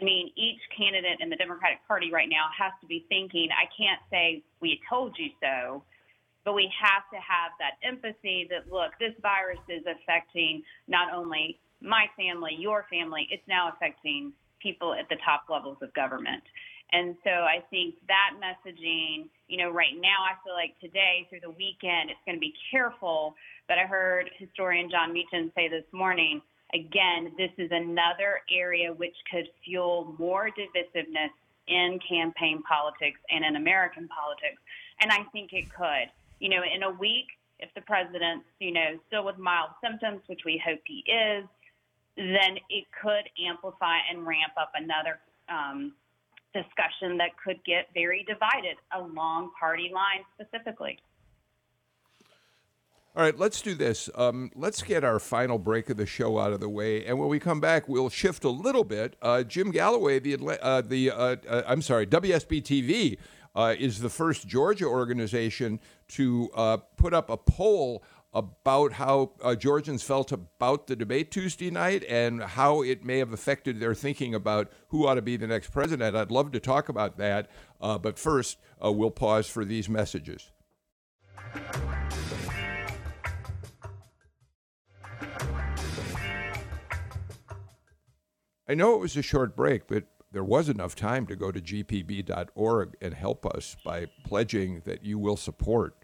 I 0.00 0.04
mean, 0.04 0.30
each 0.34 0.58
candidate 0.76 1.20
in 1.20 1.30
the 1.30 1.36
Democratic 1.36 1.78
Party 1.86 2.10
right 2.10 2.28
now 2.28 2.50
has 2.58 2.72
to 2.80 2.86
be 2.86 3.06
thinking, 3.08 3.48
I 3.54 3.70
can't 3.70 4.00
say 4.10 4.42
we 4.60 4.80
told 4.90 5.14
you 5.18 5.30
so, 5.38 5.84
but 6.44 6.54
we 6.54 6.68
have 6.74 7.06
to 7.12 7.16
have 7.22 7.52
that 7.62 7.78
empathy 7.86 8.48
that, 8.50 8.66
look, 8.72 8.92
this 8.98 9.14
virus 9.22 9.62
is 9.68 9.84
affecting 9.86 10.62
not 10.88 11.14
only 11.14 11.60
my 11.80 12.06
family, 12.16 12.56
your 12.58 12.86
family, 12.90 13.28
it's 13.30 13.46
now 13.46 13.70
affecting 13.70 14.32
people 14.60 14.94
at 14.94 15.08
the 15.08 15.16
top 15.24 15.44
levels 15.48 15.78
of 15.80 15.94
government. 15.94 16.42
And 16.92 17.14
so 17.22 17.30
I 17.30 17.62
think 17.70 17.94
that 18.08 18.34
messaging, 18.42 19.28
you 19.48 19.58
know, 19.58 19.70
right 19.70 19.94
now, 19.94 20.24
I 20.24 20.34
feel 20.44 20.54
like 20.54 20.78
today 20.80 21.26
through 21.28 21.40
the 21.40 21.50
weekend, 21.50 22.10
it's 22.10 22.20
going 22.26 22.36
to 22.36 22.40
be 22.40 22.54
careful. 22.70 23.34
But 23.68 23.78
I 23.78 23.86
heard 23.86 24.30
historian 24.38 24.90
Jon 24.90 25.12
Meacham 25.12 25.52
say 25.54 25.68
this 25.68 25.84
morning, 25.92 26.40
again, 26.72 27.32
this 27.36 27.50
is 27.58 27.70
another 27.70 28.40
area 28.50 28.92
which 28.92 29.16
could 29.30 29.48
fuel 29.64 30.14
more 30.18 30.50
divisiveness 30.50 31.30
in 31.68 31.98
campaign 32.06 32.62
politics 32.68 33.20
and 33.30 33.44
in 33.44 33.56
American 33.56 34.08
politics. 34.08 34.60
And 35.00 35.10
I 35.10 35.24
think 35.32 35.52
it 35.52 35.72
could. 35.74 36.10
You 36.40 36.50
know, 36.50 36.62
in 36.62 36.82
a 36.82 36.90
week, 36.90 37.26
if 37.60 37.72
the 37.74 37.80
president's, 37.82 38.46
you 38.60 38.72
know, 38.72 38.98
still 39.06 39.24
with 39.24 39.38
mild 39.38 39.70
symptoms, 39.82 40.20
which 40.26 40.40
we 40.44 40.60
hope 40.64 40.80
he 40.86 41.04
is, 41.10 41.44
then 42.16 42.58
it 42.70 42.84
could 43.00 43.24
amplify 43.48 43.98
and 44.10 44.26
ramp 44.26 44.52
up 44.58 44.72
another 44.74 45.18
um, 45.48 45.92
discussion 46.54 47.18
that 47.18 47.30
could 47.44 47.62
get 47.64 47.88
very 47.92 48.24
divided 48.26 48.76
along 48.96 49.50
party 49.58 49.90
lines 49.92 50.24
specifically. 50.34 50.98
All 53.16 53.22
right, 53.22 53.38
let's 53.38 53.62
do 53.62 53.74
this. 53.74 54.10
Um, 54.16 54.50
let's 54.56 54.82
get 54.82 55.04
our 55.04 55.20
final 55.20 55.56
break 55.56 55.88
of 55.88 55.96
the 55.96 56.06
show 56.06 56.38
out 56.38 56.52
of 56.52 56.58
the 56.58 56.68
way, 56.68 57.04
and 57.04 57.16
when 57.16 57.28
we 57.28 57.38
come 57.38 57.60
back, 57.60 57.88
we'll 57.88 58.08
shift 58.08 58.42
a 58.42 58.50
little 58.50 58.82
bit. 58.82 59.14
Uh, 59.22 59.44
Jim 59.44 59.70
Galloway, 59.70 60.18
the 60.18 60.36
uh, 60.60 60.80
the 60.80 61.12
uh, 61.12 61.36
uh 61.48 61.62
I'm 61.64 61.80
sorry, 61.80 62.08
WSB 62.08 62.62
TV 62.62 63.18
uh, 63.54 63.74
is 63.78 64.00
the 64.00 64.10
first 64.10 64.48
Georgia 64.48 64.86
organization 64.86 65.78
to 66.08 66.50
uh, 66.54 66.78
put 66.96 67.14
up 67.14 67.30
a 67.30 67.36
poll 67.36 68.02
about 68.34 68.94
how 68.94 69.30
uh, 69.42 69.54
Georgians 69.54 70.02
felt 70.02 70.32
about 70.32 70.88
the 70.88 70.96
debate 70.96 71.30
Tuesday 71.30 71.70
night 71.70 72.04
and 72.08 72.42
how 72.42 72.82
it 72.82 73.04
may 73.04 73.18
have 73.18 73.32
affected 73.32 73.78
their 73.78 73.94
thinking 73.94 74.34
about 74.34 74.72
who 74.88 75.06
ought 75.06 75.14
to 75.14 75.22
be 75.22 75.36
the 75.36 75.46
next 75.46 75.70
president. 75.70 76.16
I'd 76.16 76.32
love 76.32 76.50
to 76.52 76.60
talk 76.60 76.88
about 76.88 77.16
that, 77.18 77.48
uh, 77.80 77.96
but 77.98 78.18
first, 78.18 78.58
uh, 78.84 78.90
we'll 78.90 79.12
pause 79.12 79.46
for 79.46 79.64
these 79.64 79.88
messages. 79.88 80.50
I 88.66 88.74
know 88.74 88.94
it 88.94 89.00
was 89.00 89.16
a 89.16 89.22
short 89.22 89.54
break, 89.54 89.86
but 89.86 90.04
there 90.32 90.42
was 90.42 90.68
enough 90.68 90.96
time 90.96 91.26
to 91.28 91.36
go 91.36 91.52
to 91.52 91.60
gpb.org 91.60 92.96
and 93.00 93.14
help 93.14 93.46
us 93.46 93.76
by 93.84 94.06
pledging 94.24 94.82
that 94.84 95.04
you 95.04 95.18
will 95.18 95.36
support 95.36 96.03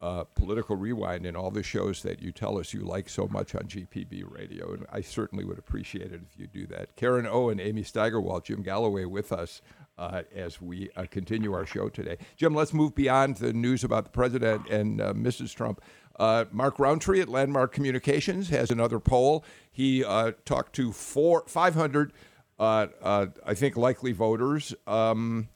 uh, 0.00 0.24
Political 0.24 0.76
Rewind 0.76 1.24
and 1.24 1.36
all 1.36 1.50
the 1.50 1.62
shows 1.62 2.02
that 2.02 2.20
you 2.20 2.32
tell 2.32 2.58
us 2.58 2.74
you 2.74 2.80
like 2.80 3.08
so 3.08 3.26
much 3.28 3.54
on 3.54 3.62
GPB 3.62 4.24
Radio. 4.30 4.72
And 4.72 4.86
I 4.92 5.00
certainly 5.00 5.44
would 5.44 5.58
appreciate 5.58 6.12
it 6.12 6.20
if 6.30 6.38
you 6.38 6.46
do 6.46 6.66
that. 6.66 6.96
Karen 6.96 7.26
Owen, 7.26 7.58
Amy 7.58 7.82
Steigerwalt, 7.82 8.44
Jim 8.44 8.62
Galloway 8.62 9.06
with 9.06 9.32
us 9.32 9.62
uh, 9.98 10.22
as 10.34 10.60
we 10.60 10.90
uh, 10.96 11.06
continue 11.10 11.52
our 11.54 11.64
show 11.64 11.88
today. 11.88 12.18
Jim, 12.36 12.54
let's 12.54 12.74
move 12.74 12.94
beyond 12.94 13.36
the 13.36 13.52
news 13.52 13.84
about 13.84 14.04
the 14.04 14.10
president 14.10 14.68
and 14.68 15.00
uh, 15.00 15.12
Mrs. 15.14 15.54
Trump. 15.54 15.80
Uh, 16.18 16.46
Mark 16.50 16.78
Rountree 16.78 17.20
at 17.20 17.28
Landmark 17.28 17.72
Communications 17.72 18.48
has 18.48 18.70
another 18.70 18.98
poll. 18.98 19.44
He 19.70 20.04
uh, 20.04 20.32
talked 20.44 20.74
to 20.74 20.92
four, 20.92 21.44
500, 21.46 22.12
uh, 22.58 22.86
uh, 23.02 23.26
I 23.44 23.54
think, 23.54 23.76
likely 23.76 24.12
voters. 24.12 24.74
Um, 24.86 25.48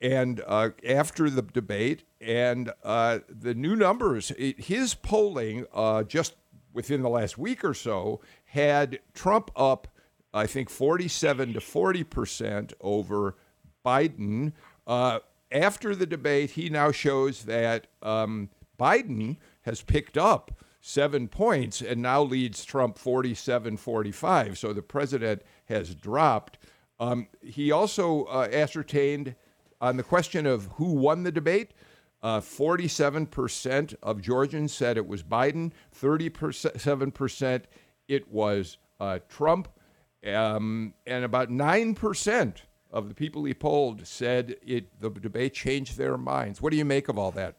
and 0.00 0.42
uh, 0.46 0.70
after 0.86 1.28
the 1.28 1.42
debate, 1.42 2.04
and 2.20 2.72
uh, 2.84 3.20
the 3.28 3.54
new 3.54 3.76
numbers, 3.76 4.30
it, 4.32 4.60
his 4.60 4.94
polling 4.94 5.66
just 6.06 6.36
within 6.72 7.02
the 7.02 7.08
last 7.08 7.38
week 7.38 7.64
or 7.64 7.74
so 7.74 8.20
had 8.46 9.00
Trump 9.14 9.50
up, 9.56 9.88
I 10.32 10.46
think, 10.46 10.70
47 10.70 11.54
to 11.54 11.60
40 11.60 12.04
percent 12.04 12.72
over 12.80 13.36
Biden. 13.84 14.52
after 15.50 15.94
the 15.94 16.06
debate, 16.06 16.50
he 16.50 16.68
now 16.68 16.92
shows 16.92 17.44
that 17.44 17.86
um, 18.02 18.50
Biden 18.78 19.36
has 19.62 19.82
picked 19.82 20.16
up 20.16 20.52
seven 20.80 21.28
points 21.28 21.82
and 21.82 22.00
now 22.00 22.22
leads 22.22 22.64
Trump 22.64 22.98
47 22.98 23.76
45. 23.76 24.58
So 24.58 24.72
the 24.72 24.82
president 24.82 25.42
has 25.66 25.94
dropped. 25.94 26.58
Um, 27.00 27.28
he 27.42 27.70
also 27.70 28.24
uh, 28.24 28.48
ascertained 28.52 29.34
on 29.80 29.96
the 29.96 30.02
question 30.02 30.46
of 30.46 30.66
who 30.76 30.92
won 30.92 31.22
the 31.22 31.32
debate. 31.32 31.72
Uh, 32.20 32.40
47% 32.40 33.94
of 34.02 34.20
Georgians 34.20 34.72
said 34.72 34.96
it 34.96 35.06
was 35.06 35.22
Biden, 35.22 35.70
37% 35.96 37.62
it 38.08 38.32
was 38.32 38.78
uh, 38.98 39.20
Trump, 39.28 39.68
um, 40.26 40.94
and 41.06 41.24
about 41.24 41.48
9% 41.48 42.56
of 42.90 43.08
the 43.08 43.14
people 43.14 43.44
he 43.44 43.54
polled 43.54 44.06
said 44.06 44.56
it, 44.66 45.00
the 45.00 45.10
debate 45.10 45.54
changed 45.54 45.96
their 45.96 46.16
minds. 46.16 46.60
What 46.60 46.70
do 46.70 46.76
you 46.76 46.84
make 46.84 47.08
of 47.08 47.18
all 47.18 47.30
that? 47.32 47.56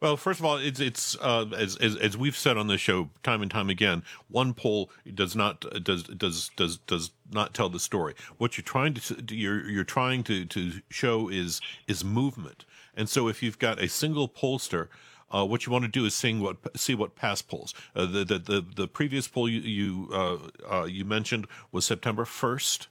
Well, 0.00 0.18
first 0.18 0.40
of 0.40 0.44
all, 0.44 0.58
it's 0.58 0.78
it's 0.78 1.16
uh, 1.22 1.46
as, 1.56 1.76
as, 1.76 1.96
as 1.96 2.18
we've 2.18 2.36
said 2.36 2.58
on 2.58 2.66
the 2.66 2.76
show 2.76 3.08
time 3.22 3.40
and 3.40 3.50
time 3.50 3.70
again. 3.70 4.02
One 4.28 4.52
poll 4.52 4.90
does 5.14 5.34
not 5.34 5.64
does 5.82 6.02
does 6.02 6.50
does 6.54 6.78
does 6.86 7.12
not 7.30 7.54
tell 7.54 7.70
the 7.70 7.80
story. 7.80 8.14
What 8.36 8.58
you're 8.58 8.64
trying 8.64 8.92
to 8.94 9.24
you're 9.30 9.66
you're 9.68 9.84
trying 9.84 10.22
to 10.24 10.44
to 10.44 10.72
show 10.90 11.30
is 11.30 11.62
is 11.88 12.04
movement. 12.04 12.66
And 12.94 13.08
so, 13.08 13.28
if 13.28 13.42
you've 13.42 13.58
got 13.58 13.80
a 13.80 13.88
single 13.88 14.28
pollster, 14.28 14.88
uh, 15.30 15.46
what 15.46 15.64
you 15.64 15.72
want 15.72 15.84
to 15.84 15.90
do 15.90 16.04
is 16.04 16.14
seeing 16.14 16.40
what 16.40 16.58
see 16.78 16.94
what 16.94 17.14
past 17.16 17.48
polls. 17.48 17.72
Uh, 17.94 18.04
the, 18.04 18.22
the 18.22 18.38
the 18.38 18.66
the 18.76 18.88
previous 18.88 19.26
poll 19.26 19.48
you 19.48 19.60
you 19.60 20.10
uh, 20.12 20.38
uh 20.70 20.84
you 20.84 21.06
mentioned 21.06 21.46
was 21.72 21.86
September 21.86 22.26
first, 22.26 22.88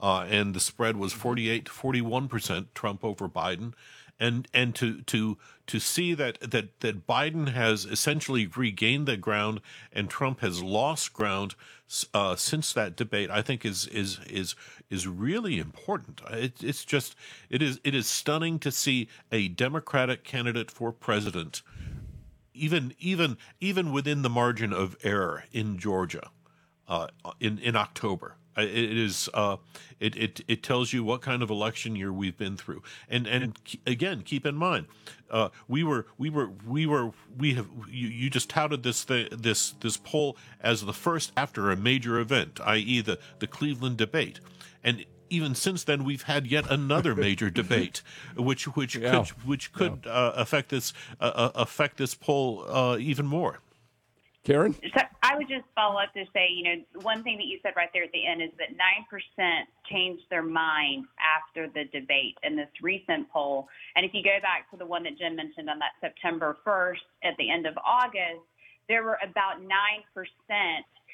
uh, 0.00 0.24
and 0.30 0.54
the 0.54 0.60
spread 0.60 0.96
was 0.96 1.12
48 1.12 1.64
to 1.64 1.72
41 1.72 2.28
percent 2.28 2.72
Trump 2.72 3.04
over 3.04 3.28
Biden 3.28 3.72
and 4.18 4.48
and 4.54 4.74
to 4.76 5.02
to 5.02 5.38
to 5.66 5.78
see 5.80 6.14
that 6.14 6.40
that 6.40 6.80
that 6.80 7.06
Biden 7.06 7.48
has 7.48 7.84
essentially 7.84 8.46
regained 8.46 9.06
the 9.06 9.16
ground 9.16 9.60
and 9.92 10.08
Trump 10.08 10.40
has 10.40 10.62
lost 10.62 11.12
ground 11.12 11.54
uh, 12.12 12.34
since 12.34 12.72
that 12.72 12.96
debate, 12.96 13.30
I 13.30 13.42
think 13.42 13.64
is 13.64 13.86
is 13.86 14.18
is 14.28 14.54
is 14.90 15.06
really 15.06 15.58
important. 15.58 16.20
It, 16.30 16.62
it's 16.62 16.84
just 16.84 17.14
it 17.48 17.62
is 17.62 17.80
it 17.84 17.94
is 17.94 18.06
stunning 18.06 18.58
to 18.60 18.72
see 18.72 19.08
a 19.30 19.48
Democratic 19.48 20.24
candidate 20.24 20.70
for 20.70 20.92
president, 20.92 21.62
even 22.54 22.94
even 22.98 23.36
even 23.60 23.92
within 23.92 24.22
the 24.22 24.30
margin 24.30 24.72
of 24.72 24.96
error 25.02 25.44
in 25.52 25.78
Georgia, 25.78 26.30
uh, 26.88 27.08
in 27.38 27.58
in 27.58 27.76
October. 27.76 28.36
It 28.56 28.96
is 28.96 29.28
uh, 29.34 29.56
it, 30.00 30.16
it 30.16 30.40
it 30.48 30.62
tells 30.62 30.92
you 30.92 31.04
what 31.04 31.20
kind 31.20 31.42
of 31.42 31.50
election 31.50 31.94
year 31.96 32.12
we've 32.12 32.36
been 32.36 32.56
through, 32.56 32.82
and 33.08 33.26
and 33.26 33.58
again, 33.86 34.22
keep 34.22 34.46
in 34.46 34.54
mind, 34.54 34.86
uh, 35.30 35.50
we 35.68 35.84
were 35.84 36.06
we 36.16 36.30
were 36.30 36.50
we 36.66 36.86
were 36.86 37.10
we 37.36 37.54
have 37.54 37.68
you, 37.90 38.08
you 38.08 38.30
just 38.30 38.48
touted 38.48 38.82
this 38.82 39.04
thing, 39.04 39.28
this 39.30 39.72
this 39.80 39.96
poll 39.96 40.36
as 40.60 40.84
the 40.84 40.92
first 40.92 41.32
after 41.36 41.70
a 41.70 41.76
major 41.76 42.18
event, 42.18 42.60
i.e. 42.64 43.00
the 43.00 43.18
the 43.38 43.46
Cleveland 43.46 43.98
debate, 43.98 44.40
and 44.82 45.04
even 45.30 45.54
since 45.54 45.84
then 45.84 46.04
we've 46.04 46.22
had 46.22 46.46
yet 46.46 46.70
another 46.70 47.14
major 47.26 47.50
debate, 47.50 48.02
which 48.36 48.64
which 48.76 48.96
yeah. 48.96 49.10
could 49.10 49.28
which 49.46 49.72
could 49.72 50.00
yeah. 50.04 50.12
uh, 50.12 50.32
affect 50.36 50.70
this 50.70 50.92
uh, 51.20 51.32
uh, 51.34 51.50
affect 51.54 51.96
this 51.96 52.14
poll 52.14 52.64
uh, 52.68 52.96
even 52.98 53.26
more. 53.26 53.60
Karen? 54.46 54.74
So 54.94 55.02
I 55.22 55.36
would 55.36 55.48
just 55.48 55.66
follow 55.74 55.98
up 55.98 56.14
to 56.14 56.24
say, 56.32 56.48
you 56.54 56.62
know, 56.62 56.76
one 57.02 57.24
thing 57.24 57.36
that 57.38 57.46
you 57.46 57.58
said 57.62 57.72
right 57.76 57.90
there 57.92 58.04
at 58.04 58.12
the 58.12 58.24
end 58.24 58.40
is 58.40 58.50
that 58.58 58.70
9% 58.78 59.62
changed 59.90 60.22
their 60.30 60.42
mind 60.42 61.04
after 61.18 61.66
the 61.68 61.84
debate 61.92 62.38
in 62.44 62.54
this 62.54 62.70
recent 62.80 63.28
poll. 63.30 63.66
And 63.96 64.06
if 64.06 64.14
you 64.14 64.22
go 64.22 64.38
back 64.40 64.70
to 64.70 64.76
the 64.76 64.86
one 64.86 65.02
that 65.02 65.18
Jim 65.18 65.34
mentioned 65.34 65.68
on 65.68 65.80
that 65.80 65.98
September 66.00 66.56
1st 66.64 67.06
at 67.24 67.34
the 67.38 67.50
end 67.50 67.66
of 67.66 67.74
August, 67.84 68.46
there 68.88 69.02
were 69.02 69.18
about 69.22 69.58
9% 69.60 69.66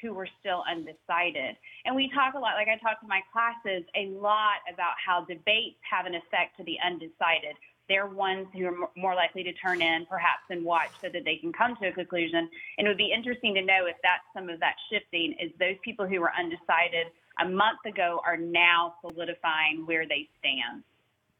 who 0.01 0.13
were 0.13 0.27
still 0.39 0.63
undecided. 0.69 1.55
And 1.85 1.95
we 1.95 2.11
talk 2.13 2.35
a 2.35 2.39
lot, 2.39 2.53
like 2.53 2.67
I 2.67 2.77
talk 2.77 3.01
to 3.01 3.07
my 3.07 3.21
classes, 3.31 3.83
a 3.95 4.13
lot 4.13 4.61
about 4.71 4.93
how 5.03 5.25
debates 5.25 5.79
have 5.89 6.05
an 6.05 6.13
effect 6.13 6.57
to 6.57 6.63
the 6.65 6.77
undecided 6.85 7.57
they're 7.89 8.07
ones 8.07 8.47
who 8.53 8.65
are 8.65 8.89
more 8.95 9.15
likely 9.15 9.43
to 9.43 9.53
turn 9.53 9.81
in 9.81 10.05
perhaps 10.09 10.43
and 10.49 10.63
watch 10.63 10.89
so 11.01 11.09
that 11.09 11.25
they 11.25 11.37
can 11.37 11.51
come 11.51 11.75
to 11.81 11.87
a 11.87 11.91
conclusion. 11.91 12.49
And 12.77 12.87
it 12.87 12.89
would 12.89 12.97
be 12.97 13.11
interesting 13.15 13.53
to 13.55 13.61
know 13.61 13.85
if 13.87 13.95
that's 14.03 14.23
some 14.33 14.49
of 14.49 14.59
that 14.59 14.75
shifting 14.91 15.35
is 15.41 15.51
those 15.59 15.75
people 15.83 16.07
who 16.07 16.21
were 16.21 16.31
undecided 16.37 17.07
a 17.39 17.49
month 17.49 17.79
ago 17.85 18.21
are 18.25 18.37
now 18.37 18.95
solidifying 19.01 19.85
where 19.85 20.07
they 20.07 20.29
stand. 20.39 20.83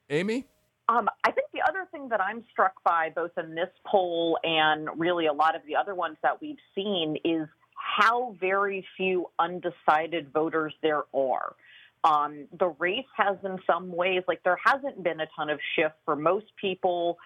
Amy? 0.09 0.45
Um, 0.89 1.07
I 1.23 1.31
think 1.31 1.47
the 1.53 1.61
other 1.61 1.87
thing 1.91 2.09
that 2.09 2.19
I'm 2.19 2.43
struck 2.51 2.83
by, 2.83 3.09
both 3.15 3.31
in 3.37 3.55
this 3.55 3.69
poll 3.85 4.37
and 4.43 4.89
really 4.97 5.27
a 5.27 5.33
lot 5.33 5.55
of 5.55 5.61
the 5.65 5.75
other 5.75 5.95
ones 5.95 6.17
that 6.23 6.41
we've 6.41 6.57
seen, 6.75 7.17
is 7.23 7.47
how 7.75 8.35
very 8.39 8.85
few 8.97 9.27
undecided 9.39 10.31
voters 10.33 10.73
there 10.81 11.03
are. 11.13 11.55
Um, 12.03 12.47
the 12.57 12.67
race 12.79 13.05
has, 13.15 13.37
in 13.43 13.59
some 13.65 13.91
ways, 13.91 14.23
like 14.27 14.43
there 14.43 14.59
hasn't 14.63 15.03
been 15.03 15.19
a 15.19 15.27
ton 15.35 15.49
of 15.49 15.59
shift 15.75 15.95
for 16.05 16.15
most 16.15 16.47
people. 16.59 17.17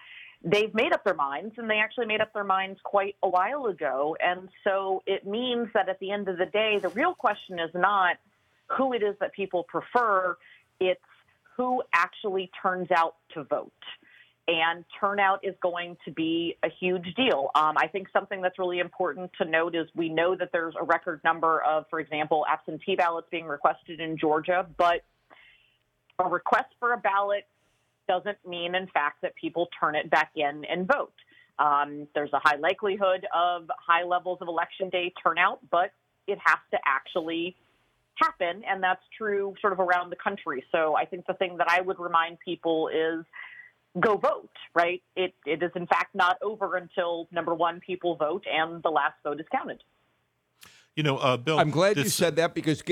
They've 0.44 0.72
made 0.72 0.92
up 0.92 1.02
their 1.02 1.14
minds, 1.14 1.54
and 1.58 1.68
they 1.68 1.78
actually 1.78 2.06
made 2.06 2.20
up 2.20 2.32
their 2.32 2.44
minds 2.44 2.78
quite 2.84 3.16
a 3.22 3.28
while 3.28 3.66
ago. 3.66 4.16
And 4.20 4.48
so 4.62 5.02
it 5.06 5.26
means 5.26 5.68
that 5.74 5.88
at 5.88 5.98
the 5.98 6.12
end 6.12 6.28
of 6.28 6.38
the 6.38 6.46
day, 6.46 6.78
the 6.80 6.90
real 6.90 7.14
question 7.14 7.58
is 7.58 7.70
not 7.74 8.16
who 8.68 8.92
it 8.92 9.02
is 9.02 9.16
that 9.20 9.32
people 9.32 9.64
prefer, 9.64 10.36
it's 10.78 11.00
who 11.56 11.82
actually 11.92 12.50
turns 12.62 12.90
out 12.92 13.16
to 13.34 13.42
vote 13.42 13.72
and 14.48 14.82
turnout 14.98 15.40
is 15.44 15.54
going 15.62 15.96
to 16.06 16.10
be 16.10 16.56
a 16.64 16.68
huge 16.80 17.14
deal. 17.14 17.50
Um, 17.54 17.74
I 17.76 17.86
think 17.86 18.08
something 18.12 18.40
that's 18.40 18.58
really 18.58 18.78
important 18.78 19.30
to 19.40 19.44
note 19.44 19.76
is 19.76 19.86
we 19.94 20.08
know 20.08 20.34
that 20.34 20.50
there's 20.52 20.74
a 20.80 20.82
record 20.82 21.20
number 21.22 21.62
of, 21.62 21.84
for 21.90 22.00
example, 22.00 22.46
absentee 22.50 22.96
ballots 22.96 23.28
being 23.30 23.44
requested 23.44 24.00
in 24.00 24.16
Georgia, 24.16 24.66
but 24.78 25.04
a 26.18 26.26
request 26.26 26.70
for 26.80 26.94
a 26.94 26.96
ballot 26.96 27.46
doesn't 28.08 28.38
mean, 28.48 28.74
in 28.74 28.86
fact, 28.86 29.20
that 29.20 29.34
people 29.36 29.68
turn 29.78 29.94
it 29.94 30.08
back 30.08 30.30
in 30.34 30.64
and 30.64 30.88
vote. 30.88 31.12
Um, 31.58 32.08
there's 32.14 32.32
a 32.32 32.40
high 32.42 32.56
likelihood 32.56 33.26
of 33.34 33.70
high 33.86 34.04
levels 34.04 34.38
of 34.40 34.48
election 34.48 34.88
day 34.88 35.12
turnout, 35.22 35.58
but 35.70 35.92
it 36.26 36.38
has 36.42 36.58
to 36.70 36.78
actually 36.86 37.54
happen, 38.14 38.62
and 38.66 38.82
that's 38.82 39.02
true 39.16 39.54
sort 39.60 39.74
of 39.74 39.80
around 39.80 40.10
the 40.10 40.16
country. 40.16 40.64
So 40.72 40.96
I 40.96 41.04
think 41.04 41.26
the 41.26 41.34
thing 41.34 41.58
that 41.58 41.68
I 41.68 41.82
would 41.82 41.98
remind 42.00 42.38
people 42.40 42.88
is 42.88 43.26
go 43.98 44.16
vote, 44.16 44.50
right? 44.74 45.02
It, 45.16 45.34
it 45.46 45.62
is 45.62 45.70
in 45.74 45.86
fact 45.86 46.14
not 46.14 46.38
over 46.42 46.76
until 46.76 47.28
number 47.30 47.54
one, 47.54 47.80
people 47.80 48.16
vote 48.16 48.44
and 48.50 48.82
the 48.82 48.90
last 48.90 49.14
vote 49.24 49.40
is 49.40 49.46
counted. 49.50 49.82
You 50.94 51.02
know, 51.04 51.18
uh, 51.18 51.36
Bill, 51.36 51.58
I'm 51.58 51.70
glad 51.70 51.96
this, 51.96 52.04
you 52.04 52.10
said 52.10 52.36
that 52.36 52.54
because. 52.54 52.82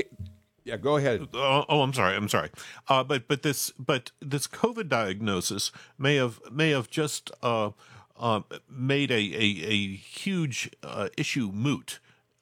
Yeah, 0.63 0.75
go 0.75 0.97
ahead. 0.97 1.27
Uh, 1.33 1.63
oh, 1.69 1.81
I'm 1.81 1.93
sorry. 1.93 2.15
I'm 2.15 2.27
sorry. 2.27 2.49
Uh, 2.87 3.03
but 3.03 3.27
but 3.27 3.41
this 3.41 3.71
but 3.71 4.11
this 4.21 4.47
COVID 4.47 4.89
diagnosis 4.89 5.71
may 5.97 6.15
have 6.15 6.39
may 6.51 6.71
have 6.71 6.89
just 6.89 7.31
uh, 7.41 7.71
uh 8.17 8.41
made 8.69 9.11
a 9.11 9.15
a, 9.15 9.65
a 9.65 9.95
huge 9.95 10.69
uh, 10.83 11.07
issue 11.17 11.51
moot 11.53 11.99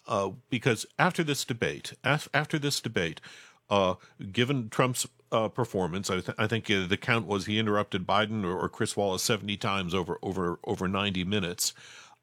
uh, 0.07 0.31
because 0.49 0.85
after 0.97 1.23
this 1.23 1.45
debate, 1.45 1.93
after 2.03 2.57
this 2.57 2.79
debate, 2.81 3.21
given 4.31 4.69
Trump's 4.69 5.07
uh, 5.32 5.47
performance. 5.49 6.09
I, 6.09 6.19
th- 6.21 6.38
I 6.38 6.47
think 6.47 6.69
uh, 6.69 6.86
the 6.88 6.97
count 6.97 7.28
was 7.28 7.45
he 7.45 7.59
interrupted 7.59 8.05
Biden 8.05 8.43
or, 8.43 8.57
or, 8.57 8.69
Chris 8.69 8.95
Wallace 8.95 9.23
seventy 9.23 9.57
times 9.57 9.93
over 9.93 10.17
over 10.21 10.59
over 10.63 10.88
ninety 10.88 11.23
minutes. 11.23 11.73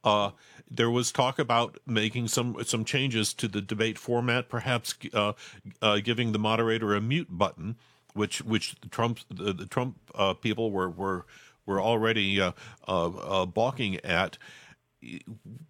Uh, 0.04 0.30
there 0.70 0.90
was 0.90 1.12
talk 1.12 1.38
about 1.38 1.78
making 1.86 2.28
some 2.28 2.56
some 2.64 2.84
changes 2.84 3.34
to 3.34 3.48
the 3.48 3.60
debate 3.60 3.98
format, 3.98 4.48
perhaps 4.48 4.94
uh, 5.12 5.32
uh, 5.80 5.98
giving 5.98 6.32
the 6.32 6.38
moderator 6.38 6.94
a 6.94 7.00
mute 7.00 7.28
button, 7.30 7.76
which 8.14 8.42
which 8.42 8.76
the 8.80 8.88
Trump 8.88 9.20
the, 9.28 9.52
the 9.52 9.66
Trump 9.66 9.96
uh, 10.14 10.34
people 10.34 10.70
were 10.70 10.90
were 10.90 11.26
were 11.66 11.80
already 11.80 12.40
balking 12.86 13.96
at 14.04 14.36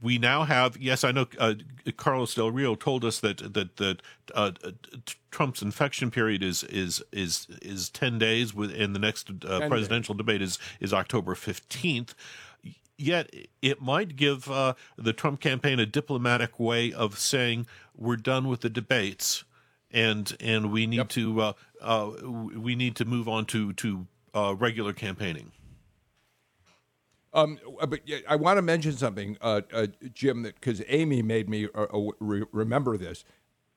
we 0.02 0.18
now 0.18 0.44
have 0.44 0.76
yes, 0.76 1.04
I 1.04 1.12
know 1.12 1.26
uh, 1.38 1.54
Carlos 1.96 2.34
Del 2.34 2.50
Rio 2.50 2.74
told 2.74 3.04
us 3.04 3.20
that 3.20 3.54
that 3.54 3.76
that 3.76 4.02
uh, 4.34 4.52
Trump's 5.30 5.62
infection 5.62 6.10
period 6.10 6.42
is 6.42 6.64
is 6.64 7.02
is 7.12 7.46
is 7.62 7.88
ten 7.88 8.18
days, 8.18 8.54
with 8.54 8.74
and 8.78 8.94
the 8.94 9.00
next 9.00 9.30
uh, 9.44 9.68
presidential 9.68 10.14
days. 10.14 10.18
debate 10.18 10.42
is 10.42 10.58
is 10.80 10.92
October 10.92 11.34
fifteenth. 11.34 12.14
yet 12.98 13.30
it 13.60 13.80
might 13.80 14.16
give 14.16 14.50
uh, 14.50 14.74
the 14.96 15.12
Trump 15.12 15.40
campaign 15.40 15.80
a 15.80 15.86
diplomatic 15.86 16.58
way 16.60 16.92
of 16.92 17.18
saying 17.18 17.66
we're 17.96 18.16
done 18.16 18.48
with 18.48 18.60
the 18.60 18.70
debates, 18.70 19.44
and 19.90 20.36
and 20.40 20.70
we 20.70 20.86
need 20.86 20.96
yep. 20.96 21.08
to 21.10 21.40
uh, 21.40 21.52
uh, 21.80 22.10
we 22.56 22.74
need 22.74 22.96
to 22.96 23.04
move 23.04 23.28
on 23.28 23.46
to 23.46 23.72
to 23.74 24.06
uh, 24.34 24.54
regular 24.58 24.92
campaigning. 24.92 25.52
Um, 27.34 27.58
uh, 27.80 27.86
but 27.86 28.00
I 28.28 28.36
want 28.36 28.58
to 28.58 28.62
mention 28.62 28.92
something, 28.92 29.38
uh, 29.40 29.62
uh, 29.72 29.86
Jim, 30.12 30.42
that 30.42 30.54
because 30.56 30.82
Amy 30.88 31.22
made 31.22 31.48
me 31.48 31.68
uh, 31.74 31.86
uh, 31.92 32.10
re- 32.20 32.44
remember 32.52 32.96
this. 32.96 33.24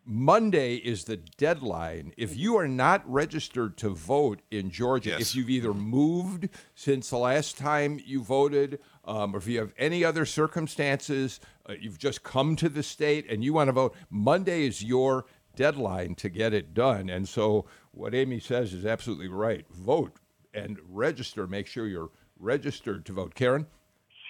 Monday 0.07 0.75
is 0.75 1.05
the 1.05 1.17
deadline. 1.17 2.13
If 2.15 2.37
you 2.37 2.57
are 2.57 2.67
not 2.67 3.01
registered 3.11 3.75
to 3.77 3.89
vote 3.89 4.41
in 4.51 4.69
Georgia, 4.69 5.11
yes. 5.11 5.21
if 5.21 5.35
you've 5.35 5.49
either 5.49 5.73
moved 5.73 6.49
since 6.75 7.09
the 7.09 7.17
last 7.17 7.57
time 7.57 7.99
you 8.05 8.21
voted, 8.21 8.79
um, 9.05 9.33
or 9.33 9.39
if 9.39 9.47
you 9.47 9.57
have 9.59 9.73
any 9.79 10.03
other 10.03 10.23
circumstances, 10.23 11.39
uh, 11.67 11.73
you've 11.79 11.97
just 11.97 12.21
come 12.21 12.55
to 12.57 12.69
the 12.69 12.83
state 12.83 13.25
and 13.31 13.43
you 13.43 13.53
want 13.53 13.67
to 13.67 13.71
vote, 13.71 13.95
Monday 14.11 14.67
is 14.67 14.83
your 14.83 15.25
deadline 15.55 16.13
to 16.15 16.29
get 16.29 16.53
it 16.53 16.75
done. 16.75 17.09
And 17.09 17.27
so, 17.27 17.65
what 17.91 18.13
Amy 18.13 18.39
says 18.39 18.73
is 18.73 18.85
absolutely 18.85 19.29
right. 19.29 19.65
Vote 19.71 20.17
and 20.53 20.77
register. 20.87 21.47
Make 21.47 21.65
sure 21.65 21.87
you're 21.87 22.11
registered 22.39 23.05
to 23.05 23.13
vote. 23.13 23.35
Karen? 23.35 23.65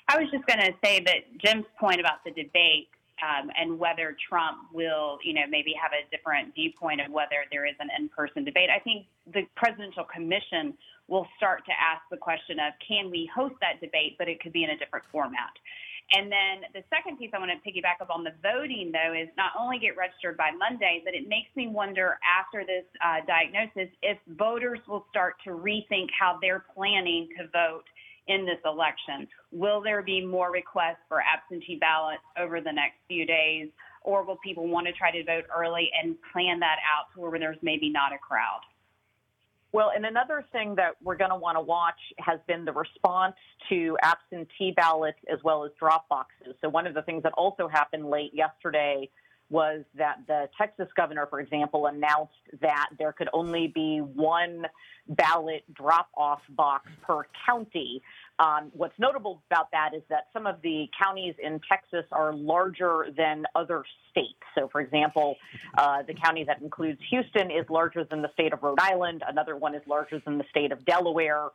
I 0.07 0.19
was 0.19 0.29
just 0.31 0.45
going 0.45 0.59
to 0.59 0.73
say 0.83 1.03
that 1.03 1.37
Jim's 1.43 1.65
point 1.79 1.99
about 1.99 2.23
the 2.23 2.31
debate 2.31 2.89
um, 3.23 3.49
and 3.57 3.79
whether 3.79 4.15
Trump 4.29 4.57
will, 4.73 5.17
you 5.23 5.33
know, 5.33 5.47
maybe 5.49 5.73
have 5.81 5.91
a 5.93 6.09
different 6.15 6.53
viewpoint 6.53 7.01
of 7.01 7.11
whether 7.11 7.45
there 7.51 7.65
is 7.65 7.75
an 7.79 7.89
in-person 7.97 8.43
debate. 8.43 8.69
I 8.69 8.79
think 8.79 9.07
the 9.33 9.43
presidential 9.55 10.03
commission 10.03 10.77
will 11.07 11.27
start 11.37 11.65
to 11.65 11.71
ask 11.71 12.01
the 12.11 12.17
question 12.17 12.59
of 12.59 12.73
can 12.85 13.09
we 13.09 13.29
host 13.33 13.55
that 13.61 13.79
debate, 13.81 14.15
but 14.17 14.27
it 14.27 14.41
could 14.41 14.53
be 14.53 14.63
in 14.63 14.71
a 14.71 14.77
different 14.77 15.05
format. 15.11 15.53
And 16.11 16.31
then 16.31 16.69
the 16.73 16.83
second 16.93 17.17
piece 17.17 17.31
I 17.33 17.39
want 17.39 17.49
to 17.49 17.57
piggyback 17.65 17.99
up 17.99 18.11
on 18.11 18.23
the 18.23 18.33
voting, 18.43 18.91
though, 18.93 19.13
is 19.13 19.27
not 19.37 19.53
only 19.57 19.79
get 19.79 19.97
registered 19.97 20.37
by 20.37 20.51
Monday, 20.51 21.01
but 21.03 21.15
it 21.15 21.27
makes 21.27 21.49
me 21.55 21.67
wonder 21.67 22.19
after 22.21 22.63
this 22.63 22.85
uh, 23.03 23.25
diagnosis 23.25 23.89
if 24.03 24.17
voters 24.37 24.79
will 24.87 25.05
start 25.09 25.35
to 25.45 25.51
rethink 25.51 26.09
how 26.17 26.37
they're 26.41 26.65
planning 26.75 27.27
to 27.39 27.47
vote 27.49 27.85
in 28.27 28.45
this 28.45 28.59
election. 28.65 29.27
Will 29.51 29.81
there 29.81 30.01
be 30.01 30.25
more 30.25 30.51
requests 30.51 31.03
for 31.07 31.21
absentee 31.21 31.77
ballots 31.79 32.23
over 32.39 32.61
the 32.61 32.71
next 32.71 32.97
few 33.07 33.25
days, 33.25 33.69
or 34.03 34.23
will 34.23 34.37
people 34.43 34.67
want 34.67 34.87
to 34.87 34.93
try 34.93 35.11
to 35.11 35.23
vote 35.23 35.45
early 35.55 35.89
and 36.01 36.15
plan 36.33 36.59
that 36.59 36.77
out 36.85 37.13
to 37.13 37.21
where 37.21 37.39
there's 37.39 37.57
maybe 37.61 37.89
not 37.89 38.13
a 38.13 38.17
crowd? 38.17 38.61
Well, 39.71 39.91
and 39.93 40.05
another 40.05 40.45
thing 40.53 40.75
that 40.75 40.95
we're 41.03 41.17
going 41.17 41.31
to 41.31 41.35
want 41.35 41.57
to 41.57 41.61
watch 41.61 41.99
has 42.19 42.39
been 42.47 42.63
the 42.63 42.71
response 42.71 43.35
to 43.67 43.97
absentee 44.03 44.73
ballots 44.75 45.19
as 45.29 45.39
well 45.43 45.65
as 45.65 45.71
drop 45.77 46.07
boxes. 46.07 46.55
So, 46.61 46.69
one 46.69 46.87
of 46.87 46.93
the 46.93 47.01
things 47.01 47.23
that 47.23 47.33
also 47.33 47.67
happened 47.67 48.09
late 48.09 48.31
yesterday 48.33 49.09
was 49.49 49.83
that 49.95 50.17
the 50.27 50.49
Texas 50.57 50.87
governor, 50.95 51.27
for 51.29 51.39
example, 51.39 51.85
announced 51.85 52.33
that 52.61 52.87
there 52.97 53.13
could 53.13 53.29
only 53.31 53.67
be 53.67 53.99
one 53.99 54.63
ballot 55.07 55.63
drop 55.73 56.09
off 56.17 56.41
box 56.49 56.89
per 57.03 57.23
county. 57.45 58.01
Um, 58.39 58.71
what's 58.73 58.97
notable 58.97 59.43
about 59.51 59.69
that 59.71 59.91
is 59.95 60.01
that 60.09 60.27
some 60.33 60.47
of 60.47 60.61
the 60.61 60.87
counties 61.01 61.35
in 61.41 61.61
Texas 61.69 62.05
are 62.11 62.33
larger 62.33 63.07
than 63.15 63.43
other 63.53 63.83
states. 64.09 64.33
So, 64.57 64.67
for 64.67 64.81
example, 64.81 65.35
uh, 65.77 66.01
the 66.03 66.15
county 66.15 66.43
that 66.45 66.61
includes 66.61 66.99
Houston 67.11 67.51
is 67.51 67.65
larger 67.69 68.03
than 68.03 68.21
the 68.21 68.31
state 68.33 68.51
of 68.51 68.63
Rhode 68.63 68.79
Island, 68.81 69.23
another 69.27 69.55
one 69.55 69.75
is 69.75 69.83
larger 69.87 70.19
than 70.25 70.37
the 70.37 70.45
state 70.49 70.71
of 70.71 70.83
Delaware. 70.85 71.49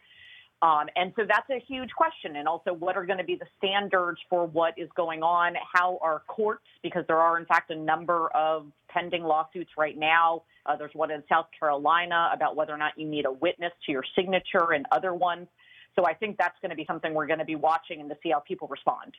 Um, 0.62 0.88
and 0.94 1.12
so 1.16 1.22
that's 1.26 1.48
a 1.48 1.58
huge 1.66 1.90
question. 1.96 2.36
And 2.36 2.46
also, 2.46 2.74
what 2.74 2.96
are 2.96 3.06
going 3.06 3.18
to 3.18 3.24
be 3.24 3.34
the 3.34 3.46
standards 3.56 4.20
for 4.28 4.46
what 4.46 4.74
is 4.76 4.90
going 4.94 5.22
on? 5.22 5.54
How 5.72 5.98
are 6.02 6.22
courts, 6.26 6.66
because 6.82 7.04
there 7.08 7.18
are, 7.18 7.38
in 7.38 7.46
fact, 7.46 7.70
a 7.70 7.76
number 7.76 8.28
of 8.34 8.66
pending 8.88 9.22
lawsuits 9.22 9.70
right 9.78 9.96
now. 9.96 10.42
Uh, 10.66 10.76
there's 10.76 10.94
one 10.94 11.10
in 11.10 11.22
South 11.30 11.46
Carolina 11.58 12.30
about 12.34 12.56
whether 12.56 12.74
or 12.74 12.78
not 12.78 12.92
you 12.96 13.08
need 13.08 13.24
a 13.24 13.32
witness 13.32 13.72
to 13.86 13.92
your 13.92 14.04
signature 14.14 14.72
and 14.72 14.84
other 14.92 15.14
ones. 15.14 15.48
So 15.96 16.06
I 16.06 16.12
think 16.12 16.36
that's 16.36 16.58
going 16.60 16.70
to 16.70 16.76
be 16.76 16.84
something 16.86 17.14
we're 17.14 17.26
going 17.26 17.38
to 17.38 17.44
be 17.44 17.56
watching 17.56 18.00
and 18.00 18.10
to 18.10 18.16
see 18.22 18.30
how 18.30 18.40
people 18.40 18.68
respond. 18.68 19.14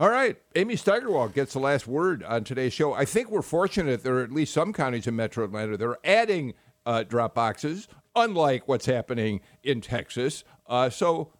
All 0.00 0.10
right. 0.10 0.40
Amy 0.54 0.76
Steigerwalt 0.76 1.34
gets 1.34 1.54
the 1.54 1.58
last 1.58 1.88
word 1.88 2.22
on 2.22 2.44
today's 2.44 2.72
show. 2.72 2.92
I 2.92 3.04
think 3.04 3.30
we're 3.30 3.42
fortunate 3.42 4.04
there 4.04 4.18
are 4.18 4.22
at 4.22 4.30
least 4.30 4.54
some 4.54 4.72
counties 4.72 5.08
in 5.08 5.16
metro 5.16 5.44
Atlanta 5.44 5.76
that 5.76 5.84
are 5.84 5.98
adding 6.04 6.54
uh, 6.86 7.02
drop 7.02 7.34
boxes, 7.34 7.88
unlike 8.14 8.68
what's 8.68 8.86
happening 8.86 9.40
in 9.64 9.80
Texas. 9.80 10.44
Uh, 10.68 10.90
so, 10.90 11.32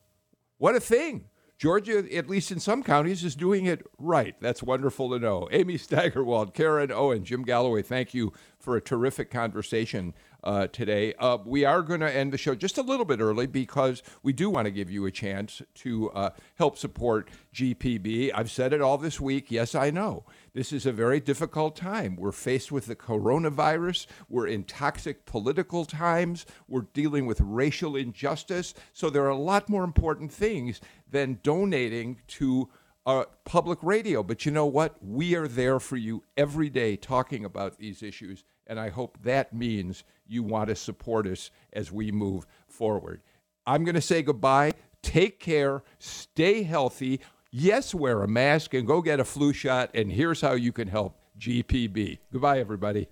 what 0.57 0.75
a 0.75 0.81
thing. 0.81 1.25
Georgia, 1.59 2.05
at 2.15 2.29
least 2.29 2.53
in 2.53 2.61
some 2.61 2.85
counties, 2.85 3.25
is 3.25 3.35
doing 3.35 3.67
it 3.67 3.85
right. 3.99 4.37
That's 4.41 4.63
wonderful 4.63 5.11
to 5.11 5.19
know. 5.19 5.49
Amy 5.51 5.77
Steigerwalt, 5.77 6.55
Karen 6.55 6.93
Owen, 6.93 7.25
Jim 7.25 7.43
Galloway, 7.43 7.83
thank 7.83 8.15
you 8.15 8.33
for 8.69 8.77
a 8.77 8.83
terrific 8.83 9.31
conversation 9.31 10.13
uh, 10.45 10.67
today. 10.67 11.15
Uh, 11.19 11.39
we 11.43 11.65
are 11.65 11.81
going 11.81 12.01
to 12.01 12.15
end 12.15 12.35
the 12.35 12.37
show 12.37 12.55
just 12.55 12.77
a 12.77 12.83
little 12.83 13.07
bit 13.07 13.19
early 13.19 13.47
because 13.47 14.03
we 14.23 14.31
do 14.31 14.51
want 14.51 14.67
to 14.67 14.71
give 14.71 14.91
you 14.91 15.07
a 15.07 15.11
chance 15.11 15.63
to 15.75 16.11
uh, 16.11 16.29
help 16.57 16.77
support 16.77 17.31
GPB. 17.55 18.31
I've 18.35 18.51
said 18.51 18.75
it 18.75 18.83
all 18.83 18.99
this 18.99 19.19
week. 19.19 19.51
Yes, 19.51 19.75
I 19.75 19.89
know. 19.89 20.27
This 20.53 20.71
is 20.71 20.85
a 20.85 20.93
very 20.93 21.19
difficult 21.19 21.77
time. 21.77 22.15
We're 22.15 22.31
faced 22.31 22.71
with 22.71 22.85
the 22.85 22.95
coronavirus. 22.95 24.07
We're 24.29 24.49
in 24.49 24.65
toxic 24.65 25.25
political 25.25 25.87
times. 25.87 26.45
We're 26.69 26.89
dealing 26.93 27.25
with 27.25 27.41
racial 27.41 27.97
injustice. 27.97 28.75
So 28.93 29.09
there 29.09 29.25
are 29.25 29.31
a 29.31 29.35
lot 29.35 29.71
more 29.71 29.83
important 29.83 30.31
things 30.31 30.79
than 31.11 31.39
donating 31.43 32.19
to 32.37 32.69
uh, 33.09 33.25
public 33.47 33.79
radio. 33.83 34.23
But 34.23 34.45
you 34.45 34.53
know 34.53 34.67
what? 34.67 34.97
We 35.03 35.35
are 35.35 35.49
there 35.49 35.81
for 35.81 35.97
you 35.97 36.25
every 36.37 36.69
day 36.69 36.95
talking 36.97 37.43
about 37.43 37.79
these 37.79 38.03
issues. 38.03 38.45
And 38.69 38.79
I 38.79 38.91
hope 38.91 39.19
that 39.23 39.53
means 39.53 40.05
you 40.27 40.43
want 40.43 40.69
to 40.69 40.77
support 40.77 41.27
us 41.27 41.51
as 41.73 41.91
we 41.91 42.13
move 42.13 42.47
forward. 42.67 43.23
I'm 43.67 43.85
going 43.85 43.95
to 43.95 44.01
say 44.01 44.23
goodbye. 44.23 44.73
Take 45.03 45.41
care. 45.41 45.83
Stay 45.99 46.63
healthy. 46.63 47.21
Yes, 47.51 47.95
wear 47.95 48.23
a 48.23 48.29
mask 48.29 48.75
and 48.75 48.87
go 48.87 49.01
get 49.01 49.21
a 49.21 49.25
flu 49.25 49.53
shot. 49.53 49.91
And 49.95 50.13
here's 50.13 50.43
how 50.43 50.53
you 50.53 50.73
can 50.73 50.89
help 50.89 51.19
GPB. 51.39 52.19
Goodbye, 52.31 52.61
everybody. 52.61 53.09